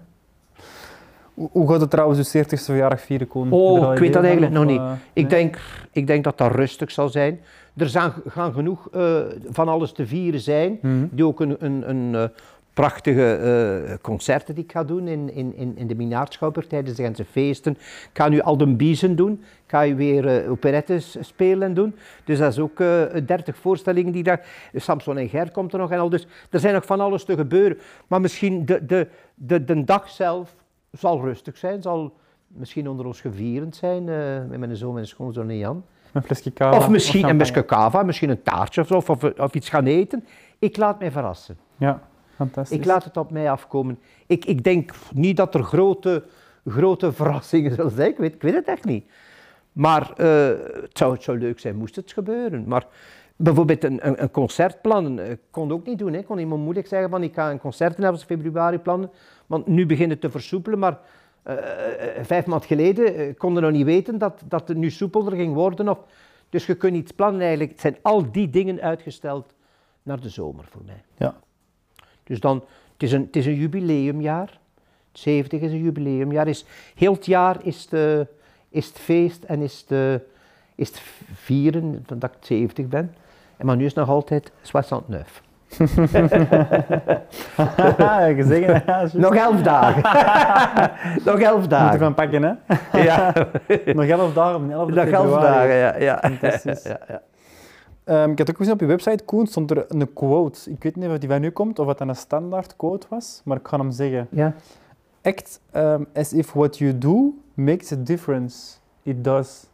[1.34, 3.46] Hoe, hoe gaat het trouwens je 40ste verjaardag vieren, Koen?
[3.46, 4.78] Er Oh, ik weet dat eigenlijk nog niet.
[4.78, 5.26] eh, Ik, nee?
[5.26, 5.58] denk,
[5.92, 7.40] ik denk dat dat rustig zal zijn.
[7.76, 9.20] Er zijn, gaan genoeg eh,
[9.50, 10.78] van alles te vieren zijn.
[10.82, 11.06] Mhm.
[11.10, 12.24] Die ook een, een, een eh,
[12.74, 17.24] prachtige eh, concerten die ik ga doen in, in, in, de Minaardschouwburg tijdens de Gentse
[17.24, 17.72] feesten.
[17.72, 19.32] Ik ga nu Alden Biezen doen.
[19.32, 21.94] Ik ga je weer operettes spelen en doen.
[22.24, 24.46] Dus dat is ook eh 30 voorstellingen die daar...
[24.74, 26.08] Samson en Ger komt er nog en al.
[26.08, 27.78] Dus er zijn nog van alles te gebeuren.
[28.06, 30.54] Maar misschien de, de, de, de dag zelf
[30.90, 31.82] zal rustig zijn.
[31.82, 32.12] Zal
[32.46, 34.04] misschien onder ons gevierend zijn.
[34.48, 35.84] met mijn zoon en schoonzoon en Jan.
[36.12, 36.76] Een flesje kava.
[36.76, 40.24] Of misschien een kava, misschien een taartje of, zo, of, of, iets gaan eten.
[40.58, 41.56] Ik laat mij verrassen.
[41.76, 42.00] Ja,
[42.36, 42.78] fantastisch.
[42.78, 43.98] Ik laat het op mij afkomen.
[44.26, 46.24] Ik, ik denk niet dat er grote,
[46.66, 48.10] grote verrassingen zullen zijn.
[48.10, 49.04] Ik weet, ik weet het echt niet.
[49.72, 50.46] Maar eh,
[50.82, 52.64] het, zou, het zou leuk zijn moest het gebeuren.
[52.66, 52.86] Maar
[53.36, 56.12] bijvoorbeeld een, een, een concert plannen, ik kon ook niet doen.
[56.12, 56.18] hè.
[56.18, 59.10] Ik kon iemand moeilijk zeggen van ik ga een concert in 11 februari plannen.
[59.46, 60.98] Want nu begint het te versoepelen, maar
[61.42, 64.90] eh, eh, vijf maanden geleden eh, konden we nog niet weten dat, dat het nu
[64.90, 65.88] soepelder ging worden.
[65.88, 65.98] Of,
[66.48, 67.70] dus je kunt iets plannen eigenlijk.
[67.70, 69.54] Het zijn al die dingen uitgesteld
[70.02, 71.02] naar de zomer voor mij.
[71.16, 71.36] Ja.
[72.24, 74.60] Dus dan, het is een, het is een jubileumjaar.
[75.12, 76.48] 70 is een jubileumjaar.
[76.48, 76.64] Is,
[76.94, 78.28] heel het jaar is het,
[78.68, 80.22] is het feest en is het,
[80.74, 81.00] is het
[81.34, 83.14] vieren dat ik 70 ben.
[83.56, 85.42] En maar nu is het nog altijd 69.
[88.36, 88.84] gezegd.
[88.86, 89.08] Ja.
[89.26, 90.02] Nog elf dagen.
[91.30, 91.92] nog elf Moet dagen.
[91.92, 92.52] ervan pakken, hè?
[93.02, 93.32] Ja,
[93.84, 95.96] Nog elf dagen op een 11 nog elf dagen, ja.
[95.96, 96.18] ja.
[96.20, 96.82] Fantastisch.
[96.82, 97.22] ja, ja.
[98.04, 100.70] Ehm, ik had ook gezien op je website, Koen, stond er een quote.
[100.70, 103.40] Ik weet niet of die van u komt of wat dat een standaard quote was,
[103.44, 104.26] maar ik ga hem zeggen.
[104.30, 104.54] Ja.
[105.22, 108.76] Act um, as if what you do makes a difference.
[109.02, 109.66] It does.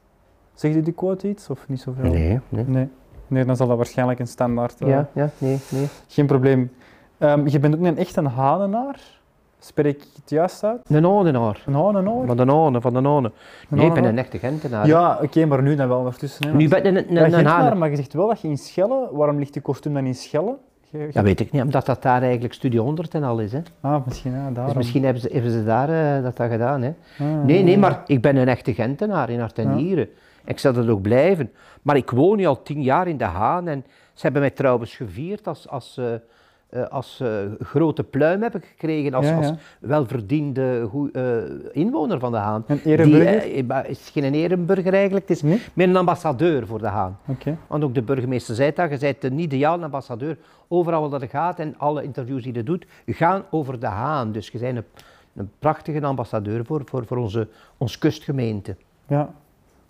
[0.54, 2.10] Zegt die quote iets of niet zoveel?
[2.10, 2.64] Nee, nee.
[2.66, 2.88] Nee,
[3.28, 5.86] nee dan zal dat waarschijnlijk een standaard uh, Ja, ja, nee, nee.
[6.06, 6.70] Geen probleem.
[7.18, 9.00] Um, je bent ook een echt een hanenaar.
[9.58, 10.80] Spreek ik het juist uit?
[10.88, 11.62] Een hanenaar.
[11.66, 12.26] Een hanenaar?
[12.26, 13.30] Van de hanen, van de.
[13.68, 14.86] Nee, ik ben een echte Gentenaar.
[14.86, 16.48] Ja, oké, okay, maar nu dan wel ondertussen.
[16.48, 19.08] Hè, nu ben je een, een, ja, maar je zegt wel dat je in Schelle...
[19.12, 20.56] Waarom ligt je kostuum dan in Schelle?
[20.90, 21.08] Je, je...
[21.12, 23.52] Dat weet ik niet, omdat dat daar eigenlijk Studio 100 en al is.
[23.52, 23.60] Hè.
[23.80, 24.66] Ah, misschien, ja, daarom.
[24.66, 26.82] Dus misschien hebben ze, hebben ze daar uh, dat, dat gedaan.
[26.82, 26.92] Hè.
[27.18, 30.08] Ah, nee, nee, maar ik ben een echte Gentenaar in hart en nieren.
[30.44, 31.52] Ik zal dat ook blijven.
[31.82, 33.84] Maar ik woon nu al tien jaar in De Haan en
[34.14, 35.68] ze hebben mij trouwens gevierd als...
[35.68, 36.06] als uh,
[36.70, 37.28] uh, als uh,
[37.60, 39.36] grote pluim heb ik gekregen, als, ja, ja.
[39.36, 42.64] als welverdiende goe, uh, inwoner van de Haan.
[42.66, 43.86] Een ereburger?
[43.86, 45.60] Is geen ereburger eigenlijk, het is nee?
[45.74, 47.18] meer een ambassadeur voor de Haan.
[47.26, 47.56] Okay.
[47.66, 50.38] Want ook de burgemeester zei dat, je bent een ideaal ambassadeur.
[50.68, 54.32] Overal waar je gaat en alle interviews die je doet, gaan over de Haan.
[54.32, 54.84] Dus je bent een,
[55.36, 58.76] een prachtige ambassadeur voor, voor, voor onze, onze kustgemeente.
[59.06, 59.34] Ja.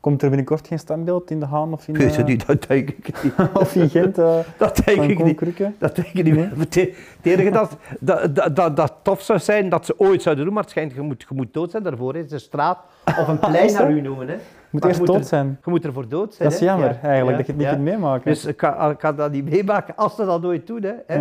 [0.08, 1.94] Komt er binnenkort geen standbeeld in de Haan of in...
[1.94, 3.32] Weet je niet, dat denk ik niet.
[3.60, 4.18] of in Gent?
[4.18, 5.40] Uh, dat denk ik niet.
[5.78, 6.34] Dat denk ik niet.
[6.34, 6.48] Nee?
[6.56, 10.62] Het enige dat, dat, dat, dat, tof zou zijn, dat ze ooit zouden doen, maar
[10.62, 12.14] het schijnt, je moet, je moet dood zijn daarvoor.
[12.14, 14.28] Het is een straat of een plein naar u noemen.
[14.28, 14.34] Hè.
[14.34, 15.58] Je moet dood zijn.
[15.64, 16.48] Je moet ervoor dood zijn.
[16.48, 17.72] Dat is jammer ja, eigenlijk, ja, dat je het niet ja.
[17.72, 18.30] kunt meemaken.
[18.30, 20.84] Dus ik kan, ik kan dat niet meemaken als ze dat ooit doen.
[21.06, 21.16] Hè.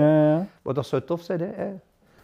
[0.61, 1.39] Maar dat zou tof zijn.
[1.39, 1.65] Hè.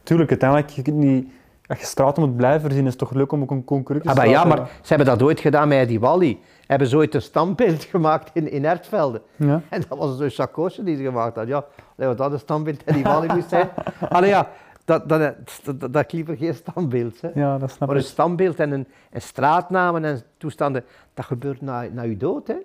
[0.04, 1.28] Tuurlijk, uiteindelijk, je kunt niet...
[1.68, 4.18] Als je straten moet blijven verzinnen, is het toch leuk om ook een concurrentie ah,
[4.18, 6.38] maar Ja, maar ze hebben dat ooit gedaan met die Wally.
[6.68, 9.22] Hebben ze ooit een standbeeld gemaakt in, in Ertvelde.
[9.36, 9.62] Ja.
[9.70, 11.48] En dat was zo'n chakosje die ze gemaakt had.
[11.48, 13.70] Ja, wat dat een standbeeld in die Wally moest zijn.
[14.10, 14.50] Allee ja,
[14.86, 17.22] dat, dat, dat, dat, liever geen standbeeld.
[17.22, 17.30] Hè.
[17.34, 18.08] Ja, dat snap maar een ik.
[18.08, 20.84] standbeeld en een, een straatnamen en toestanden,
[21.14, 22.48] dat gebeurt na, na je dood.
[22.48, 22.58] Hè.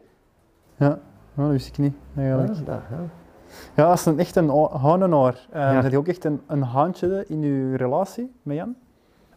[0.77, 0.99] Ja,
[1.35, 2.55] dat wist ik niet eigenlijk.
[2.55, 2.99] Ja, dat, ja.
[3.75, 4.49] Ja, als een echt een
[4.81, 5.83] hanenaar, uh, Ja.
[5.83, 8.75] heb je ook echt een, een haantje in je relatie met Jan?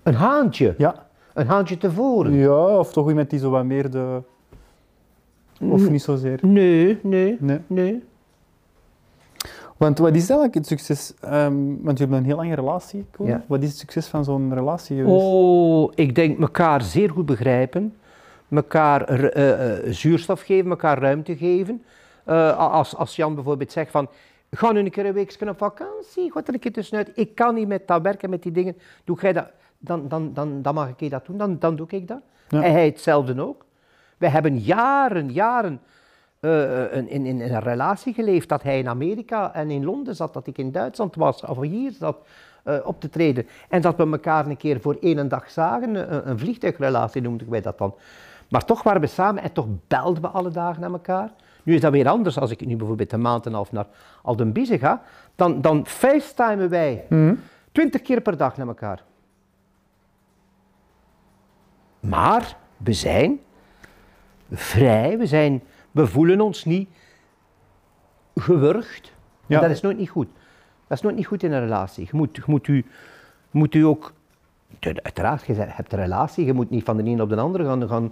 [0.03, 0.75] Een haantje.
[0.77, 0.95] Ja.
[1.33, 2.33] Een haantje tevoren.
[2.33, 4.23] Ja, of toch iemand die zo wat meer de...
[5.69, 6.39] Of niet zozeer?
[6.41, 7.59] Nee, nee, Nee.
[7.67, 8.03] nee.
[9.81, 11.13] Want wat is eigenlijk het succes?
[11.21, 13.05] ehm, want je hebt een heel lange relatie.
[13.23, 13.43] Ja.
[13.47, 15.05] Wat is het succes van zo'n relatie?
[15.05, 17.95] Oh, ik denk elkaar zeer goed begrijpen,
[18.49, 21.83] elkaar eh, eh, zuurstof geven, elkaar ruimte geven.
[22.23, 24.07] Eh, als, als Jan bijvoorbeeld zegt van,
[24.51, 27.11] ga nu een keer een weekje op vakantie, ga er een keer tussenuit.
[27.13, 28.77] Ik kan niet met dat werken, met die dingen.
[29.03, 29.47] Doe jij dat,
[29.77, 32.21] dan, dan, dan, dan mag ik dat doen, dan, dan doe ik dat.
[32.47, 32.63] Ja.
[32.63, 33.65] En hij hetzelfde ook.
[34.21, 35.81] We hebben jaren, jaren
[36.39, 40.33] eh, in, in, in een relatie geleefd dat hij in Amerika en in Londen zat,
[40.33, 42.17] dat ik in Duitsland was of hier zat
[42.63, 43.47] eh, op te treden.
[43.69, 47.61] En dat we elkaar een keer voor één dag zagen, een, een vliegtuigrelatie noemden wij
[47.61, 47.95] dat dan.
[48.49, 51.31] Maar toch waren we samen en toch belden we alle dagen naar elkaar.
[51.63, 53.87] Nu is dat weer anders als ik nu bijvoorbeeld een maand en een half naar
[54.21, 55.01] Aldenbize ga,
[55.35, 57.35] dan, dan facetimen wij Mhm.
[57.71, 59.03] twintig keer per dag naar elkaar.
[61.99, 63.39] Maar we zijn
[64.51, 66.89] vrij, we, zijn, we voelen ons niet
[68.35, 69.13] gewurgd.
[69.47, 69.61] En.
[69.61, 70.27] Dat is nooit niet goed.
[70.87, 72.03] Dat is nooit niet goed in een relatie.
[72.11, 72.85] Je moet, je moet, u,
[73.51, 74.13] moet u ook,
[74.79, 77.87] uiteraard, je hebt een relatie, je moet niet van de een op de andere gaan,
[77.87, 78.11] gaan,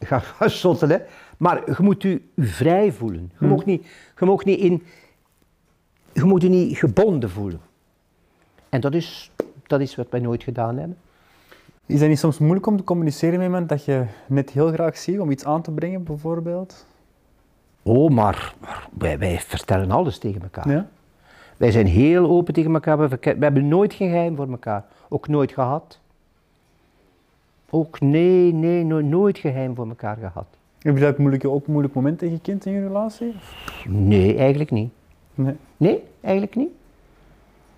[0.00, 0.20] gaan,
[0.78, 1.00] gaan
[1.36, 3.32] maar je moet u vrij voelen.
[3.40, 3.86] Je, mag niet,
[4.18, 4.82] je, mag niet in,
[6.12, 7.60] je moet u niet gebonden voelen.
[8.68, 9.30] En dat is,
[9.66, 10.96] dat is wat wij nooit gedaan hebben.
[11.86, 14.96] Is dat niet soms moeilijk om te communiceren met iemand dat je net heel graag
[14.96, 16.86] ziet, om iets aan te brengen bijvoorbeeld?
[17.82, 20.70] Oh, maar, maar wij, wij vertellen alles tegen elkaar.
[20.70, 20.88] Ja?
[21.56, 23.08] Wij zijn heel open tegen elkaar.
[23.08, 24.84] We, hebben nooit geen geheim voor elkaar.
[25.08, 26.00] Ook nooit gehad.
[27.70, 30.46] Ook nee, nee, no- nooit geheim voor elkaar gehad.
[30.78, 33.34] Heb je ook moeilijke, ook moeilijke momenten gekend in je relatie?
[33.88, 34.90] Nee, eigenlijk niet.
[35.34, 35.54] Nee.
[35.76, 36.70] Nee, eigenlijk niet.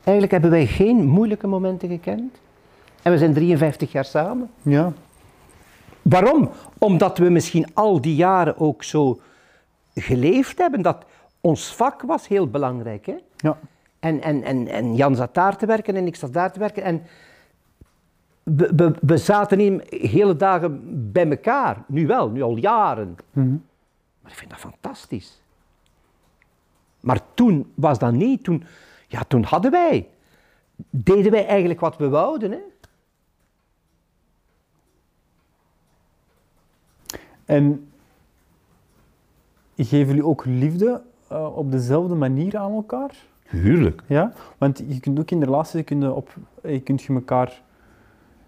[0.04, 2.40] Eigenlijk hebben wij geen moeilijke momenten gekend.
[3.02, 4.50] En we zijn 53 jaar samen.
[4.62, 4.92] Ja.
[6.02, 6.50] Waarom?
[6.78, 9.20] Omdat we misschien al die jaren ook zo
[9.94, 10.82] geleefd hebben.
[10.82, 11.04] Dat
[11.40, 13.06] ons vak was heel belangrijk.
[13.06, 13.16] Hè?
[13.36, 13.58] Ja.
[13.98, 16.82] En, en, en, en Jan zat daar te werken en ik zat daar te werken.
[16.82, 17.02] En
[18.42, 20.80] we, we, we zaten niet hele dagen
[21.12, 21.84] bij elkaar.
[21.86, 23.16] Nu wel, nu al jaren.
[23.32, 23.56] Mhm.
[24.22, 25.40] Maar ik vind dat fantastisch.
[27.00, 28.44] Maar toen was dat niet.
[28.44, 28.64] Toen,
[29.06, 30.08] ja, toen hadden wij.
[30.90, 32.50] Deden wij eigenlijk wat we wouden.
[32.50, 32.58] Hè?
[37.48, 37.88] En
[39.76, 43.10] geven jullie ook liefde eh, op dezelfde manier aan elkaar?
[43.50, 44.02] Tuurlijk.
[44.06, 44.32] Ja?
[44.58, 47.62] Want je kunt ook in de relatie, je kunt je op, je kunt je elkaar...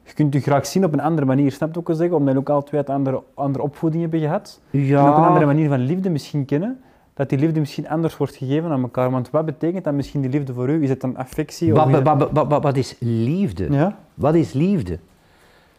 [0.02, 2.16] Je kunt je graag zien op een andere manier, snap je ook wel zeggen?
[2.16, 4.60] Omdat je ook al twee andere, andere opvoeding hebben gehad.
[4.70, 5.00] Ja.
[5.00, 6.80] En ook een andere manier van liefde misschien kennen.
[7.14, 9.10] Dat die liefde misschien anders wordt gegeven aan elkaar.
[9.10, 10.82] Want wat betekent dat misschien die liefde voor u?
[10.82, 11.72] Is het dan affectie?
[11.72, 13.72] Wat, of is wat, wat, wat, wat is liefde?
[13.72, 13.98] Ja?
[14.14, 14.98] Wat is liefde?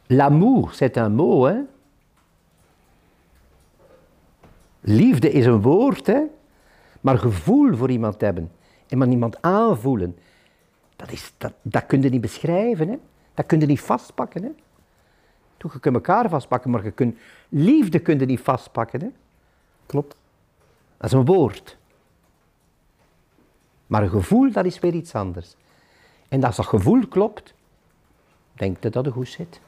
[0.07, 1.55] L'amour, c'est un mot, hè?
[4.81, 6.21] Liefde is een woord, hè?
[7.01, 8.51] Maar gevoel voor iemand hebben
[8.87, 10.17] en maar iemand aanvoelen,
[10.95, 12.97] dat, is, dat, dat kun je niet beschrijven, hè?
[13.33, 14.49] Dat kun je niet vastpakken, hè?
[15.57, 17.17] Toch, je kunt elkaar vastpakken, maar je kunt,
[17.49, 19.09] liefde kun je niet vastpakken, hè?
[19.85, 20.15] Klopt.
[20.97, 21.77] Dat is een woord.
[23.87, 25.55] Maar een gevoel, dat is weer iets anders.
[26.29, 27.53] En als dat gevoel klopt,
[28.53, 29.61] denk je dat het goed zit.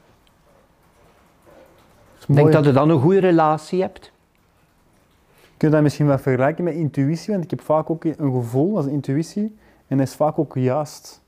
[2.26, 4.12] Denk dat je dan een goede relatie hebt.
[5.56, 7.32] Kun je dat misschien wel vergelijken met intuïtie?
[7.32, 9.56] Want ik heb vaak ook een gevoel, is intuïtie.
[9.86, 11.22] En dat is vaak ook juist.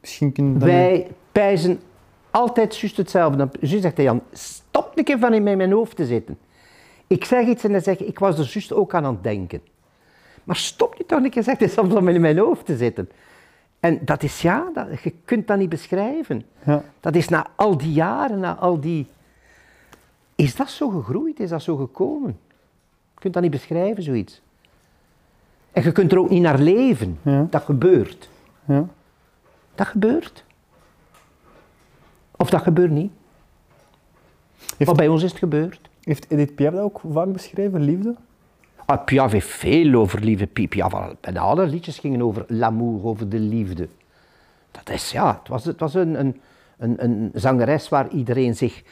[0.00, 0.62] Misschien kun je dat...
[0.62, 1.80] Wij pijzen
[2.30, 3.36] altijd juist hetzelfde.
[3.36, 6.38] Dan juist zegt hij Jan, stop een keer van in mijn hoofd te zitten.
[7.06, 9.22] Ik zeg iets en dan zeg ik, ik was er juist ook aan aan het
[9.22, 9.60] denken.
[10.44, 13.10] Maar stop nu toch een keer, zegt hij soms om in mijn hoofd te zitten.
[13.80, 16.44] En dat is ja, dat, je kunt dat niet beschrijven.
[16.64, 16.82] Ja.
[17.00, 19.06] Dat is na al die jaren, na al die...
[20.34, 21.40] Is dat zo gegroeid?
[21.40, 22.38] Is dat zo gekomen?
[23.20, 24.40] Je kunt dat niet beschrijven, zoiets.
[25.72, 27.18] En je kunt er ook niet naar leven.
[27.22, 27.46] Ja.
[27.50, 28.28] Dat gebeurt.
[28.64, 28.84] Ja.
[29.74, 30.44] Dat gebeurt.
[32.36, 33.12] Of dat gebeurt niet.
[34.58, 35.80] Heeft- Maar bij ons is het gebeurd.
[36.02, 38.14] Heeft Edith Piaf dat ook vaak beschreven, liefde?
[38.86, 40.46] Ah, Piaf heeft veel over liefde.
[40.46, 43.88] Pi- Piaf, bijna alle liedjes gingen over l'amour, over de liefde.
[44.70, 46.40] Dat is, ja, het was, het was een, een,
[46.78, 48.82] een, een zangeres waar iedereen zich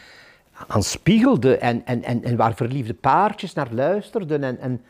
[0.66, 4.44] aan spiegelde en, en, en, en waar verliefde paardjes naar luisterden.
[4.44, 4.80] En, en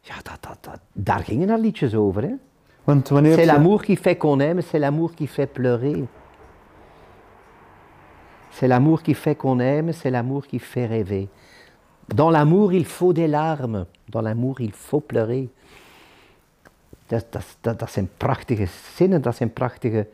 [0.00, 2.22] ja, dat, dat, dat, daar gingen haar liedjes over.
[2.22, 2.34] Hè.
[2.84, 6.06] Want wanneer C'est l'amour qui fait qu'on aime, c'est l'amour qui fait pleurer.
[8.50, 11.28] C'est l'amour qui fait qu'on aime, c'est l'amour qui fait rêver.
[12.06, 13.86] Dans l'amour, il faut des larmes.
[14.08, 15.48] Dans l'amour, il faut pleurer.
[17.06, 20.06] Dat, dat, dat, dat zijn prachtige zinnen, dat zijn prachtige...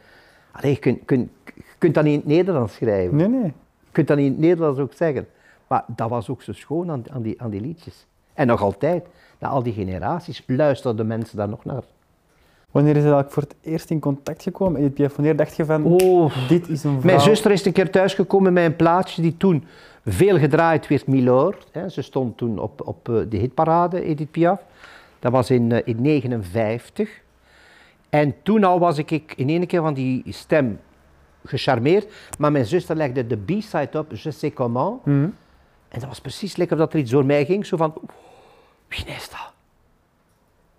[0.53, 3.17] Allee, je, kunt, kunt, je kunt dat niet in het Nederlands schrijven.
[3.17, 3.53] Nee, nee.
[3.91, 5.29] Je kunt dat in het Nederlands ook zeggen.
[5.67, 8.07] Maar dat was ook zo schoon aan, aan, die, aan die liedjes.
[8.35, 9.07] En nog altijd,
[9.39, 11.83] na al die generaties, luisterden mensen daar nog naar.
[12.71, 15.17] Wanneer is eigenlijk voor het eerst in contact gekomen Edith Piaf?
[15.17, 17.05] Wanneer dacht je van, Oh, dit is een vrouw...
[17.05, 19.65] Mijn zuster is een keer thuisgekomen met een plaatje die toen
[20.05, 21.67] veel gedraaid werd, Milord.
[21.73, 21.89] Hè.
[21.89, 24.61] Ze stond toen op, op eh, de hitparade, Edith Piaf.
[25.19, 27.09] Dat was in 1959.
[27.09, 27.21] in 59.
[28.11, 30.79] En toen al was ik ik in één keer van die stem
[31.45, 32.13] gecharmeerd.
[32.39, 35.05] Maar mijn zuster legde de B-side op, Je sais comment.
[35.05, 35.29] Mhm.
[35.89, 37.67] En dat was precies lekker dat er iets door mij ging.
[37.67, 37.95] Zo van,
[38.89, 39.53] wie is dat?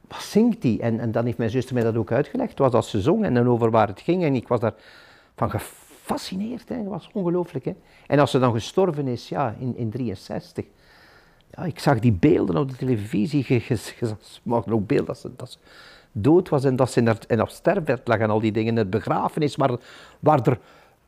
[0.07, 0.81] Wat zingt die?
[0.81, 2.49] En, en dan heeft mijn zuster mij dat ook uitgelegd.
[2.49, 4.23] Het was als ze zong en dan over waar het ging.
[4.23, 6.69] En ik was daarvan gefascineerd.
[6.69, 6.77] Hè.
[6.77, 7.65] Dat was ongelooflijk.
[7.65, 7.75] Hè.
[8.07, 10.65] En als ze dan gestorven is, ja, in 1963.
[11.51, 13.45] Ja, ik zag die beelden op de televisie.
[13.47, 15.57] Je, je, je zag maar ook beelden dat ze, dat ze
[16.11, 18.75] dood was en dat ze in haar, in haar sterfbed lag en al die dingen.
[18.75, 19.71] Het begrafenis waar,
[20.19, 20.57] waar er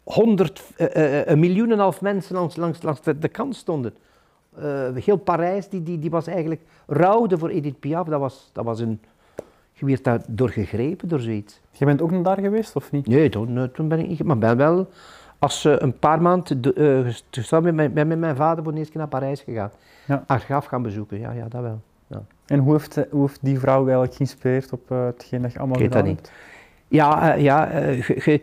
[0.03, 3.93] honderd, eh, een miljoen en een half mensen langs, langs, langs de, de kant stonden.
[4.93, 8.07] Heel Parijs die, die, die was eigenlijk rouwde voor Edith Piaf.
[8.07, 9.01] Dat was, dat was een...
[9.73, 11.59] Je werd daardoor gegrepen, door zoiets.
[11.71, 13.07] Je bent ook naar daar geweest, of niet?
[13.07, 14.23] Nee, toen, toen ben ik niet...
[14.23, 14.87] Maar ben wel,
[15.39, 18.77] als uh, een paar maanden de- gest- samen met, mijn- met mijn vader voor de
[18.77, 19.71] eerste keer naar Parijs gegaan.
[20.07, 20.23] Ja.
[20.27, 21.81] Haar graf gaan bezoeken, ja, ja, dat wel.
[22.53, 25.81] En hoe heeft, hoe heeft die vrouw eigenlijk geïnspireerd op eh, hetgeen dat je allemaal
[25.81, 26.31] gedaan dat hebt?
[26.87, 28.41] ja, eh, ja eh, ge- ge-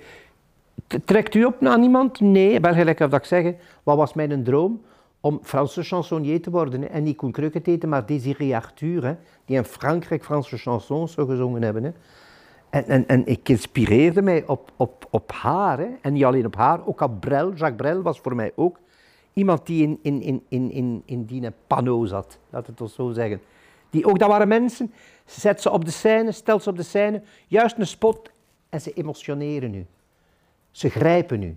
[0.86, 2.20] t- trekt u op naar iemand?
[2.20, 4.80] Nee, wel gelijk of dat ik zeg, wat was mijn droom?
[5.20, 6.80] Om Franse chansonnier te worden.
[6.80, 6.86] Hè.
[6.86, 9.14] En niet Koen Krukke te eten, maar Désiré Arthur, hè,
[9.44, 11.84] die in Frankrijk Franse chansons zo gezongen hebben.
[11.84, 11.90] Hè.
[12.70, 15.78] En, en, en ik inspireerde mij op, op, op haar.
[15.78, 15.88] Hè.
[16.00, 17.48] En niet alleen op haar, ook op Brel.
[17.48, 18.78] Jacques Brel was voor mij ook
[19.32, 23.10] iemand die in, in, in, in, in, in die panneau zat, laat het ons zo
[23.10, 23.40] zeggen.
[23.90, 24.92] Die, ook dat waren mensen,
[25.24, 28.30] zet ze op de scène, stel ze op de scène, juist een spot
[28.68, 29.86] en ze emotioneren u.
[30.70, 31.56] Ze grijpen u.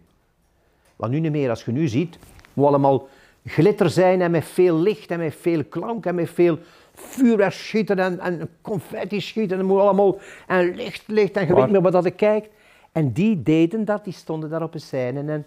[0.95, 2.17] Want nu niet meer, als je nu ziet,
[2.53, 3.07] hoe allemaal
[3.45, 6.59] glitter zijn en met veel licht en met veel klank en met veel
[6.93, 11.71] vuurwerk schieten en, en confetti schieten en moet allemaal en licht, licht en je weet
[11.71, 12.49] meer wat dat je kijkt.
[12.91, 15.45] En die deden dat, die stonden daar op de scène en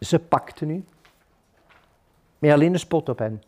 [0.00, 0.84] ze pakten u.
[2.38, 3.42] Met alleen een spot op hen.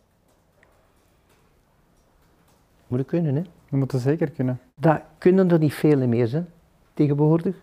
[2.87, 3.41] Moet je kunnen, hè?
[3.69, 4.59] Je moet het zeker kunnen.
[4.75, 6.47] Dat kunnen er niet veel meer zijn,
[6.93, 7.55] tegenwoordig.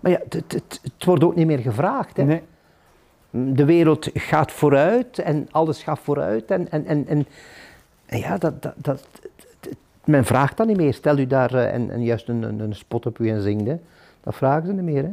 [0.00, 2.16] Maar ja, het, het, het- het wordt ook niet meer gevraagd.
[2.16, 2.24] Hè?
[2.24, 2.42] Nee.
[3.30, 6.50] De wereld gaat vooruit en alles gaat vooruit.
[6.50, 7.26] En, en, en, en,
[8.06, 9.06] en ja, dat, dat, dat,
[9.60, 10.94] het- men vraagt dat niet meer.
[10.94, 13.66] Stel u daar eh, en, en juist een, een, een spot op u en zingt.
[13.66, 13.76] Hè?
[14.20, 15.02] Dat vragen ze niet meer.
[15.02, 15.10] Hè?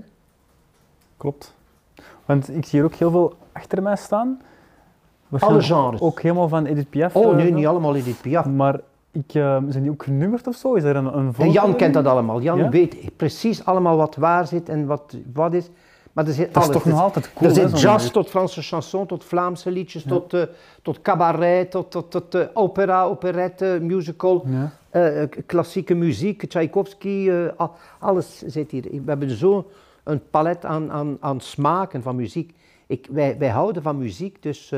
[1.18, 1.54] Klopt.
[2.26, 4.42] Want ik zie hier ook heel veel achter mij staan.
[5.40, 6.00] Alle genres.
[6.02, 7.16] Ook helemaal van Edith Piaf.
[7.16, 7.54] Oh eh, nee, zo.
[7.54, 8.46] niet allemaal Edith Piaf.
[8.46, 8.80] Maar
[9.16, 10.74] ik, eh, zijn die ook genummerd of zo?
[10.74, 11.52] Is er een, een En?
[11.52, 12.42] Jan kent dat allemaal.
[12.42, 12.70] Jan Ja?
[12.70, 15.70] weet precies allemaal wat waar zit en wat, wat is.
[16.14, 18.62] Maar er zit Dat is toch nog altijd cool, Er zit zo'n jazz tot Franse
[18.62, 20.42] chanson, tot Vlaamse liedjes, tot, eh,
[20.82, 24.46] tot cabaret, tot, tot, tot eh, opera, operette, musical,
[24.92, 25.28] Ja.
[25.46, 28.82] klassieke muziek, Tchaikovsky, al- alles zit hier.
[28.82, 29.70] We hebben zo
[30.04, 32.54] een palet aan, aan, aan smaken van muziek.
[32.88, 34.70] Ik, wij, wij houden van muziek, dus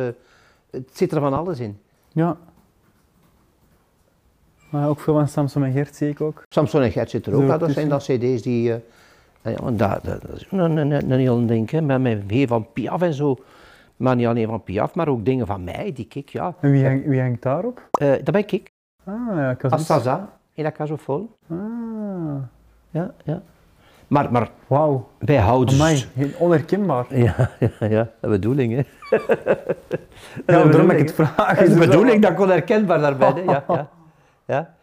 [0.71, 1.77] het zit er van alles in.
[2.11, 2.37] Ja.
[4.69, 6.43] Maar ook veel van Samson en Gert zie ik ook.
[6.49, 7.59] Samson en Gert zit er ook aan.
[7.59, 8.63] Dat zijn dat cd's die...
[8.63, 8.79] ja,
[9.41, 12.67] en dat, dat, dat is een, een, een, heel ding, hè, met, met heel van
[12.73, 13.37] Piaf en zo.
[13.95, 16.53] Maar niet alleen van Piaf, maar ook dingen van mij, die ik, ja.
[16.61, 17.87] En wie, hangt, wie hangt daarop?
[17.91, 18.71] Eh, dat ben ik,
[19.07, 21.29] Ah, ja, Saza, in la Casofol.
[21.49, 21.57] Ah,
[22.91, 23.41] Ja, ja.
[24.07, 25.07] Maar, maar wauw.
[25.19, 25.75] wij houden...
[25.75, 27.05] Amai, heel onherkenbaar.
[27.17, 28.81] Ja, ja, ja, de bedoeling, hè.
[30.45, 31.57] Ja, daarom ik het vraag.
[31.57, 33.41] De bedoeling dat ik onherkenbaar daarbij, hè.
[33.41, 33.89] Ja, ja,
[34.47, 34.75] ja.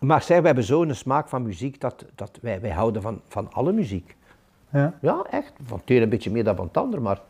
[0.00, 3.52] Maar zeg, we hebben zo'n smaak van muziek dat, dat wij, wij houden van, van
[3.52, 4.16] alle muziek.
[4.72, 4.94] Ja.
[5.00, 5.52] Ja, echt.
[5.64, 7.20] Van het een beetje meer dan van het ander, maar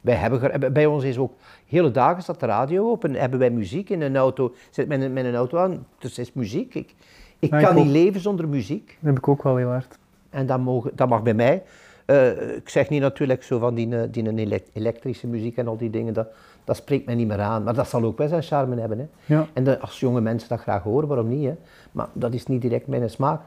[0.00, 1.32] wij hebben, bij ons is ook,
[1.66, 5.12] hele dagen staat de radio open, hebben wij muziek in een auto, zit met een,
[5.12, 6.74] met een auto aan, dus is muziek.
[6.74, 6.94] Ik,
[7.38, 7.84] ik Ja, ik kan ook.
[7.84, 9.98] niet leven zonder muziek Dat heb ik ook wel heel hard.
[10.30, 11.62] en dat, mogen, dat mag bij mij.
[12.06, 15.76] Eh, ik zeg niet natuurlijk zo van die, eh, die elek- elektrische muziek en al
[15.76, 16.28] die dingen, dat,
[16.64, 18.98] dat spreekt mij niet meer aan, maar dat zal ook wel zijn charme hebben.
[18.98, 19.06] Hè.
[19.34, 19.46] Ja.
[19.52, 21.44] En de- als jonge mensen dat graag horen, waarom niet?
[21.44, 21.54] Hè?
[21.92, 23.40] Maar dat is niet direct mijn smaak.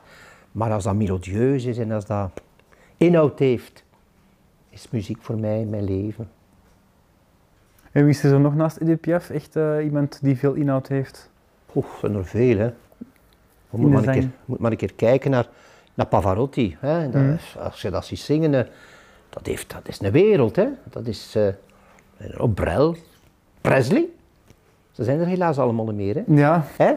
[0.52, 2.42] Maar als dat melodieus is en als dat
[2.98, 3.84] inhoud heeft,
[4.70, 6.30] is muziek voor mij mijn leven.
[7.92, 9.30] En wie is er zo nog naast Piaf?
[9.30, 11.30] Echt eh, iemand die veel inhoud heeft.
[11.76, 12.72] Oeh, er zijn er veel, hè.
[13.70, 14.34] Moet, maar een keer, zang.
[14.46, 15.48] moet maar een keer kijken naar,
[15.94, 16.78] naar Pavarotti.
[16.80, 17.10] Hè.
[17.10, 18.72] Dat is- als je dat ziet zingen, eh,
[19.30, 20.56] dat, heeft, dat is een wereld.
[20.56, 20.68] Hè.
[20.90, 21.48] Dat is uh,
[22.54, 22.96] Brel,
[23.62, 24.06] Presley.
[24.92, 26.16] Ze zijn er helaas allemaal niet meer.
[26.16, 26.24] Hè.
[26.28, 26.94] Ja, Hè?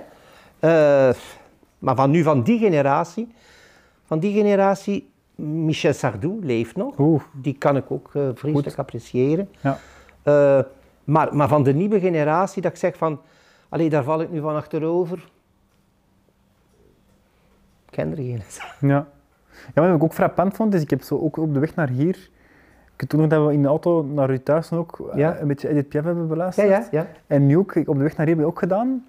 [0.59, 1.15] Eh,
[1.79, 3.35] maar van nu, van die generatie,
[4.05, 6.99] van die generatie, Michel Sardou leeft nog.
[6.99, 7.23] Oeh.
[7.33, 9.49] Die kan ik ook eh vreselijk appreciëren.
[9.61, 9.79] Ja.
[10.23, 10.61] Eh,
[11.05, 13.21] maar, maar van de nieuwe generatie, dat ik zeg van,
[13.69, 15.19] allee, daar val ik nu van achterover.
[17.87, 18.43] Ik ken er geen.
[18.81, 19.07] ja.
[19.75, 21.89] Ja, wat ik ook frappant vond, is ik heb zo ook op de weg naar
[21.89, 22.31] hier,
[23.09, 25.41] toen nog dat we in de auto naar u thuis ook eh, Ja.
[25.41, 26.69] een beetje Edith Piaf hebben beluisterd.
[26.69, 27.07] ja, ja.
[27.27, 29.05] En nu ook, ik- op de weg naar hier heb ik ook gedaan.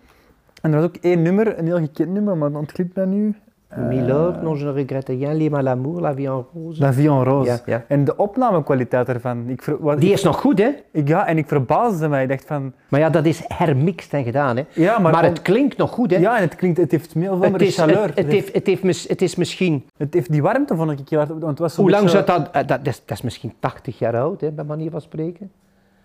[0.61, 3.35] En er was ook één nummer, een heel gekend nummer, maar dat ontglipt mij nu.
[3.71, 6.81] Eh, Milord, non je ne regrette rien, les mal l'amour, la vie en rose.
[6.81, 7.49] La Vie en Rose.
[7.49, 7.83] Ja, ja.
[7.87, 9.49] En de opnamekwaliteit ervan.
[9.49, 10.69] Ik ver, wat, Die ik- is nog goed, hè?
[10.91, 12.23] ik, ja, en ik verbaasde mij.
[12.23, 12.73] Ik dacht van...
[12.89, 14.63] Maar ja, dat is hermixed en gedaan, hè?
[14.73, 16.17] Ja, maar, Maar om- het klinkt nog goed, hè?
[16.17, 16.77] Ja, en het klinkt...
[16.77, 18.01] Het heeft veel Het meer is, chaleur.
[18.07, 21.17] het, het, heeft, het, heeft, mis- het is misschien het heeft die warmte, vond ik.
[21.27, 23.99] Want het was Hoe lang zou dat, eh, dat, dat, is, dat is misschien 80
[23.99, 25.51] jaar oud, hè, bij manier van spreken.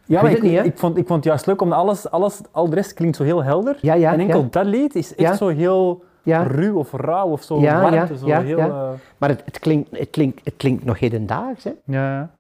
[0.05, 2.11] Ja, weet maar het ik, niet, ik, vond, ik vond het juist leuk, omdat alles,
[2.11, 3.77] alles, al de rest klinkt zo heel helder.
[3.81, 6.43] Ja, ja, en enkel dat lied is echt zo heel Ja.
[6.43, 7.97] ruw of rauw of zo Ja, warmte.
[8.15, 11.65] ja, zo ja, heel, eh, Maar het, het, klinkt, het, klinkt, het klinkt nog hedendaags.
[11.65, 11.73] Hè.
[11.85, 12.31] ja.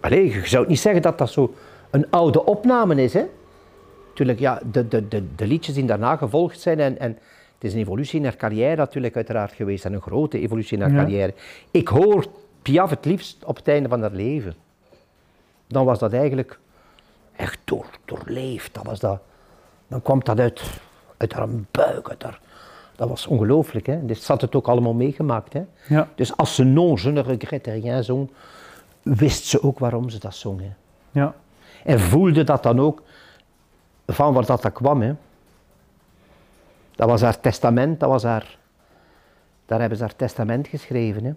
[0.00, 1.54] Allee, je zou niet zeggen dat dat zo
[1.90, 3.12] een oude opname is.
[3.14, 3.24] Hè.
[4.14, 7.10] Tuurlijk, ja, de, de, de, de liedjes die daarna gevolgd zijn en, en
[7.54, 10.88] het is een evolutie in haar carrière natuurlijk uiteraard geweest en een grote evolutie Ja.
[10.88, 11.34] carrière.
[11.70, 12.24] Ik hoor
[12.62, 14.54] Piaf het liefst op het einde van haar leven.
[15.66, 16.58] Dan was dat eigenlijk
[17.36, 18.74] echt door, doorleefd.
[18.74, 19.20] Dat was dat,
[19.88, 20.62] dan kwam dat uit,
[21.24, 22.08] uit haar buik.
[22.08, 22.40] Uit haar,
[22.96, 23.86] dat was ongelooflijk.
[23.86, 24.06] Hè?
[24.06, 25.52] Dus ze had het ook allemaal meegemaakt.
[25.52, 25.64] Hè?
[25.88, 26.08] Ja.
[26.14, 28.30] Dus als ze non, je ne regrette rien zong,
[29.02, 30.60] wist ze ook waarom ze dat zong.
[30.60, 30.72] Hè?
[31.20, 31.34] ja.
[31.84, 33.02] En voelde dat dan ook
[34.06, 35.02] van waar dat, dat kwam.
[35.02, 35.14] Hè?
[36.96, 38.58] Dat was haar testament, dat was haar,
[39.66, 41.24] daar hebben ze haar testament geschreven.
[41.24, 41.32] Hè?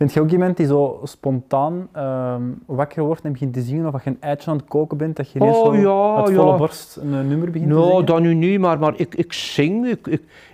[0.00, 3.92] Bent je ook iemand die zo spontaan ehm, wakker wordt en begint te zingen of
[3.92, 6.28] als je een eitje aan het koken bent, dat je ineens Oh, zo ja, uit
[6.28, 6.34] ja.
[6.34, 8.04] volle borst een eh, nummer begint te Nou, zingen?
[8.06, 9.86] dat nu niet, maar, maar ik, ik zing.
[9.88, 10.06] Ik,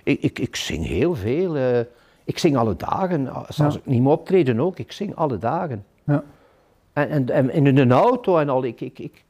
[0.03, 1.55] ik, ik, ik, zing heel veel.
[1.57, 1.79] eh.
[2.23, 3.27] ik zing alle dagen.
[3.33, 3.79] Als, als Ja.
[3.79, 4.79] ik niet moet optreden ook.
[4.79, 5.85] Ik zing alle dagen.
[6.03, 6.23] Ja.
[6.93, 8.63] En, en, en in een auto en al.
[8.63, 9.23] Ik, ik, ik,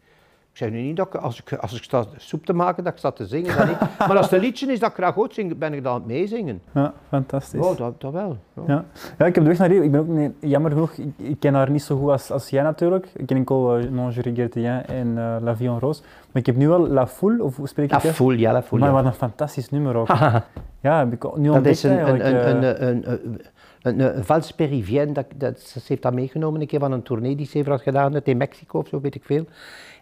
[0.58, 2.94] ik zeg nu niet dat ik, als ik, als ik sta soep te maken, dat
[2.94, 3.58] ik sta te zingen.
[3.58, 3.80] Dat niet.
[4.08, 6.00] Maar als het een liedje is dat ik graag ook zing, ben ik dan aan
[6.00, 6.62] het meezingen.
[6.72, 7.60] Ja, fantastisch.
[7.60, 8.38] Oh, dat, dat wel.
[8.54, 8.64] Ja.
[8.68, 8.86] Ja.
[9.18, 9.84] ja, ik heb de weg naar hier.
[9.84, 12.50] Ik ben ook, nee, jammer genoeg, ik, ik ken haar niet zo goed als, als
[12.50, 13.08] jij natuurlijk.
[13.16, 16.02] Ik ken enkel uh, Non Je regrette en eh, La Vie en Rose.
[16.02, 18.16] Maar ik heb nu wel La Foule, of hoe spreek La ik het?
[18.16, 18.86] Foule, ja, La Foule.
[18.86, 19.02] Maar ja.
[19.02, 20.08] wat een fantastisch nummer ook.
[20.88, 22.80] ja, heb ik nu Dat ontdekt is een, een, eigenlijk.
[22.80, 23.12] een, eh.
[23.12, 23.42] een,
[23.82, 27.04] een, een, een, vals Perivienne, dat, dat, ze heeft dat meegenomen een keer van een
[27.04, 29.46] tournee die ze heeft had gedaan, in Mexico of zo, weet ik veel.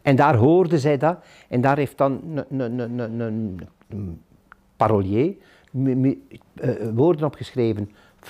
[0.02, 1.18] En daar hoorde zij dat,
[1.50, 3.60] en daar heeft dan een,
[4.76, 5.36] parolier
[5.72, 6.06] m-
[6.56, 7.90] eh, woorden opgeschreven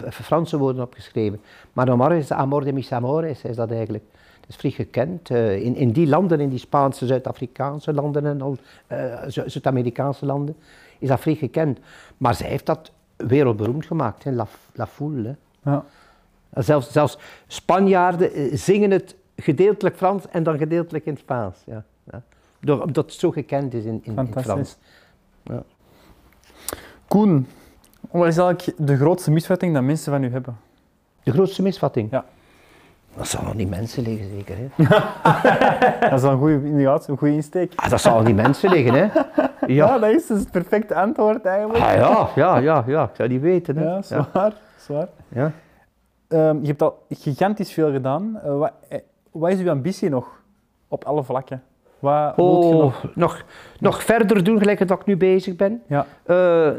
[0.10, 1.42] Franse woorden opgeschreven.
[1.74, 4.04] Maar normaal is Amor de mis amores, is dat eigenlijk.
[4.40, 5.30] Dat is vrij gekend.
[5.30, 8.58] eh, in, in die landen, in die Spaanse, Zuid-Afrikaanse landen en al,
[8.88, 10.56] eh, Zu- Zuid-Amerikaanse landen,
[11.00, 11.80] is dat vrij gekend.
[12.18, 15.36] Maar zij heeft dat wereldberoemd gemaakt, hè, La, La Foule.
[15.62, 15.72] Hè.
[15.72, 15.86] Ja.
[16.54, 17.18] Zelfs, zelfs
[17.48, 21.58] Spanjaarden eh, zingen het gedeeltelijk Frans en dan gedeeltelijk in het Spaans.
[21.66, 22.22] Ja, ja.
[22.60, 24.78] Door, omdat het zo gekend is in, in, Frans.
[25.44, 25.64] Ja.
[27.08, 27.48] Koen,
[28.12, 30.58] wat is eigenlijk de grootste misvatting dat mensen van u hebben?
[31.24, 32.12] De grootste misvatting?
[32.12, 32.26] Ja.
[33.18, 34.56] Dat zal aan die mensen liggen, zeker.
[34.58, 34.68] Hè?
[36.10, 37.74] Dat is een goede, inderdaad, een goede insteek.
[37.76, 39.02] Ah, dat zal aan die mensen liggen, hè?
[39.04, 40.00] Ja, Ja.
[40.00, 41.84] dat is dus het perfecte antwoord eigenlijk.
[41.84, 43.04] Ah, ja, ja, ja, ja.
[43.04, 43.84] Ik zou die weten, hè?
[43.84, 44.54] Ja, zwaar.
[44.78, 45.08] zwaar.
[45.28, 45.52] Ja.
[46.28, 48.40] Ehm, je hebt al gigantisch veel gedaan.
[48.44, 49.00] Eh, wat, eh,
[49.32, 50.28] wat is uw ambitie nog
[50.88, 51.64] op alle vlakken?
[52.00, 53.06] Wat wilt je Oh, nog?
[53.16, 53.44] nog,
[53.80, 55.82] nog verder doen, gelijk dat ik nu bezig ben.
[55.88, 56.06] Ja.
[56.24, 56.70] Eh,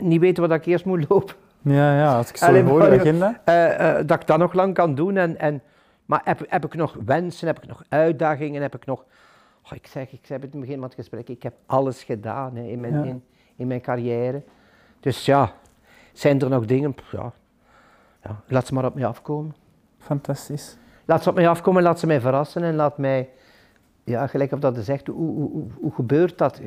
[0.00, 1.34] niet weten wat ik eerst moet lopen.
[1.62, 3.40] Ja, ja, als ik zo Allee, hoor, de maar- agenda.
[3.44, 5.16] Eh, eh, dat ik dat nog lang kan doen.
[5.16, 5.62] En, en,
[6.06, 9.04] maar heb, heb ik nog wensen, heb ik nog uitdagingen, heb ik nog...
[9.64, 12.02] Oh, ik, zeg, ik zei het in het begin van het gesprek, ik heb alles
[12.02, 13.02] gedaan hè, in, mijn, Ja.
[13.04, 13.24] in,
[13.56, 14.42] in mijn carrière.
[15.00, 15.52] Dus ja,
[16.12, 16.94] zijn er nog dingen?
[17.10, 17.32] Ja,
[18.22, 19.54] ja, laat ze maar op mij afkomen.
[19.98, 20.76] Fantastisch.
[21.04, 23.28] Laat ze op mij afkomen, laat ze mij verrassen en laat mij...
[24.04, 26.60] Ja, gelijk op dat je zegt, hoe, hoe, hoe, hoe gebeurt dat?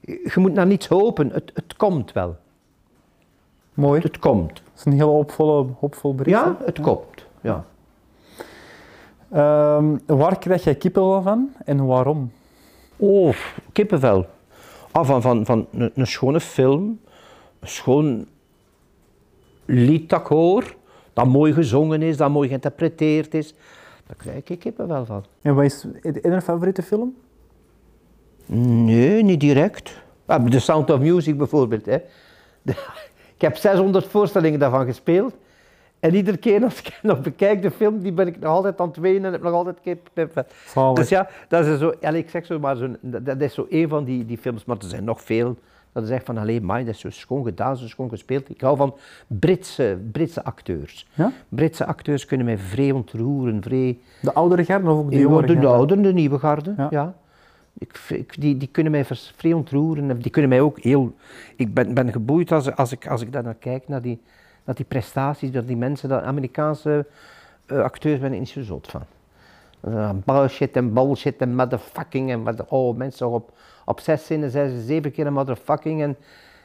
[0.00, 2.36] Je moet naar niets hopen, het, het komt wel.
[3.74, 4.00] Mooi.
[4.00, 4.54] Het komt.
[4.54, 6.38] Dat is een heel hoopvolle, hoopvol bericht.
[6.38, 7.26] Ja, het komt.
[7.40, 7.64] Ja.
[9.30, 12.32] Ehm, waar krijg jij kippenvel van en waarom?
[12.96, 13.34] Oh,
[13.72, 14.26] kippenvel.
[14.90, 17.00] Ah, van, van, van een, een schone film,
[17.60, 18.26] een schoon
[19.64, 20.74] lied dat ik hoor,
[21.12, 23.54] dat mooi gezongen is, dat mooi geïnterpreteerd is.
[24.06, 25.24] Daar krijg ik kippenvel van.
[25.42, 25.86] En wat is
[26.22, 27.14] een favoriete film?
[28.46, 30.02] Nee, niet direct.
[30.26, 31.86] Ah, The Sound of Music bijvoorbeeld.
[31.86, 31.98] Hè.
[33.42, 35.34] Ik heb 600 voorstellingen daarvan gespeeld.
[36.00, 38.88] En iedere keer als ik nog bekijk de film, die ben ik nog altijd aan
[38.88, 40.44] het wenen en heb nog altijd kippenvel.
[40.66, 40.94] Zalig.
[40.98, 43.88] Dus ja, dat is zo, ja, ik zeg zo maar, zo, dat, is zo een
[43.88, 45.56] van die, die films, maar er zijn nog veel.
[45.92, 48.50] Dat is echt van, alleen maar, dat is zo schoon gedaan, zo schoon gespeeld.
[48.50, 48.94] Ik hou van
[49.26, 51.06] Britse, Britse acteurs.
[51.14, 51.32] Ja?
[51.48, 53.98] Britse acteurs kunnen mij vrij ontroeren, vrij...
[54.20, 55.68] De oudere garde of ook de jongere de, de garde?
[55.68, 56.86] oude, de nieuwe garde, Ja.
[56.90, 57.14] ja.
[57.78, 59.04] Ik, die, die kunnen mij
[59.36, 60.10] vrij ontroeren.
[60.10, 61.14] en Die kunnen mij ook heel...
[61.56, 64.20] Ik ben, ben geboeid als, als, ik, als ik daar naar kijk, naar die,
[64.64, 67.06] naar die prestaties, naar die mensen, dat Amerikaanse
[67.66, 69.02] eh, acteurs ben ik niet zo zot van.
[70.24, 73.52] Bullshit en bullshit en motherfucking en wat, oh mensen op,
[73.84, 76.16] op zes zinnen zeggen ze zeven keer een motherfucking en,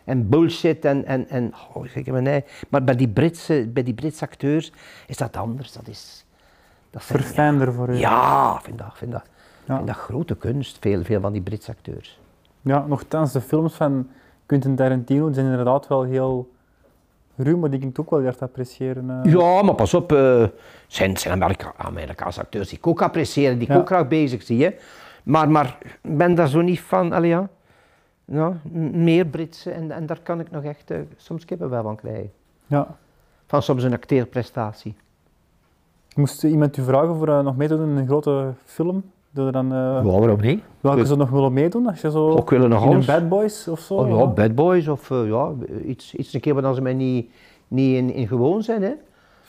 [0.04, 2.44] en bullshit en, en, en oh, ik zeg maar nee.
[2.70, 4.72] Maar bij die, Britse, bij die Britse acteurs
[5.08, 5.72] is dat anders.
[5.72, 6.26] Dat is...
[6.90, 7.94] Dat zijn- Verfijnder voor u.
[7.96, 9.24] ja, vind dat, vind dat,
[9.68, 9.81] Ja.
[9.81, 12.19] dat grote kunst, veel, veel van die Britse acteurs.
[12.61, 14.07] Ja, nogthans, de films van
[14.45, 16.49] Quentin Tarantino zijn inderdaad wel heel
[17.35, 19.10] ruw, maar die ik ook wel te appreciëren.
[19.23, 19.31] eh.
[19.31, 20.44] Ja, maar pas op, eh
[20.88, 23.80] zijn, zijn Amerika Amerikaanse acteurs die ik ook appreciëren, die ik Ja.
[23.80, 24.64] ook graag bezig zie.
[24.64, 24.76] Hè.
[25.23, 27.30] Maar, maar ik ben daar zo niet van, allee,
[28.26, 31.95] ja, m- meer Britse en, en daar kan ik nog echt eh, soms kippenvel van
[31.95, 32.31] krijgen.
[32.68, 32.88] Ja.
[33.48, 34.95] Van soms een acteerprestatie.
[36.15, 39.03] Moest iemand u vragen voor nog mee te doen in een grote film?
[39.38, 40.64] Doe je dan, eh, waarom niet?
[40.80, 41.88] welke ze nog willen meedoen?
[41.88, 43.06] Als je zo Ook willen nog in een.
[43.06, 43.94] Bad Boys of zo?
[43.94, 45.52] Oh, ja, Bad Boys of eh, ja,
[45.86, 47.30] iets, iets een keer waar ze mij niet,
[47.68, 48.82] niet in, in gewoon zijn.
[48.82, 48.92] Hè.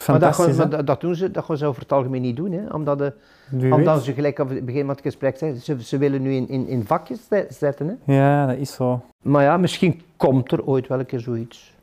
[0.06, 2.36] Maar, dat, gaan- maar dat, dat doen ze, dat gaan ze over het algemeen niet
[2.36, 2.52] doen.
[2.52, 2.60] Hè.
[2.74, 3.12] Omdat, de,
[3.51, 6.32] Wie omdat ze gelijk op het begin van het gesprek zeggen, ze, ze willen nu
[6.35, 7.98] in, in, in vakjes ze- zetten.
[8.05, 8.15] Hè.
[8.15, 9.01] Ja, dat is zo.
[9.23, 11.77] Maar ja, misschien komt er ooit wel een keer zoiets.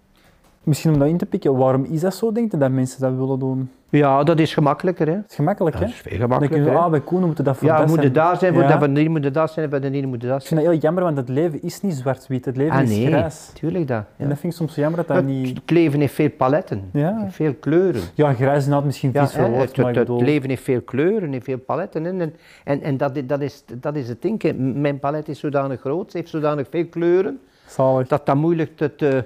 [0.66, 3.14] Misschien om dat in te pikken, waarom is dat zo, denk je, dat mensen dat
[3.16, 3.70] willen doen?
[3.90, 5.08] Ja, dat is gemakkelijker.
[5.08, 5.14] Hè.
[5.14, 5.92] Het is gemakkelijk, Dat hè?
[5.92, 6.72] is veel Dan kun gemakkelijker.
[6.74, 8.68] je, ah, bij Koen moeten dat voor Ja, dat we moeten daar zijn, voor Ja.
[8.70, 10.60] dat van die moeten dat zijn, en van die moeten dat Ik zijn.
[10.60, 12.46] vind dat heel jammer, want het leven is niet zwart-wit.
[12.46, 13.52] Het leven Ah is nee, grijs.
[13.54, 13.98] tuurlijk dat.
[13.98, 14.28] En Ja.
[14.28, 15.58] dat vind ik soms jammer dat dat Het, niet...
[15.58, 17.26] het leven heeft veel paletten, Ja.
[17.30, 18.02] veel kleuren.
[18.14, 21.46] Ja, grijs is inderdaad misschien Ja, vies woord, het, ik leven heeft veel kleuren, heeft
[21.46, 22.06] veel paletten.
[22.06, 22.34] En,
[22.64, 24.54] en, en dat, dat, is, dat is het ding.
[24.58, 28.08] Mijn palet is zodanig groot, heeft zodanig veel kleuren, Zalig.
[28.08, 29.24] dat dat moeilijk te, te,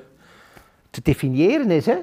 [0.89, 1.85] te definiëren is.
[1.85, 1.97] Hè?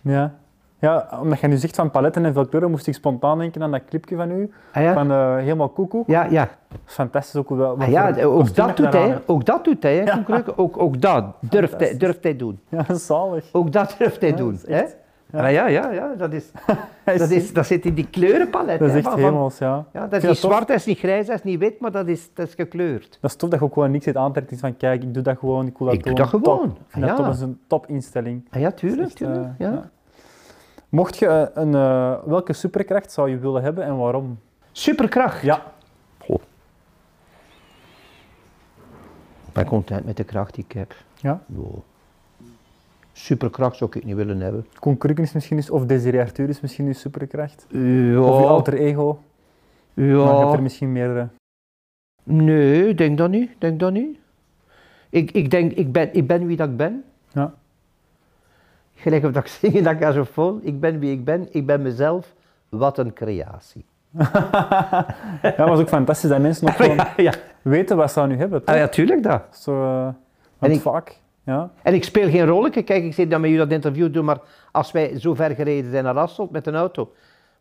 [0.00, 0.34] Ja.
[0.78, 3.70] ja, omdat je nu zegt van paletten en veel kleuren, moest ik spontaan denken aan
[3.70, 4.92] dat clipje van u, Ah, ja?
[4.92, 6.06] van eh, Helemaal Koekoek.
[6.08, 6.48] ja, ja.
[6.84, 7.76] Fantastisch ook wel.
[7.78, 9.18] Ah, ja, ook dat doet hij.
[9.26, 10.12] Ook dat doet hij, hè.
[10.56, 12.60] Ook, ook dat durft hij, durft hij doen.
[12.68, 13.44] Ja, zalig.
[13.52, 14.58] Ook dat durft hij Ja, doen.
[14.66, 14.82] hè?
[15.34, 15.46] Ja.
[15.46, 16.50] ja, ja, ja, dat, is,
[17.04, 18.78] dat, is, dat zit in die kleurenpalet.
[18.78, 19.84] Dat is echt van- hemels, ja.
[19.92, 22.06] Ja, dat is niet zwart, dat is niet grijs, dat is niet wit, maar dat
[22.08, 23.18] is, dat is gekleurd.
[23.20, 24.50] Dat is tof dat je ook gewoon niks uit aantrekt.
[24.50, 26.42] Iets van, kijk, ik doe dat gewoon, ik wil dat Ik doe dat gewoon.
[26.44, 26.78] Top.
[26.92, 27.14] Dat Ja.
[27.14, 28.48] top, dat is een topinstelling.
[28.50, 29.00] Ah, ja, tuurlijk.
[29.00, 29.90] Is echt, tuurlijk eh, ja.
[30.88, 34.38] Mocht je eh, een, eh, welke superkracht zou je willen hebben en waarom?
[34.72, 35.42] Superkracht.
[35.42, 35.62] Ja.
[39.46, 40.94] Ik ben content met de kracht die ik heb.
[41.14, 41.40] Ja?
[41.46, 41.74] Wow.
[43.16, 44.66] Superkracht zou ik niet willen hebben.
[44.78, 47.66] Koen Krukken is misschien eens, of Desiree Arthur is misschien uw superkracht.
[47.68, 49.18] Ja, Of je alter ego.
[49.94, 50.52] Maar je hebt ja.
[50.52, 51.28] er misschien meerdere.
[52.22, 53.50] Nee, ik denk dat niet.
[53.50, 54.18] ik Denk dat niet.
[55.10, 57.04] Ik, ik denk, ik ben, ik ben wie dat ik ben.
[57.32, 57.52] Ja.
[58.94, 60.54] Gelijk of dat ik zing in dat.
[60.62, 61.48] Ik ben wie ik ben.
[61.50, 62.34] Ik ben mezelf.
[62.68, 63.84] Wat een creatie.
[64.18, 65.06] ja,
[65.40, 67.32] het is ook fantastisch dat mensen nog gewoon ja, ja.
[67.62, 68.64] weten wat ze aan u hebben.
[68.64, 68.74] toch?
[68.74, 69.42] Ah, ja, tuurlijk dat.
[69.56, 70.06] Zo, eh,
[70.58, 71.70] En ik- vaak, ja.
[71.82, 72.82] En ik speel geen rolletje.
[72.82, 74.38] Kijk, ik zei dat met u dat interview doen, maar
[74.72, 77.12] als wij zo ver gereden zijn naar Asselt met een auto,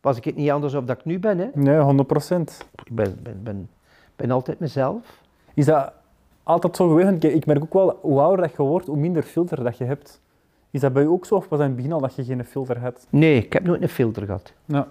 [0.01, 1.37] was ik het niet anders of dat ik nu ben.
[1.37, 1.45] Hè.
[1.53, 2.67] Nee, 100 procent.
[2.85, 3.69] Ik ben, ben, ben,
[4.15, 5.21] ben altijd mezelf.
[5.53, 5.91] Is dat
[6.43, 7.23] altijd zo geweest?
[7.23, 10.21] Ik merk ook wel, hoe ouder dat je wordt, hoe minder filter dat je hebt.
[10.71, 12.23] Is dat bij u ook zo, of was dat in het begin al dat je
[12.23, 13.07] geen filter had?
[13.09, 14.53] Nee, ik heb nooit een filter gehad.
[14.65, 14.87] Ja,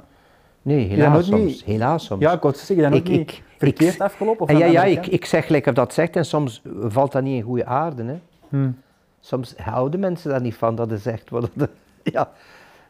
[0.62, 1.42] Nee, dat helaas soms.
[1.42, 2.20] niet- Helaas soms.
[2.22, 4.42] ja ik wou zeggen, dan ook Ik- niet ik- verkeerd ik- afgelopen?
[4.42, 7.12] Of En ja, ja andere ik, ik zeg gelijk of dat zegt en soms valt
[7.12, 8.02] dat niet in goede aarde.
[8.04, 8.14] Hè.
[8.52, 8.76] Hmm.
[9.20, 11.50] Soms houden mensen daar niet van dat het zegt worden.
[12.02, 12.30] Ja.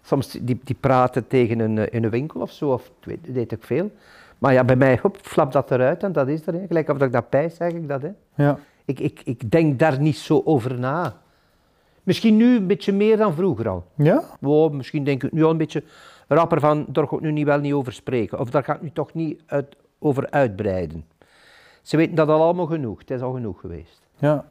[0.03, 3.63] Soms die, die praten tegen een, in een winkel of zo, of weet, weet ik
[3.65, 3.91] veel.
[4.39, 6.53] Maar ja, bij mij hop, flap dat eruit en dat is er.
[6.55, 6.67] Hè.
[6.67, 8.03] Gelijk of dat ik dat pijs, zeg ik dat.
[8.03, 8.11] Hè.
[8.35, 8.59] Ja.
[8.85, 11.17] Ik, ik, ik denk daar niet zo over na.
[12.03, 13.85] Misschien nu een beetje meer dan vroeger al.
[13.95, 14.23] Ja?
[14.41, 15.83] Wow, misschien denk ik nu al een beetje
[16.29, 18.39] rapper van, daar ga ik nu niet wel niet over spreken.
[18.39, 21.05] Of daar ga ik nu toch niet uit, over uitbreiden.
[21.83, 22.99] Ze weten dat al allemaal genoeg.
[22.99, 24.03] Het is al genoeg geweest.
[24.19, 24.51] Ja.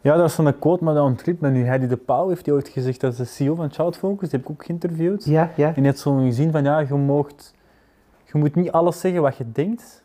[0.00, 1.64] Ja, dat is zo'n quote, maar dat ontglipt me nu.
[1.64, 4.38] Heidi de Pauw heeft die ooit gezegd, dat is de CEO van Child Focus, die
[4.38, 5.24] heb ik ook geïnterviewd.
[5.24, 5.72] Ja, ja.
[5.74, 7.54] En net zo'n gezien van, ja, je, moogt,
[8.24, 10.04] je moet niet alles zeggen wat je denkt.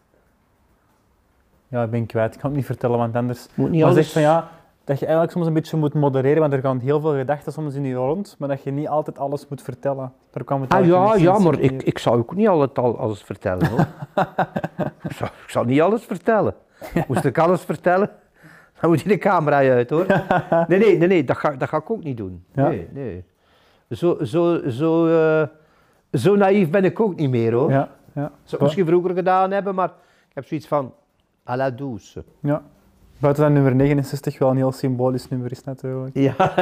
[1.68, 3.48] Ja, ik ben kwijt, ik kan het niet vertellen, want anders...
[3.54, 3.96] Moet niet maar alles...
[3.96, 4.50] zegt van, ja,
[4.84, 7.76] dat je eigenlijk soms een beetje moet modereren, want er gaan heel veel gedachten soms
[7.76, 10.14] in je rond, maar dat je niet altijd alles moet vertellen.
[10.32, 13.22] Daar kwam het Ah ja, ja, maar ik, ik zou ook niet altijd al alles
[13.22, 13.80] vertellen hoor.
[15.10, 16.56] ik, zou, ik zou niet alles vertellen.
[17.08, 18.10] Moest ik alles vertellen,
[18.86, 20.06] dan moet je de camera uit hoor.
[20.68, 22.44] Nee, nee, nee, nee dat, ga, dat ga ik ook niet doen.
[22.54, 22.68] Ja.
[22.68, 23.24] Nee, nee.
[23.90, 25.48] Zo, zo, zo, eh,
[26.12, 27.70] zo naïef ben ik ook niet meer hoor.
[27.70, 28.32] Ja, ja.
[28.44, 29.88] Zou ik misschien vroeger gedaan hebben, maar
[30.30, 30.94] ik heb zoiets van
[31.50, 32.24] à la douce.
[32.40, 32.64] ja.
[33.18, 36.16] Buiten dat nummer 69 wel een heel symbolisch nummer is natuurlijk.
[36.18, 36.36] Ja.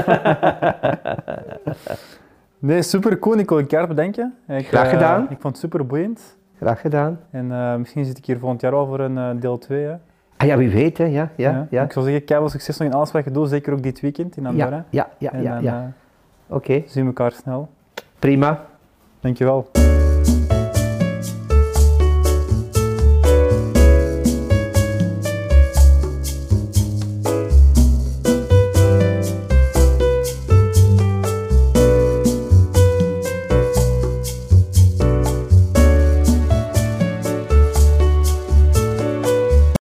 [2.59, 3.37] Nee, super cool.
[3.37, 4.35] Ik kan bedenken.
[4.47, 5.21] Ik, Graag eh, gedaan.
[5.21, 6.37] ik vond het super boeiend.
[6.57, 7.19] Graag gedaan.
[7.31, 9.83] En eh, misschien zit ik hier volgend jaar al voor een deel 2.
[9.85, 9.95] Hè.
[10.37, 11.03] Ah ja, wie weet hè.
[11.05, 11.83] Ja, ja, ja.
[11.83, 14.37] Ik zou zeggen, keihard succes nog in alles wat je doet, zeker ook dit weekend
[14.37, 14.85] in Andorra.
[14.89, 15.31] Ja, ja,
[15.61, 15.61] ja.
[15.81, 17.69] eh, Oké, zien we elkaar snel.
[18.19, 18.65] prima.
[19.19, 19.82] Dankjewel.